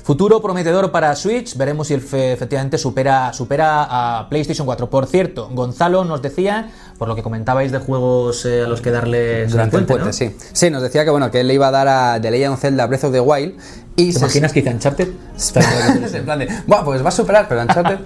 Futuro 0.05 0.43
prometedor 0.43 0.93
para 0.93 1.17
Switch, 1.17 1.57
veremos 1.57 1.87
si 1.89 1.95
efectivamente 1.95 2.77
supera, 2.77 3.33
supera 3.33 3.87
a 4.19 4.29
PlayStation 4.29 4.67
4. 4.67 4.91
Por 4.91 5.07
cierto, 5.07 5.49
Gonzalo 5.51 6.05
nos 6.05 6.21
decía, 6.21 6.71
por 6.99 7.09
lo 7.09 7.15
que 7.17 7.23
comentabais 7.23 7.73
de 7.73 7.79
juegos 7.79 8.45
eh, 8.45 8.65
a 8.65 8.69
los 8.69 8.83
que 8.83 8.91
darles 8.91 9.51
Durante 9.51 9.79
el 9.79 9.87
puente, 9.87 10.13
sí. 10.13 10.37
Sí, 10.53 10.69
nos 10.69 10.83
decía 10.83 11.05
que 11.05 11.11
bueno, 11.11 11.31
que 11.31 11.41
él 11.41 11.49
le 11.49 11.55
iba 11.55 11.69
a 11.69 11.71
dar 11.71 11.89
a 11.89 12.21
The 12.21 12.31
Legend 12.31 12.53
of 12.53 12.61
Zelda 12.61 12.87
Breath 12.87 13.05
of 13.05 13.13
the 13.13 13.21
Wild 13.21 13.55
y 13.97 14.09
¿Te 14.09 14.13
se- 14.13 14.19
imaginas 14.19 14.53
que 14.53 14.61
dice 14.61 14.75
Uncharted? 14.75 15.09
en 16.15 16.25
plan 16.27 16.39
de, 16.39 16.49
"Buah, 16.67 16.85
pues 16.85 17.03
va 17.03 17.09
a 17.09 17.13
superar, 17.13 17.47
pero 17.49 17.63
Uncharted. 17.63 18.01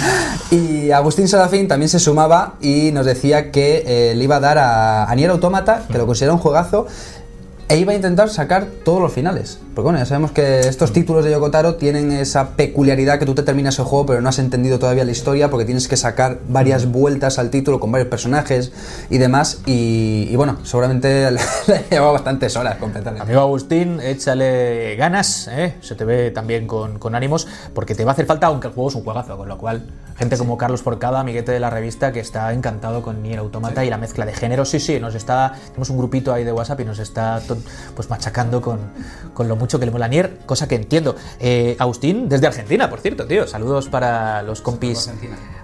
y 0.50 0.90
Agustín 0.90 1.28
Serafín 1.28 1.68
también 1.68 1.88
se 1.88 2.00
sumaba 2.00 2.54
y 2.60 2.90
nos 2.90 3.06
decía 3.06 3.52
que 3.52 3.84
eh, 3.86 4.14
le 4.16 4.24
iba 4.24 4.36
a 4.36 4.40
dar 4.40 4.58
a, 4.58 5.04
a 5.08 5.14
Nier 5.14 5.30
Automata, 5.30 5.84
que 5.88 5.98
lo 5.98 6.06
considera 6.06 6.32
un 6.32 6.40
juegazo, 6.40 6.88
e 7.68 7.76
iba 7.78 7.92
a 7.92 7.94
intentar 7.94 8.28
sacar 8.28 8.66
todos 8.84 9.00
los 9.00 9.12
finales. 9.12 9.60
Porque 9.74 9.86
bueno, 9.86 9.98
ya 9.98 10.06
sabemos 10.06 10.30
que 10.30 10.60
estos 10.60 10.92
títulos 10.92 11.24
de 11.24 11.32
Yokotaro 11.32 11.74
tienen 11.74 12.12
esa 12.12 12.50
peculiaridad 12.50 13.18
que 13.18 13.26
tú 13.26 13.34
te 13.34 13.42
terminas 13.42 13.76
el 13.80 13.84
juego, 13.84 14.06
pero 14.06 14.20
no 14.20 14.28
has 14.28 14.38
entendido 14.38 14.78
todavía 14.78 15.04
la 15.04 15.10
historia 15.10 15.50
porque 15.50 15.64
tienes 15.64 15.88
que 15.88 15.96
sacar 15.96 16.38
varias 16.46 16.86
vueltas 16.86 17.40
al 17.40 17.50
título 17.50 17.80
con 17.80 17.90
varios 17.90 18.08
personajes 18.08 18.72
y 19.10 19.18
demás. 19.18 19.62
Y, 19.66 20.28
y 20.30 20.36
bueno, 20.36 20.58
seguramente 20.62 21.28
le 21.66 21.84
lleva 21.90 22.12
bastantes 22.12 22.54
horas 22.56 22.76
completar. 22.76 23.20
Amigo 23.20 23.40
Agustín, 23.40 24.00
échale 24.00 24.94
ganas, 24.96 25.48
¿eh? 25.48 25.74
se 25.80 25.96
te 25.96 26.04
ve 26.04 26.30
también 26.30 26.68
con, 26.68 27.00
con 27.00 27.16
ánimos, 27.16 27.48
porque 27.74 27.96
te 27.96 28.04
va 28.04 28.12
a 28.12 28.14
hacer 28.14 28.26
falta, 28.26 28.46
aunque 28.46 28.68
el 28.68 28.74
juego 28.74 28.90
es 28.90 28.94
un 28.94 29.02
juegazo, 29.02 29.36
con 29.36 29.48
lo 29.48 29.58
cual, 29.58 29.82
gente 30.16 30.38
como 30.38 30.56
Carlos 30.56 30.82
Forcada, 30.82 31.18
amiguete 31.18 31.50
de 31.50 31.58
la 31.58 31.70
revista, 31.70 32.12
que 32.12 32.20
está 32.20 32.52
encantado 32.52 33.02
con 33.02 33.22
Nier 33.22 33.40
Automata 33.40 33.84
y 33.84 33.90
la 33.90 33.98
mezcla 33.98 34.24
de 34.24 34.34
géneros, 34.34 34.68
sí, 34.68 34.78
sí, 34.78 35.00
nos 35.00 35.16
está, 35.16 35.54
tenemos 35.66 35.90
un 35.90 35.98
grupito 35.98 36.32
ahí 36.32 36.44
de 36.44 36.52
WhatsApp 36.52 36.80
y 36.80 36.84
nos 36.84 37.00
está 37.00 37.40
pues 37.96 38.08
machacando 38.08 38.60
con, 38.60 38.78
con 39.32 39.48
lo 39.48 39.56
mucho 39.64 39.80
que 39.80 39.86
le 39.86 39.92
mola 39.92 40.08
Nier, 40.08 40.40
cosa 40.44 40.68
que 40.68 40.74
entiendo. 40.74 41.16
Eh, 41.40 41.74
Agustín, 41.78 42.28
desde 42.28 42.46
Argentina, 42.46 42.90
por 42.90 43.00
cierto, 43.00 43.26
tío. 43.26 43.46
Saludos 43.46 43.88
para 43.88 44.42
los 44.42 44.60
compis 44.60 45.10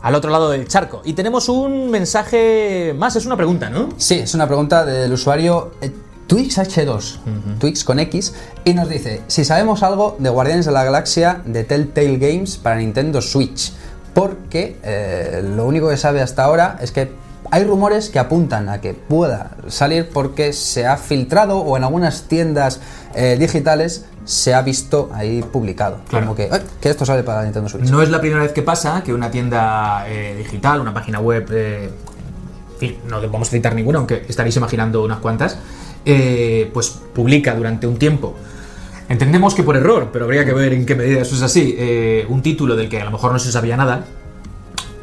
al 0.01 0.15
otro 0.15 0.31
lado 0.31 0.49
del 0.49 0.67
charco. 0.67 1.03
Y 1.05 1.13
tenemos 1.13 1.51
un 1.51 1.91
mensaje 1.91 2.95
más, 2.97 3.15
es 3.17 3.27
una 3.27 3.37
pregunta, 3.37 3.69
¿no? 3.69 3.91
Sí, 3.99 4.15
es 4.21 4.33
una 4.33 4.47
pregunta 4.47 4.87
del 4.87 5.13
usuario 5.13 5.73
eh, 5.83 5.91
TwixH2, 6.29 7.59
Twix 7.59 7.85
con 7.85 7.99
X, 7.99 8.33
y 8.65 8.73
nos 8.73 8.89
dice 8.89 9.21
si 9.27 9.45
sabemos 9.45 9.83
algo 9.83 10.17
de 10.19 10.31
Guardianes 10.31 10.65
de 10.65 10.73
la 10.73 10.83
Galaxia 10.83 11.43
de 11.45 11.65
Telltale 11.65 12.17
Games 12.17 12.57
para 12.57 12.77
Nintendo 12.77 13.21
Switch. 13.21 13.75
Porque 14.15 14.79
eh, 14.83 15.43
lo 15.45 15.67
único 15.67 15.91
que 15.91 15.99
sabe 15.99 16.23
hasta 16.23 16.43
ahora 16.43 16.79
es 16.81 16.91
que 16.91 17.13
hay 17.51 17.65
rumores 17.65 18.11
que 18.11 18.19
apuntan 18.19 18.69
a 18.69 18.81
que 18.81 18.95
pueda 18.95 19.57
salir 19.69 20.09
porque 20.13 20.53
se 20.53 20.87
ha 20.87 20.97
filtrado 20.97 21.59
o 21.59 21.77
en 21.77 21.85
algunas 21.85 22.23
tiendas 22.29 22.81
eh, 23.15 23.37
digitales 23.39 24.07
se 24.25 24.55
ha 24.55 24.63
visto 24.63 25.11
ahí 25.15 25.43
publicado. 25.43 25.99
Claro. 26.09 26.27
Como 26.27 26.37
que, 26.37 26.49
"Ay, 26.53 26.61
que 26.81 26.91
esto 26.91 27.05
sale 27.05 27.23
para 27.25 27.43
Nintendo 27.43 27.69
Switch. 27.69 27.89
No 27.91 28.03
es 28.03 28.11
la 28.11 28.21
primera 28.21 28.43
vez 28.43 28.53
que 28.53 28.63
pasa 28.63 29.03
que 29.03 29.13
una 29.13 29.31
tienda 29.31 30.05
eh, 30.09 30.35
digital, 30.39 30.81
una 30.81 30.95
página 30.95 31.19
web, 31.21 31.47
eh, 31.51 31.91
no 33.09 33.21
vamos 33.31 33.49
a 33.49 33.51
citar 33.51 33.75
ninguna, 33.75 33.99
aunque 33.99 34.25
estaréis 34.29 34.57
imaginando 34.57 35.03
unas 35.05 35.19
cuantas, 35.19 35.59
eh, 36.05 36.71
pues 36.73 36.91
publica 37.15 37.55
durante 37.55 37.87
un 37.87 37.99
tiempo. 37.99 38.35
Entendemos 39.09 39.55
que 39.55 39.63
por 39.65 39.77
error, 39.77 40.11
pero 40.13 40.25
habría 40.27 40.45
que 40.45 40.53
ver 40.55 40.73
en 40.73 40.87
qué 40.87 40.95
medida 40.95 41.21
eso 41.23 41.35
es 41.35 41.43
así. 41.43 41.75
eh, 41.77 42.25
un 42.29 42.43
título 42.43 42.77
del 42.77 42.89
que 42.89 43.01
a 43.01 43.05
lo 43.05 43.11
mejor 43.11 43.33
no 43.33 43.39
se 43.41 43.51
sabía 43.51 43.77
nada, 43.77 44.05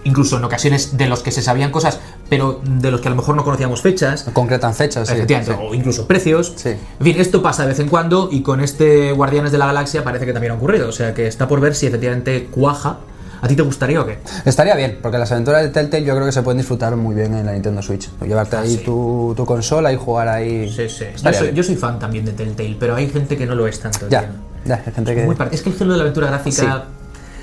incluso 0.04 0.38
en 0.38 0.44
ocasiones 0.44 0.98
de 0.98 1.08
los 1.08 1.22
que 1.22 1.32
se 1.32 1.42
sabían 1.42 1.72
cosas, 1.72 2.00
pero 2.30 2.62
de 2.64 2.92
los 2.92 3.02
que 3.02 3.08
a 3.08 3.12
lo 3.12 3.16
mejor 3.18 3.36
no 3.36 3.44
conocíamos 3.44 3.82
fechas. 3.82 4.26
Concretan 4.34 4.74
fechas, 4.74 5.08
sí, 5.08 5.14
Efectivamente, 5.16 5.54
sí. 5.54 5.60
o 5.62 5.74
incluso 5.74 6.08
precios. 6.08 6.54
Sí. 6.56 6.70
En 6.70 7.04
fin, 7.04 7.16
esto 7.20 7.42
pasa 7.42 7.64
de 7.64 7.70
vez 7.70 7.80
en 7.80 7.90
cuando 7.90 8.30
y 8.32 8.42
con 8.42 8.62
este 8.62 9.12
Guardianes 9.12 9.52
de 9.52 9.58
la 9.58 9.68
Galaxia 9.68 10.04
parece 10.04 10.26
que 10.26 10.34
también 10.34 10.54
ha 10.54 10.56
ocurrido. 10.56 10.90
O 10.90 10.92
sea 10.92 11.14
que 11.14 11.28
está 11.28 11.48
por 11.48 11.60
ver 11.62 11.76
si 11.76 11.88
efectivamente 11.88 12.48
cuaja. 12.52 12.98
¿A 13.40 13.48
ti 13.48 13.56
te 13.56 13.62
gustaría 13.62 14.02
o 14.02 14.06
qué? 14.08 14.18
Estaría 14.46 14.76
bien, 14.76 14.98
porque 15.00 15.20
las 15.20 15.32
aventuras 15.32 15.62
de 15.62 15.70
Telltale 15.70 16.04
yo 16.04 16.16
creo 16.16 16.26
que 16.26 16.32
se 16.32 16.42
pueden 16.42 16.58
disfrutar 16.58 16.96
muy 16.96 17.14
bien 17.14 17.36
en 17.36 17.46
la 17.46 17.54
Nintendo 17.54 17.84
Switch. 17.84 18.10
Llevarte 18.26 18.56
ahí 18.58 18.74
Ah, 18.74 18.78
sí. 18.80 18.84
tu, 18.84 19.34
tu 19.38 19.46
consola 19.46 19.94
y 19.94 19.96
jugar 19.96 20.28
ahí. 20.28 20.68
Sí, 20.76 20.90
sí. 20.90 21.06
Yo 21.24 21.32
soy, 21.34 21.42
bien. 21.44 21.56
yo 21.56 21.62
soy 21.64 21.76
fan 21.76 22.00
también 22.00 22.26
de 22.26 22.32
Telltale, 22.32 22.76
pero 22.80 22.96
hay 22.96 23.08
gente 23.10 23.38
que 23.38 23.46
no 23.46 23.54
lo 23.54 23.68
es 23.68 23.80
tanto. 23.80 24.10
Ya, 24.10 24.22
tío. 24.22 24.30
ya, 24.66 24.82
hay 24.84 24.92
gente 24.92 25.14
que. 25.14 25.24
Muy 25.26 25.36
par- 25.36 25.50
es 25.52 25.62
que 25.62 25.70
el 25.70 25.76
género 25.76 25.92
de 25.94 25.98
la 26.00 26.04
aventura 26.06 26.28
gráfica. 26.28 26.86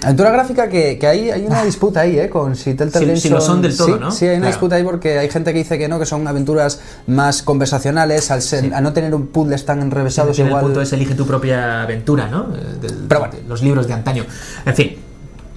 Aventura 0.05 0.31
gráfica 0.31 0.69
que, 0.69 0.99
que 0.99 1.07
hay, 1.07 1.31
hay 1.31 1.45
una 1.47 1.65
disputa 1.65 2.01
ahí, 2.01 2.19
¿eh? 2.19 2.29
Con 2.29 2.55
si 2.57 2.75
Telltale 2.75 3.17
Si- 3.17 3.23
si 3.23 3.29
lo 3.31 3.41
son 3.41 3.63
del 3.63 3.77
todo, 3.77 3.87
sí, 3.89 3.95
¿no? 4.01 4.11
Sí, 4.13 4.25
hay 4.27 4.33
una 4.37 4.41
Claro. 4.47 4.53
disputa 4.53 4.77
ahí 4.77 4.85
porque 4.85 5.19
hay 5.19 5.29
gente 5.31 5.53
que 5.53 5.59
dice 5.59 5.79
que 5.79 5.89
no, 5.89 5.99
que 5.99 6.07
son 6.07 6.27
aventuras 6.29 6.81
más 7.07 7.43
conversacionales, 7.43 8.31
al, 8.31 8.43
ser- 8.43 8.75
a 8.75 8.81
no 8.81 8.93
tener 8.93 9.15
un 9.15 9.27
puzzles 9.29 9.65
tan 9.65 9.81
enrevesados 9.81 10.37
Tiene 10.37 10.49
el 10.49 10.53
igual. 10.53 10.65
punto 10.65 10.81
es 10.83 10.93
elige 10.93 11.15
tu 11.15 11.27
propia 11.27 11.83
aventura, 11.83 12.29
¿no? 12.29 12.49
Eh, 12.55 12.79
del- 12.81 13.07
Pero 13.09 13.21
bueno. 13.21 13.35
los 13.49 13.63
libros 13.63 13.87
de 13.87 13.93
antaño. 13.95 14.25
En 14.67 14.75
fin. 14.75 14.97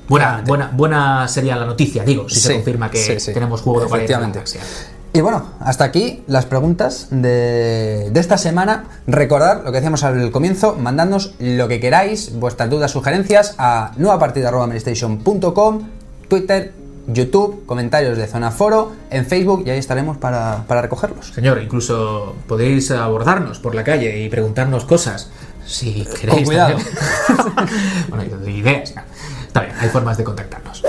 Buena, 0.08 0.42
buena, 0.48 0.72
buena 0.74 1.28
sería 1.28 1.58
la 1.58 1.66
noticia, 1.66 2.04
digo, 2.04 2.30
si 2.30 2.40
se 2.40 2.54
confirma 2.54 2.90
que 2.90 3.18
tenemos 3.34 3.60
juego 3.62 3.82
de 3.82 3.86
Efectivamente. 3.88 4.40
Y 5.14 5.22
bueno, 5.22 5.46
hasta 5.60 5.84
aquí 5.84 6.24
las 6.28 6.46
preguntas 6.46 7.08
de, 7.10 8.10
de 8.12 8.20
esta 8.20 8.38
semana. 8.38 8.86
Recordad 9.08 9.64
lo 9.64 9.72
que 9.72 9.78
decíamos 9.78 10.04
al 10.04 10.32
comienzo, 10.32 10.76
mandadnos 10.76 11.34
lo 11.40 11.68
que 11.68 11.80
queráis, 11.80 12.34
vuestras 12.38 12.70
dudas, 12.70 12.92
sugerencias 12.92 13.56
a 13.58 13.94
nuevapartida.playstation.com, 13.98 15.90
Twitter, 16.28 16.74
YouTube, 17.08 17.66
comentarios 17.66 18.18
de 18.18 18.28
Zona 18.28 18.52
Foro, 18.52 18.92
en 19.10 19.26
Facebook 19.26 19.64
y 19.66 19.70
ahí 19.70 19.80
estaremos 19.80 20.18
para, 20.18 20.66
para 20.68 20.82
recogerlos. 20.82 21.34
Señor, 21.34 21.62
incluso 21.62 22.36
podéis 22.48 22.92
abordarnos 22.92 23.60
por 23.60 23.74
la 23.74 23.84
calle 23.84 24.20
y 24.20 24.30
preguntarnos 24.30 24.86
cosas. 24.86 25.32
Si 25.66 26.06
queréis. 26.20 26.40
Con 26.40 26.44
cuidado. 26.46 26.78
bueno, 28.10 28.24
ideas. 28.48 28.94
Está 29.48 29.62
bien, 29.62 29.74
hay 29.80 29.90
formas 29.90 30.18
de 30.18 30.24
contactarnos. 30.24 30.84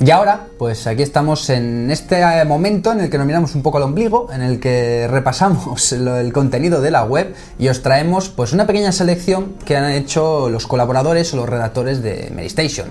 Y 0.00 0.12
ahora, 0.12 0.46
pues 0.58 0.86
aquí 0.86 1.02
estamos 1.02 1.50
en 1.50 1.90
este 1.90 2.20
eh, 2.20 2.44
momento 2.44 2.92
en 2.92 3.00
el 3.00 3.10
que 3.10 3.18
nos 3.18 3.26
miramos 3.26 3.56
un 3.56 3.62
poco 3.62 3.78
al 3.78 3.82
ombligo, 3.82 4.28
en 4.32 4.42
el 4.42 4.60
que 4.60 5.08
repasamos 5.08 5.92
el 5.92 6.32
contenido 6.32 6.80
de 6.80 6.92
la 6.92 7.02
web 7.02 7.34
y 7.58 7.68
os 7.68 7.82
traemos 7.82 8.28
pues 8.28 8.52
una 8.52 8.64
pequeña 8.64 8.92
selección 8.92 9.54
que 9.64 9.76
han 9.76 9.90
hecho 9.90 10.50
los 10.50 10.68
colaboradores 10.68 11.34
o 11.34 11.36
los 11.38 11.48
redactores 11.48 12.00
de 12.00 12.30
Medistation. 12.32 12.88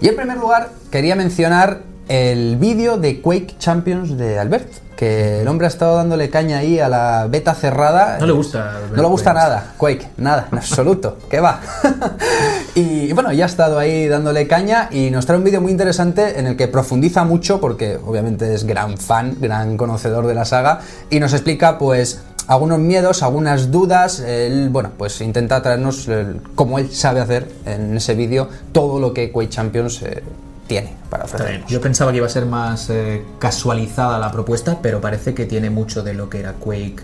Y 0.00 0.06
en 0.06 0.14
primer 0.14 0.38
lugar, 0.38 0.70
quería 0.92 1.16
mencionar 1.16 1.93
el 2.08 2.56
vídeo 2.56 2.98
de 2.98 3.20
Quake 3.20 3.54
Champions 3.58 4.16
de 4.18 4.38
Albert, 4.38 4.68
que 4.96 5.40
el 5.40 5.48
hombre 5.48 5.66
ha 5.66 5.68
estado 5.68 5.96
dándole 5.96 6.30
caña 6.30 6.58
ahí 6.58 6.78
a 6.78 6.88
la 6.88 7.26
beta 7.28 7.54
cerrada. 7.54 8.18
No 8.20 8.26
le 8.26 8.32
gusta 8.32 8.80
No 8.94 9.02
le 9.02 9.08
gusta 9.08 9.32
Quake. 9.32 9.44
nada, 9.44 9.72
Quake, 9.78 10.08
nada, 10.18 10.48
en 10.52 10.58
absoluto, 10.58 11.18
¿qué 11.30 11.40
va? 11.40 11.60
y 12.74 13.12
bueno, 13.12 13.32
ya 13.32 13.44
ha 13.44 13.48
estado 13.48 13.78
ahí 13.78 14.06
dándole 14.08 14.46
caña 14.46 14.88
y 14.90 15.10
nos 15.10 15.26
trae 15.26 15.38
un 15.38 15.44
vídeo 15.44 15.60
muy 15.60 15.72
interesante 15.72 16.38
en 16.38 16.46
el 16.46 16.56
que 16.56 16.68
profundiza 16.68 17.24
mucho, 17.24 17.60
porque 17.60 17.98
obviamente 18.04 18.54
es 18.54 18.64
gran 18.64 18.98
fan, 18.98 19.36
gran 19.40 19.76
conocedor 19.76 20.26
de 20.26 20.34
la 20.34 20.44
saga, 20.44 20.80
y 21.10 21.20
nos 21.20 21.32
explica 21.32 21.78
pues 21.78 22.20
algunos 22.46 22.78
miedos, 22.78 23.22
algunas 23.22 23.70
dudas, 23.70 24.20
él, 24.20 24.68
bueno, 24.68 24.90
pues 24.98 25.20
intenta 25.22 25.62
traernos, 25.62 26.06
el- 26.08 26.40
como 26.54 26.78
él 26.78 26.90
sabe 26.92 27.20
hacer 27.20 27.48
en 27.64 27.96
ese 27.96 28.14
vídeo, 28.14 28.48
todo 28.72 29.00
lo 29.00 29.14
que 29.14 29.32
Quake 29.32 29.48
Champions 29.48 30.02
eh, 30.02 30.22
tiene 30.66 30.96
para 31.10 31.24
ofrecernos. 31.24 31.70
Yo 31.70 31.80
pensaba 31.80 32.10
que 32.10 32.18
iba 32.18 32.26
a 32.26 32.30
ser 32.30 32.46
más 32.46 32.90
eh, 32.90 33.24
casualizada 33.38 34.18
la 34.18 34.32
propuesta, 34.32 34.78
pero 34.82 35.00
parece 35.00 35.34
que 35.34 35.46
tiene 35.46 35.70
mucho 35.70 36.02
de 36.02 36.14
lo 36.14 36.28
que 36.28 36.40
era 36.40 36.54
Quake 36.54 37.02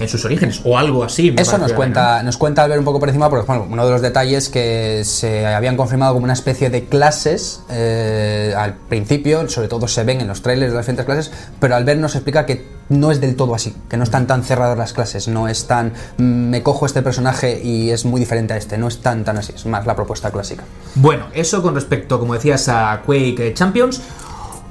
en 0.00 0.08
sus 0.08 0.24
orígenes, 0.24 0.60
o 0.64 0.78
algo 0.78 1.04
así. 1.04 1.30
me 1.30 1.42
Eso 1.42 1.58
nos 1.58 1.72
cuenta, 1.72 2.22
nos 2.22 2.36
cuenta 2.36 2.62
Albert 2.62 2.80
un 2.80 2.84
poco 2.84 3.00
por 3.00 3.08
encima, 3.08 3.28
porque 3.28 3.46
bueno, 3.46 3.66
uno 3.68 3.84
de 3.84 3.92
los 3.92 4.02
detalles 4.02 4.48
que 4.48 5.02
se 5.04 5.46
habían 5.46 5.76
confirmado 5.76 6.14
como 6.14 6.24
una 6.24 6.32
especie 6.32 6.70
de 6.70 6.84
clases 6.84 7.62
eh, 7.70 8.54
al 8.56 8.74
principio, 8.74 9.48
sobre 9.48 9.68
todo 9.68 9.88
se 9.88 10.04
ven 10.04 10.20
en 10.20 10.28
los 10.28 10.42
trailers 10.42 10.72
de 10.72 10.76
las 10.76 10.86
diferentes 10.86 11.06
clases, 11.06 11.32
pero 11.60 11.76
Albert 11.76 12.00
nos 12.00 12.14
explica 12.14 12.46
que 12.46 12.78
no 12.88 13.10
es 13.10 13.20
del 13.20 13.36
todo 13.36 13.54
así, 13.54 13.74
que 13.88 13.96
no 13.96 14.04
están 14.04 14.26
tan 14.26 14.42
cerradas 14.42 14.78
las 14.78 14.92
clases, 14.92 15.28
no 15.28 15.48
es 15.48 15.66
tan 15.66 15.92
mm, 16.16 16.22
me 16.22 16.62
cojo 16.62 16.86
este 16.86 17.02
personaje 17.02 17.60
y 17.62 17.90
es 17.90 18.04
muy 18.04 18.20
diferente 18.20 18.54
a 18.54 18.56
este, 18.56 18.78
no 18.78 18.88
es 18.88 19.00
tan 19.00 19.24
tan 19.24 19.38
así, 19.38 19.52
es 19.54 19.66
más 19.66 19.86
la 19.86 19.94
propuesta 19.94 20.30
clásica. 20.30 20.64
Bueno, 20.94 21.26
eso 21.34 21.62
con 21.62 21.74
respecto, 21.74 22.18
como 22.18 22.34
decías, 22.34 22.68
a 22.68 23.02
Quake 23.04 23.52
Champions. 23.54 24.00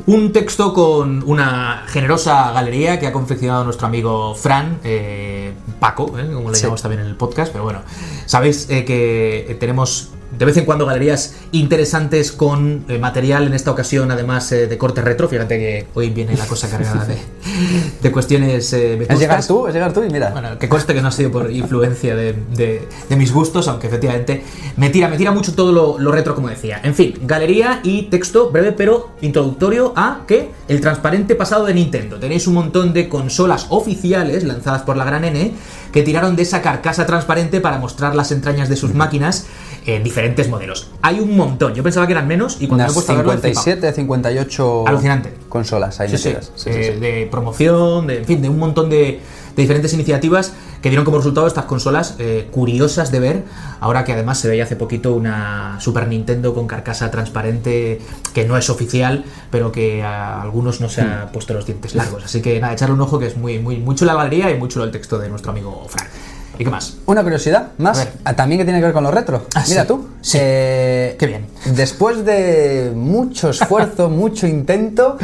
Un 0.05 0.31
texto 0.31 0.73
con 0.73 1.21
una 1.25 1.83
generosa 1.87 2.51
galería 2.53 2.97
que 2.99 3.07
ha 3.07 3.11
confeccionado 3.11 3.65
nuestro 3.65 3.87
amigo 3.87 4.33
Fran, 4.35 4.79
eh, 4.83 5.53
Paco, 5.79 6.17
eh, 6.17 6.29
como 6.33 6.49
le 6.49 6.55
Sí. 6.55 6.61
llamamos 6.61 6.81
también 6.81 7.01
en 7.01 7.07
el 7.07 7.15
podcast, 7.15 7.51
pero 7.51 7.63
bueno, 7.65 7.81
sabéis 8.25 8.67
eh, 8.69 8.85
que 8.85 9.57
tenemos 9.59 10.11
de 10.37 10.45
vez 10.45 10.57
en 10.57 10.65
cuando 10.65 10.85
galerías 10.85 11.35
interesantes 11.51 12.31
con 12.31 12.85
eh, 12.87 12.97
material, 12.99 13.47
en 13.47 13.53
esta 13.53 13.71
ocasión 13.71 14.11
además 14.11 14.51
eh, 14.51 14.67
de 14.67 14.77
corte 14.77 15.01
retro, 15.01 15.27
fíjate 15.27 15.57
que 15.57 15.87
hoy 15.93 16.09
viene 16.09 16.35
la 16.35 16.45
cosa 16.45 16.69
cargada 16.69 17.05
de, 17.05 17.17
de 18.01 18.11
cuestiones 18.11 18.71
eh, 18.73 19.05
Es 19.09 19.19
llegar 19.19 19.45
tú, 19.45 19.67
es 19.67 19.73
llegar 19.73 19.93
tú 19.93 20.03
y 20.03 20.09
mira. 20.09 20.29
Bueno, 20.31 20.57
que 20.59 20.67
conste 20.69 20.93
que 20.93 21.01
no 21.01 21.07
ha 21.07 21.11
sido 21.11 21.31
por 21.31 21.51
influencia 21.51 22.15
de, 22.15 22.33
de- 22.55 22.87
de 23.09 23.15
mis 23.15 23.31
gustos, 23.31 23.67
aunque 23.67 23.87
efectivamente 23.87 24.43
me 24.75 24.89
tira, 24.89 25.07
me 25.07 25.17
tira 25.17 25.31
mucho 25.31 25.53
todo 25.55 25.71
lo, 25.71 25.97
lo 25.99 26.11
retro, 26.11 26.35
como 26.35 26.49
decía. 26.49 26.79
En 26.83 26.93
fin, 26.95 27.13
galería 27.23 27.79
y 27.83 28.03
texto 28.03 28.49
breve 28.51 28.71
pero 28.73 29.11
introductorio 29.21 29.93
a 29.95 30.21
que 30.27 30.51
el 30.67 30.81
transparente 30.81 31.35
pasado 31.35 31.65
de 31.65 31.73
Nintendo. 31.73 32.17
Tenéis 32.19 32.47
un 32.47 32.53
montón 32.55 32.93
de 32.93 33.07
consolas 33.09 33.67
oficiales 33.69 34.43
lanzadas 34.43 34.81
por 34.83 34.97
la 34.97 35.05
gran 35.05 35.23
N 35.25 35.53
que 35.91 36.03
tiraron 36.03 36.35
de 36.35 36.43
esa 36.43 36.61
carcasa 36.61 37.05
transparente 37.05 37.61
para 37.61 37.77
mostrar 37.77 38.13
las 38.13 38.31
entrañas 38.31 38.67
de 38.69 38.75
sus 38.75 38.93
máquinas 38.93 39.45
en 39.87 40.03
diferentes 40.03 40.49
modelos. 40.49 40.89
Hay 41.01 41.19
un 41.19 41.35
montón, 41.35 41.73
yo 41.73 41.81
pensaba 41.81 42.05
que 42.07 42.13
eran 42.13 42.27
menos 42.27 42.57
y 42.59 42.67
cuando 42.67 42.83
me 42.83 42.83
he 42.83 42.85
Unas 42.85 42.93
puesto 42.93 43.11
a 43.13 43.15
verlo 43.15 43.31
he 43.33 43.37
flipado. 43.37 43.63
57, 43.63 43.95
58 43.95 44.87
Alucinante. 44.87 45.33
consolas 45.49 45.99
ahí 45.99 46.09
Sí, 46.09 46.17
sí, 46.17 46.69
eh, 46.69 46.97
de 46.99 47.27
promoción, 47.31 48.07
de, 48.07 48.17
en 48.19 48.25
fin, 48.25 48.41
de 48.41 48.49
un 48.49 48.59
montón 48.59 48.89
de, 48.89 48.97
de 48.97 49.21
diferentes 49.55 49.93
iniciativas 49.93 50.53
que 50.81 50.89
dieron 50.89 51.05
como 51.05 51.17
resultado 51.17 51.47
estas 51.47 51.65
consolas 51.65 52.15
eh, 52.19 52.47
curiosas 52.51 53.11
de 53.11 53.19
ver, 53.19 53.43
ahora 53.79 54.03
que 54.03 54.13
además 54.13 54.37
se 54.39 54.47
veía 54.47 54.65
hace 54.65 54.75
poquito 54.75 55.13
una 55.15 55.77
Super 55.79 56.07
Nintendo 56.07 56.53
con 56.53 56.67
carcasa 56.67 57.09
transparente 57.09 57.99
que 58.33 58.45
no 58.45 58.57
es 58.57 58.69
oficial, 58.69 59.23
pero 59.49 59.71
que 59.71 60.03
a 60.03 60.41
algunos 60.41 60.81
no 60.81 60.89
se 60.89 61.01
Hmm. 61.01 61.07
ha 61.11 61.31
puesto 61.31 61.53
los 61.53 61.65
dientes 61.65 61.95
largos. 61.95 62.25
Así 62.25 62.41
que 62.41 62.59
nada, 62.59 62.73
echarle 62.73 62.93
un 62.93 63.01
ojo 63.01 63.17
que 63.19 63.27
es 63.27 63.37
muy, 63.37 63.57
muy, 63.59 63.77
muy 63.77 63.95
chula 63.95 64.13
la 64.13 64.23
galería 64.23 64.51
y 64.51 64.57
muy 64.59 64.67
chulo 64.69 64.85
el 64.85 64.91
texto 64.91 65.17
de 65.17 65.29
nuestro 65.29 65.51
amigo 65.51 65.85
Frank. 65.89 66.09
¿Y 66.59 66.63
qué 66.63 66.69
más? 66.69 66.97
Una 67.05 67.23
curiosidad 67.23 67.67
más, 67.77 68.07
también 68.35 68.59
que 68.59 68.65
tiene 68.65 68.79
que 68.79 68.85
ver 68.85 68.93
con 68.93 69.03
lo 69.03 69.11
retro. 69.11 69.45
Ah, 69.55 69.63
Mira 69.67 69.81
sí. 69.83 69.87
tú. 69.87 70.07
Sí. 70.21 70.37
eh, 70.41 71.15
Qué 71.19 71.27
bien. 71.27 71.45
Después 71.65 72.25
de 72.25 72.91
mucho 72.95 73.49
esfuerzo, 73.51 74.09
mucho 74.09 74.47
intento, 74.47 75.17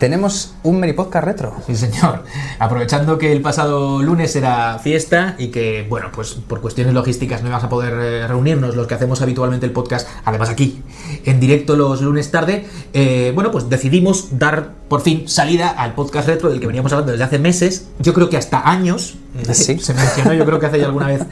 tenemos 0.00 0.54
un 0.62 0.80
Meri 0.80 0.94
Podcast 0.94 1.26
retro. 1.26 1.54
Sí, 1.66 1.76
señor. 1.76 2.24
Aprovechando 2.58 3.18
que 3.18 3.32
el 3.32 3.42
pasado 3.42 4.02
lunes 4.02 4.34
era 4.34 4.78
fiesta 4.78 5.36
y 5.38 5.48
que, 5.48 5.86
bueno, 5.88 6.08
pues 6.10 6.32
por 6.32 6.62
cuestiones 6.62 6.94
logísticas 6.94 7.42
no 7.42 7.48
íbamos 7.48 7.64
a 7.64 7.68
poder 7.68 7.92
eh, 8.00 8.26
reunirnos 8.26 8.76
los 8.76 8.86
que 8.86 8.94
hacemos 8.94 9.20
habitualmente 9.20 9.66
el 9.66 9.72
podcast, 9.72 10.08
además 10.24 10.48
aquí, 10.48 10.82
en 11.26 11.38
directo 11.38 11.76
los 11.76 12.00
lunes 12.00 12.30
tarde, 12.30 12.66
eh, 12.94 13.30
bueno, 13.34 13.50
pues 13.50 13.68
decidimos 13.68 14.38
dar 14.38 14.72
por 14.88 15.02
fin 15.02 15.28
salida 15.28 15.68
al 15.68 15.94
podcast 15.94 16.26
retro 16.28 16.48
del 16.48 16.60
que 16.60 16.66
veníamos 16.66 16.92
hablando 16.92 17.12
desde 17.12 17.24
hace 17.24 17.38
meses, 17.38 17.88
yo 17.98 18.14
creo 18.14 18.30
que 18.30 18.38
hasta 18.38 18.68
años, 18.68 19.16
Eh, 19.36 19.54
¿Sí? 19.54 19.78
Se 19.78 19.94
mencionó, 19.94 20.32
yo 20.32 20.44
creo 20.44 20.58
que 20.58 20.66
hace 20.66 20.80
ya 20.80 20.86
alguna 20.86 21.06
vez, 21.06 21.22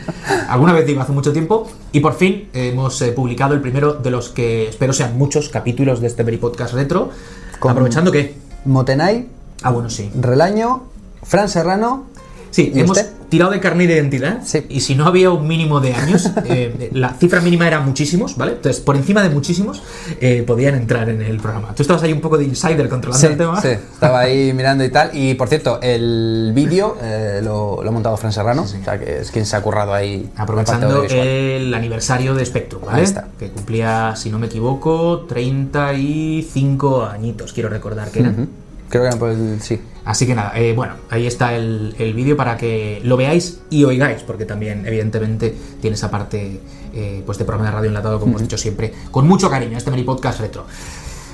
alguna 0.48 0.72
vez 0.72 0.87
digo, 0.87 1.00
hace 1.00 1.11
mucho 1.11 1.33
tiempo. 1.33 1.68
Y 1.90 1.98
por 1.98 2.14
fin 2.14 2.48
hemos 2.52 3.03
eh, 3.03 3.11
publicado 3.11 3.55
el 3.55 3.61
primero 3.61 3.95
de 3.95 4.11
los 4.11 4.28
que 4.28 4.68
espero 4.68 4.93
sean 4.93 5.18
muchos 5.18 5.49
capítulos 5.49 6.01
de 6.01 6.07
este 6.07 6.22
Very 6.22 6.36
Podcast 6.36 6.74
Retro. 6.74 7.11
Con- 7.59 7.72
Aprovechando 7.72 8.12
que. 8.12 8.36
Motenay, 8.64 9.28
Ah, 9.62 9.70
bueno, 9.70 9.90
sí. 9.90 10.11
Relaño, 10.18 10.84
Fran 11.22 11.48
Serrano. 11.48 12.04
Sí, 12.51 12.72
¿Y 12.74 12.80
hemos 12.80 12.96
usted? 12.99 13.12
tirado 13.28 13.51
de 13.51 13.61
carne 13.61 13.86
de 13.86 13.94
identidad. 13.94 14.40
Sí. 14.44 14.64
Y 14.70 14.80
si 14.80 14.94
no 14.94 15.07
había 15.07 15.30
un 15.30 15.46
mínimo 15.46 15.80
de 15.80 15.92
años, 15.94 16.30
eh, 16.46 16.88
la 16.92 17.11
cifra 17.14 17.40
mínima 17.42 17.66
era 17.66 17.80
muchísimos, 17.80 18.36
¿vale? 18.36 18.53
Entonces, 18.53 18.80
por 18.82 18.96
encima 18.96 19.22
de 19.22 19.28
muchísimos, 19.28 19.82
eh, 20.20 20.42
podían 20.46 20.74
entrar 20.76 21.09
en 21.11 21.20
el 21.20 21.38
programa. 21.38 21.74
Tú 21.74 21.82
estabas 21.82 22.03
ahí 22.03 22.12
un 22.12 22.20
poco 22.22 22.38
de 22.38 22.44
insider 22.44 22.88
controlando 22.88 23.26
Sí, 23.26 23.32
el 23.32 23.38
tema. 23.38 23.61
sí, 23.61 23.68
estaba 23.68 24.20
ahí 24.20 24.53
mirando 24.57 24.82
y 24.84 24.90
tal. 24.90 25.11
Y 25.12 25.34
por 25.34 25.49
cierto, 25.49 25.78
el 25.82 26.53
vídeo 26.55 26.96
eh, 27.03 27.40
lo, 27.44 27.82
lo 27.82 27.88
ha 27.88 27.92
montado 27.92 28.16
Fran 28.16 28.32
Serrano, 28.32 28.62
o 28.62 28.66
sea 28.66 28.99
que 28.99 29.18
es 29.18 29.30
quien 29.30 29.44
se 29.44 29.57
ha 29.57 29.61
currado 29.61 29.92
ahí. 29.92 30.30
Aprovechando 30.36 31.05
el 31.05 31.74
aniversario 31.74 32.34
de 32.34 32.46
Spectrum, 32.46 32.82
¿vale? 32.86 32.99
Ahí 33.01 33.05
está. 33.05 33.28
Que 33.38 33.51
cumplía, 33.51 34.14
si 34.16 34.30
no 34.30 34.38
me 34.38 34.46
equivoco, 34.46 35.26
35 35.28 37.05
añitos, 37.05 37.53
quiero 37.53 37.68
recordar 37.68 38.11
que 38.11 38.20
eran. 38.20 38.49
Creo 38.89 39.09
que 39.09 39.16
por 39.16 39.30
el. 39.30 39.61
Sí. 39.61 39.80
Así 40.05 40.26
que 40.26 40.34
nada, 40.34 40.53
eh, 40.59 40.72
bueno, 40.74 40.95
ahí 41.11 41.26
está 41.26 41.55
el, 41.55 41.95
el 41.99 42.14
vídeo 42.14 42.34
para 42.34 42.57
que 42.57 43.01
lo 43.05 43.18
veáis 43.18 43.61
y 43.68 43.84
oigáis, 43.84 44.22
porque 44.22 44.47
también, 44.47 44.86
evidentemente, 44.86 45.55
tiene 45.82 45.97
esa 45.97 46.11
parte 46.11 46.61
eh, 46.95 47.22
pues 47.26 47.36
de 47.36 47.45
programa 47.45 47.68
de 47.68 47.76
radio 47.76 47.89
enlatado, 47.91 48.18
como 48.18 48.32
hemos 48.32 48.43
dicho 48.43 48.57
siempre, 48.57 48.95
con 49.11 49.28
mucho 49.28 49.51
cariño, 49.51 49.76
este 49.76 49.91
Mary 49.91 50.05
Podcast 50.05 50.41
Retro. 50.41 50.64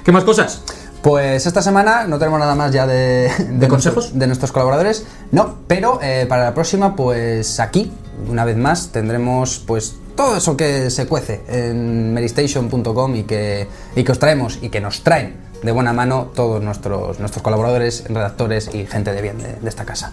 ¿Qué 0.05 0.11
más 0.11 0.24
cosas? 0.24 0.62
Pues 1.02 1.46
esta 1.46 1.62
semana 1.62 2.07
no 2.09 2.18
tenemos 2.18 2.40
nada 2.40 2.55
más 2.55 2.72
ya 2.72 2.86
de, 2.86 3.30
¿De 3.50 3.68
consejos? 3.68 4.18
de 4.18 4.26
nuestros 4.26 4.50
colaboradores. 4.50 5.07
No, 5.30 5.59
pero 5.68 6.00
eh, 6.02 6.26
para 6.28 6.44
la 6.44 6.55
próxima, 6.55 6.96
pues 6.96 7.61
aquí, 7.61 7.92
una 8.28 8.44
vez 8.44 8.57
más, 8.57 8.88
tendremos 8.88 9.62
pues 9.66 9.96
todo 10.16 10.36
eso 10.36 10.57
que 10.57 10.90
se 10.90 11.07
cuece 11.07 11.42
en 11.46 12.12
meristation.com 12.14 13.16
y 13.16 13.22
que, 13.24 13.68
y 13.94 14.02
que 14.02 14.12
os 14.12 14.18
traemos 14.18 14.59
y 14.62 14.70
que 14.70 14.80
nos 14.80 15.02
traen 15.02 15.43
de 15.64 15.72
buena 15.72 15.94
mano 15.94 16.30
todos 16.34 16.62
nuestros, 16.62 17.18
nuestros 17.18 17.42
colaboradores, 17.42 18.04
redactores 18.08 18.74
y 18.74 18.86
gente 18.86 19.12
de 19.12 19.22
bien 19.22 19.38
de, 19.38 19.54
de 19.54 19.68
esta 19.68 19.86
casa. 19.86 20.12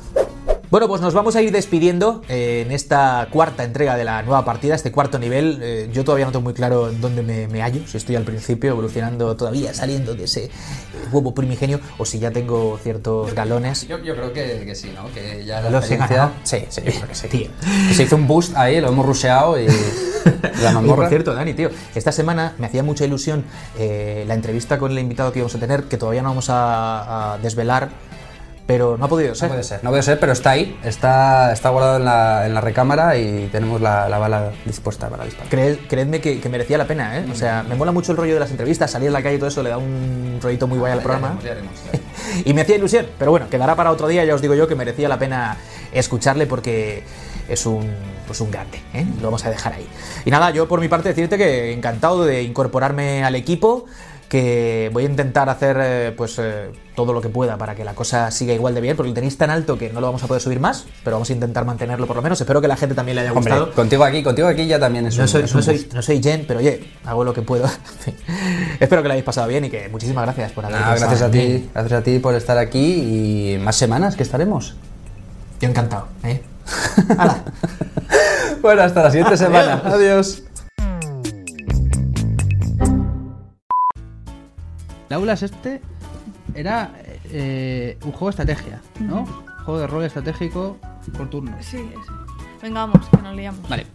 Bueno, 0.71 0.87
pues 0.87 1.01
nos 1.01 1.13
vamos 1.13 1.35
a 1.35 1.41
ir 1.41 1.51
despidiendo 1.51 2.21
eh, 2.29 2.63
en 2.65 2.71
esta 2.71 3.27
cuarta 3.29 3.65
entrega 3.65 3.97
de 3.97 4.05
la 4.05 4.23
nueva 4.23 4.45
partida, 4.45 4.73
este 4.73 4.89
cuarto 4.89 5.19
nivel. 5.19 5.59
Eh, 5.61 5.89
yo 5.91 6.05
todavía 6.05 6.25
no 6.25 6.31
tengo 6.31 6.43
muy 6.43 6.53
claro 6.53 6.87
en 6.87 7.01
dónde 7.01 7.23
me, 7.23 7.49
me 7.49 7.61
hallo, 7.61 7.85
si 7.85 7.97
estoy 7.97 8.15
al 8.15 8.23
principio, 8.23 8.69
evolucionando 8.69 9.35
todavía, 9.35 9.73
saliendo 9.73 10.15
de 10.15 10.23
ese 10.23 10.45
eh, 10.45 10.49
huevo 11.11 11.33
primigenio, 11.35 11.81
o 11.97 12.05
si 12.05 12.19
ya 12.19 12.31
tengo 12.31 12.79
ciertos 12.81 13.33
galones. 13.33 13.85
Yo, 13.85 13.99
creo 13.99 14.31
que, 14.31 14.73
sí, 14.73 14.93
¿no? 14.95 15.11
Que 15.13 15.43
ya 15.43 15.59
Lo 15.69 15.81
sé, 15.81 15.97
ganado. 15.97 16.31
Sí, 16.43 16.59
sí, 16.69 16.81
yo 16.85 16.91
creo 16.93 17.07
que 17.09 17.15
sí. 17.15 17.27
Tío. 17.27 17.49
Que 17.89 17.93
se 17.93 18.03
hizo 18.03 18.15
un 18.15 18.25
boost 18.25 18.55
ahí, 18.55 18.79
lo 18.79 18.87
hemos 18.87 19.05
rusheado 19.05 19.59
y. 19.59 19.67
la 20.41 20.51
Oye, 20.51 20.71
mazmorra. 20.73 20.95
por 20.95 21.09
cierto, 21.09 21.33
Dani, 21.33 21.53
tío, 21.53 21.69
esta 21.95 22.13
semana 22.13 22.55
me 22.59 22.67
hacía 22.67 22.81
mucha 22.81 23.03
ilusión 23.03 23.43
eh, 23.77 24.23
la 24.25 24.35
entrevista 24.35 24.77
con 24.77 24.93
el 24.93 24.99
invitado 24.99 25.33
que 25.33 25.39
íbamos 25.39 25.53
a 25.53 25.59
tener, 25.59 25.83
que 25.83 25.97
todavía 25.97 26.21
no 26.21 26.29
vamos 26.29 26.49
a, 26.49 27.33
a 27.33 27.37
desvelar, 27.39 27.89
pero 28.67 28.97
no 28.97 29.05
ha 29.05 29.07
podido 29.07 29.29
No 29.29 29.35
ser. 29.35 29.49
puede 29.49 29.63
ser, 29.63 29.83
no 29.83 29.89
puede 29.89 30.03
ser, 30.03 30.19
pero 30.19 30.31
está 30.31 30.51
ahí, 30.51 30.79
está, 30.83 31.51
está 31.51 31.69
guardado 31.69 31.97
en 31.97 32.05
la, 32.05 32.45
en 32.45 32.53
la 32.53 32.61
recámara 32.61 33.17
y 33.17 33.49
tenemos 33.51 33.81
la, 33.81 34.07
la 34.07 34.17
bala 34.17 34.51
dispuesta 34.65 35.09
para 35.09 35.25
disparar. 35.25 35.51
Creed- 35.51 35.79
creedme 35.89 36.21
que, 36.21 36.39
que 36.39 36.47
merecía 36.49 36.77
la 36.77 36.85
pena, 36.85 37.17
¿eh? 37.19 37.25
O 37.31 37.35
sea, 37.35 37.63
me 37.67 37.75
mola 37.75 37.91
mucho 37.91 38.11
el 38.13 38.17
rollo 38.17 38.35
de 38.35 38.39
las 38.39 38.51
entrevistas, 38.51 38.89
salir 38.91 39.09
a 39.09 39.11
la 39.11 39.21
calle 39.21 39.35
y 39.35 39.39
todo 39.39 39.49
eso 39.49 39.61
le 39.63 39.69
da 39.71 39.77
un 39.77 40.39
rollito 40.41 40.67
muy 40.67 40.77
guay 40.79 40.93
al 40.93 41.01
programa. 41.01 41.37
Y 42.45 42.53
me 42.53 42.61
hacía 42.61 42.75
ilusión, 42.77 43.07
pero 43.19 43.31
bueno, 43.31 43.49
quedará 43.49 43.75
para 43.75 43.91
otro 43.91 44.07
día, 44.07 44.23
ya 44.23 44.35
os 44.35 44.41
digo 44.41 44.53
yo 44.55 44.67
que 44.67 44.75
merecía 44.75 45.09
la 45.09 45.19
pena 45.19 45.57
escucharle 45.91 46.45
porque 46.47 47.03
es 47.49 47.65
un, 47.65 47.89
pues 48.25 48.39
un 48.39 48.51
grande, 48.51 48.79
¿eh? 48.93 49.05
lo 49.19 49.23
vamos 49.27 49.43
a 49.45 49.49
dejar 49.49 49.73
ahí. 49.73 49.87
Y 50.23 50.31
nada, 50.31 50.51
yo 50.51 50.67
por 50.67 50.79
mi 50.79 50.87
parte 50.87 51.09
decirte 51.09 51.37
que 51.37 51.73
encantado 51.73 52.23
de 52.23 52.43
incorporarme 52.43 53.23
al 53.23 53.35
equipo, 53.35 53.85
que 54.31 54.89
voy 54.93 55.03
a 55.03 55.07
intentar 55.07 55.49
hacer 55.49 55.77
eh, 55.81 56.13
pues 56.15 56.39
eh, 56.39 56.69
todo 56.95 57.11
lo 57.11 57.19
que 57.21 57.27
pueda 57.27 57.57
para 57.57 57.75
que 57.75 57.83
la 57.83 57.93
cosa 57.93 58.31
siga 58.31 58.53
igual 58.53 58.73
de 58.73 58.79
bien, 58.79 58.95
porque 58.95 59.09
lo 59.09 59.13
tenéis 59.13 59.37
tan 59.37 59.49
alto 59.49 59.77
que 59.77 59.89
no 59.89 59.99
lo 59.99 60.07
vamos 60.07 60.23
a 60.23 60.27
poder 60.27 60.41
subir 60.41 60.61
más, 60.61 60.85
pero 61.03 61.17
vamos 61.17 61.29
a 61.29 61.33
intentar 61.33 61.65
mantenerlo 61.65 62.07
por 62.07 62.15
lo 62.15 62.21
menos. 62.21 62.39
Espero 62.39 62.61
que 62.61 62.69
la 62.69 62.77
gente 62.77 62.95
también 62.95 63.17
le 63.17 63.23
haya 63.23 63.33
Hombre, 63.33 63.53
gustado. 63.53 63.73
contigo 63.75 64.05
aquí, 64.05 64.23
contigo 64.23 64.47
aquí 64.47 64.65
ya 64.67 64.79
también 64.79 65.05
es 65.07 65.17
No 65.17 65.23
un, 65.23 65.27
soy, 65.27 65.43
es 65.43 65.51
no, 65.51 65.57
un 65.57 65.63
soy, 65.63 65.75
boost. 65.79 65.93
no 65.93 66.01
soy 66.01 66.23
Jen, 66.23 66.45
pero 66.47 66.61
oye, 66.61 66.81
hago 67.03 67.25
lo 67.25 67.33
que 67.33 67.41
puedo. 67.41 67.65
Espero 68.79 69.01
que 69.01 69.09
lo 69.09 69.13
hayáis 69.15 69.25
pasado 69.25 69.49
bien 69.49 69.65
y 69.65 69.69
que 69.69 69.89
muchísimas 69.89 70.23
gracias 70.23 70.53
por 70.53 70.63
haber 70.63 70.77
pensado 70.77 70.97
gracias 71.01 71.21
a 71.23 71.29
ti, 71.31 71.69
gracias 71.73 71.99
a 71.99 72.03
ti 72.03 72.19
por 72.19 72.33
estar 72.35 72.57
aquí 72.57 73.55
y 73.55 73.57
más 73.57 73.75
semanas 73.75 74.15
que 74.15 74.23
estaremos. 74.23 74.75
Yo 75.59 75.67
encantado, 75.67 76.07
¿eh? 76.23 76.41
Bueno, 78.61 78.83
hasta 78.83 79.03
la 79.03 79.11
siguiente 79.11 79.35
semana. 79.45 79.81
Adiós. 79.83 80.43
El 85.11 85.15
Aulas 85.15 85.43
este 85.43 85.81
era 86.55 86.93
eh, 87.25 87.97
un 88.05 88.13
juego 88.13 88.27
de 88.27 88.29
estrategia, 88.29 88.81
¿no? 89.01 89.25
Juego 89.65 89.81
de 89.81 89.87
rol 89.87 90.05
estratégico 90.05 90.77
por 91.17 91.29
turno. 91.29 91.53
Sí, 91.59 91.79
sí. 91.79 91.93
Venga, 92.61 92.85
vamos, 92.85 93.09
que 93.09 93.21
nos 93.21 93.35
liamos. 93.35 93.67
Vale. 93.67 93.87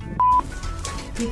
No 1.19 1.31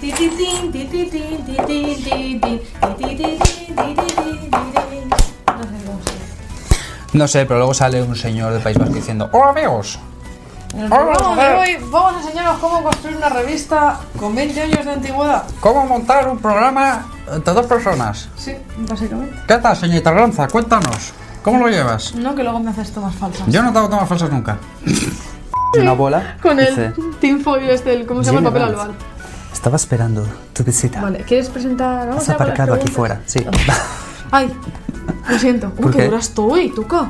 sé 5.69 5.85
cómo 5.85 6.01
se 6.01 7.19
No 7.19 7.29
sé, 7.29 7.45
pero 7.45 7.59
luego 7.59 7.75
sale 7.75 8.03
un 8.03 8.17
señor 8.17 8.55
del 8.55 8.63
País 8.63 8.79
Vasco 8.79 8.95
diciendo 8.95 9.29
¡Hola 9.33 9.51
amigos! 9.51 10.01
En 10.75 10.81
el 10.81 10.89
programa 10.89 11.45
de 11.45 11.55
hoy 11.55 11.77
vamos 11.91 12.15
a 12.17 12.21
enseñaros 12.27 12.59
cómo 12.59 12.83
construir 12.83 13.17
una 13.17 13.29
revista 13.29 14.01
con 14.19 14.35
20 14.35 14.61
años 14.61 14.85
de 14.85 14.91
antigüedad. 14.93 15.45
¿Cómo 15.61 15.87
montar 15.87 16.29
un 16.29 16.39
programa 16.39 17.07
entre 17.33 17.55
dos 17.55 17.67
personas? 17.67 18.29
Sí, 18.37 18.53
básicamente. 18.79 19.37
¿Qué 19.47 19.57
tal, 19.59 19.77
señorita 19.77 20.11
Ranza? 20.11 20.49
Cuéntanos. 20.49 21.13
¿Cómo 21.43 21.59
lo 21.61 21.69
llevas? 21.69 22.15
No, 22.15 22.35
que 22.35 22.43
luego 22.43 22.59
me 22.59 22.71
haces 22.71 22.91
tomas 22.93 23.15
falsas. 23.15 23.47
Yo 23.47 23.63
no 23.63 23.73
te 23.73 23.79
hago 23.79 23.89
tomas 23.89 24.09
falsas 24.09 24.31
nunca. 24.33 24.59
Una 25.79 25.93
bola. 25.93 26.37
Con 26.43 26.57
dice, 26.57 26.87
el 26.87 27.17
tinfoil 27.21 27.71
este, 27.71 27.93
el- 27.95 28.07
¿cómo 28.07 28.23
se 28.25 28.33
llama 28.33 28.41
el 28.41 28.45
papel 28.55 28.63
Vance. 28.63 28.81
albal? 28.81 28.97
Estaba 29.53 29.77
esperando 29.77 30.27
tu 30.53 30.65
visita. 30.65 31.01
Vale, 31.03 31.19
¿quieres 31.21 31.49
presentar? 31.51 32.09
Vamos 32.09 32.23
Has 32.25 32.31
a 32.31 32.33
aparcado 32.35 32.75
aquí 32.75 32.89
fuera, 32.89 33.21
sí. 33.27 33.45
Ay, 34.31 34.53
lo 35.29 35.39
siento. 35.39 35.69
Uy, 35.77 35.83
¿Por 35.83 35.91
qué 35.93 35.99
qué? 35.99 36.05
dura 36.07 36.19
estoy, 36.19 36.71
Tuca. 36.75 37.09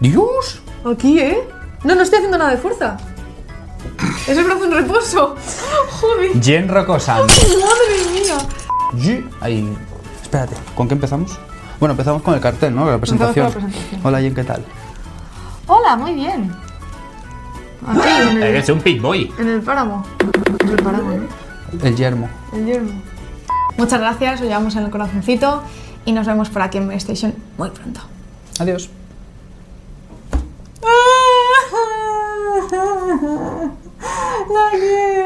¡Dios! 0.00 0.62
Aquí, 0.90 1.18
¿eh? 1.20 1.46
No, 1.84 1.94
no 1.94 2.02
estoy 2.02 2.18
haciendo 2.18 2.38
nada 2.38 2.50
de 2.50 2.56
fuerza. 2.56 2.96
Es 4.26 4.36
el 4.36 4.44
brazo 4.44 4.64
en 4.64 4.72
reposo. 4.72 5.36
Joder. 6.00 6.40
Jen 6.42 6.68
Rocosan. 6.68 7.18
Madre 7.20 8.10
mía. 8.12 9.22
Ahí. 9.40 9.76
Espérate, 10.22 10.56
¿con 10.74 10.88
qué 10.88 10.94
empezamos? 10.94 11.38
Bueno, 11.78 11.92
empezamos 11.92 12.22
con 12.22 12.34
el 12.34 12.40
cartel, 12.40 12.74
¿no? 12.74 12.86
La 12.86 12.94
Empezamos 12.94 13.20
con 13.22 13.32
presentación. 13.32 13.62
la 13.62 13.68
presentación. 13.68 14.00
Hola, 14.06 14.20
Jen, 14.20 14.34
¿qué 14.34 14.44
tal? 14.44 14.64
Hola, 15.66 15.96
muy 15.96 16.14
bien. 16.14 16.54
Aquí, 17.86 18.08
en 18.30 18.36
el, 18.38 18.42
Eres 18.42 18.68
un 18.70 18.80
pit 18.80 19.00
boy. 19.02 19.30
en 19.38 19.48
el 19.48 19.60
páramo. 19.60 20.04
En 20.60 20.68
el 20.70 20.76
páramo, 20.82 21.10
¿no? 21.10 21.28
El 21.86 21.96
yermo. 21.96 22.28
El 22.54 22.64
yermo. 22.66 23.02
Muchas 23.76 24.00
gracias, 24.00 24.40
os 24.40 24.46
llevamos 24.46 24.74
en 24.76 24.84
el 24.84 24.90
corazoncito 24.90 25.62
y 26.04 26.12
nos 26.12 26.26
vemos 26.26 26.48
por 26.48 26.62
aquí 26.62 26.78
en 26.78 26.90
Station 26.92 27.34
muy 27.58 27.70
pronto. 27.70 28.00
Adiós. 28.60 28.88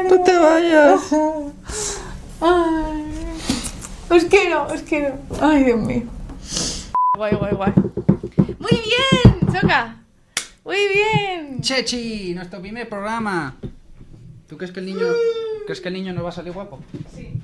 No 0.09 0.23
te 0.23 0.37
vayas. 0.37 1.13
Ay. 2.41 3.05
Os 4.09 4.25
quiero, 4.25 4.65
os 4.67 4.81
quiero. 4.81 5.15
Ay, 5.41 5.65
Dios 5.65 5.79
mío. 5.79 6.03
Guay, 7.15 7.35
guay, 7.35 7.53
guay. 7.53 7.73
Muy 8.59 8.71
bien, 8.71 9.53
Choca. 9.53 9.97
Muy 10.63 10.77
bien. 10.93 11.61
Chechi, 11.61 12.33
nuestro 12.33 12.61
primer 12.61 12.87
programa. 12.87 13.55
¿Tú 14.47 14.57
crees 14.57 14.71
que 14.71 14.79
el 14.79 14.85
niño, 14.87 15.05
mm. 15.05 15.65
crees 15.65 15.81
que 15.81 15.89
el 15.89 15.93
niño 15.93 16.13
no 16.13 16.23
va 16.23 16.29
a 16.29 16.33
salir 16.33 16.53
guapo? 16.53 16.79
Sí. 17.13 17.39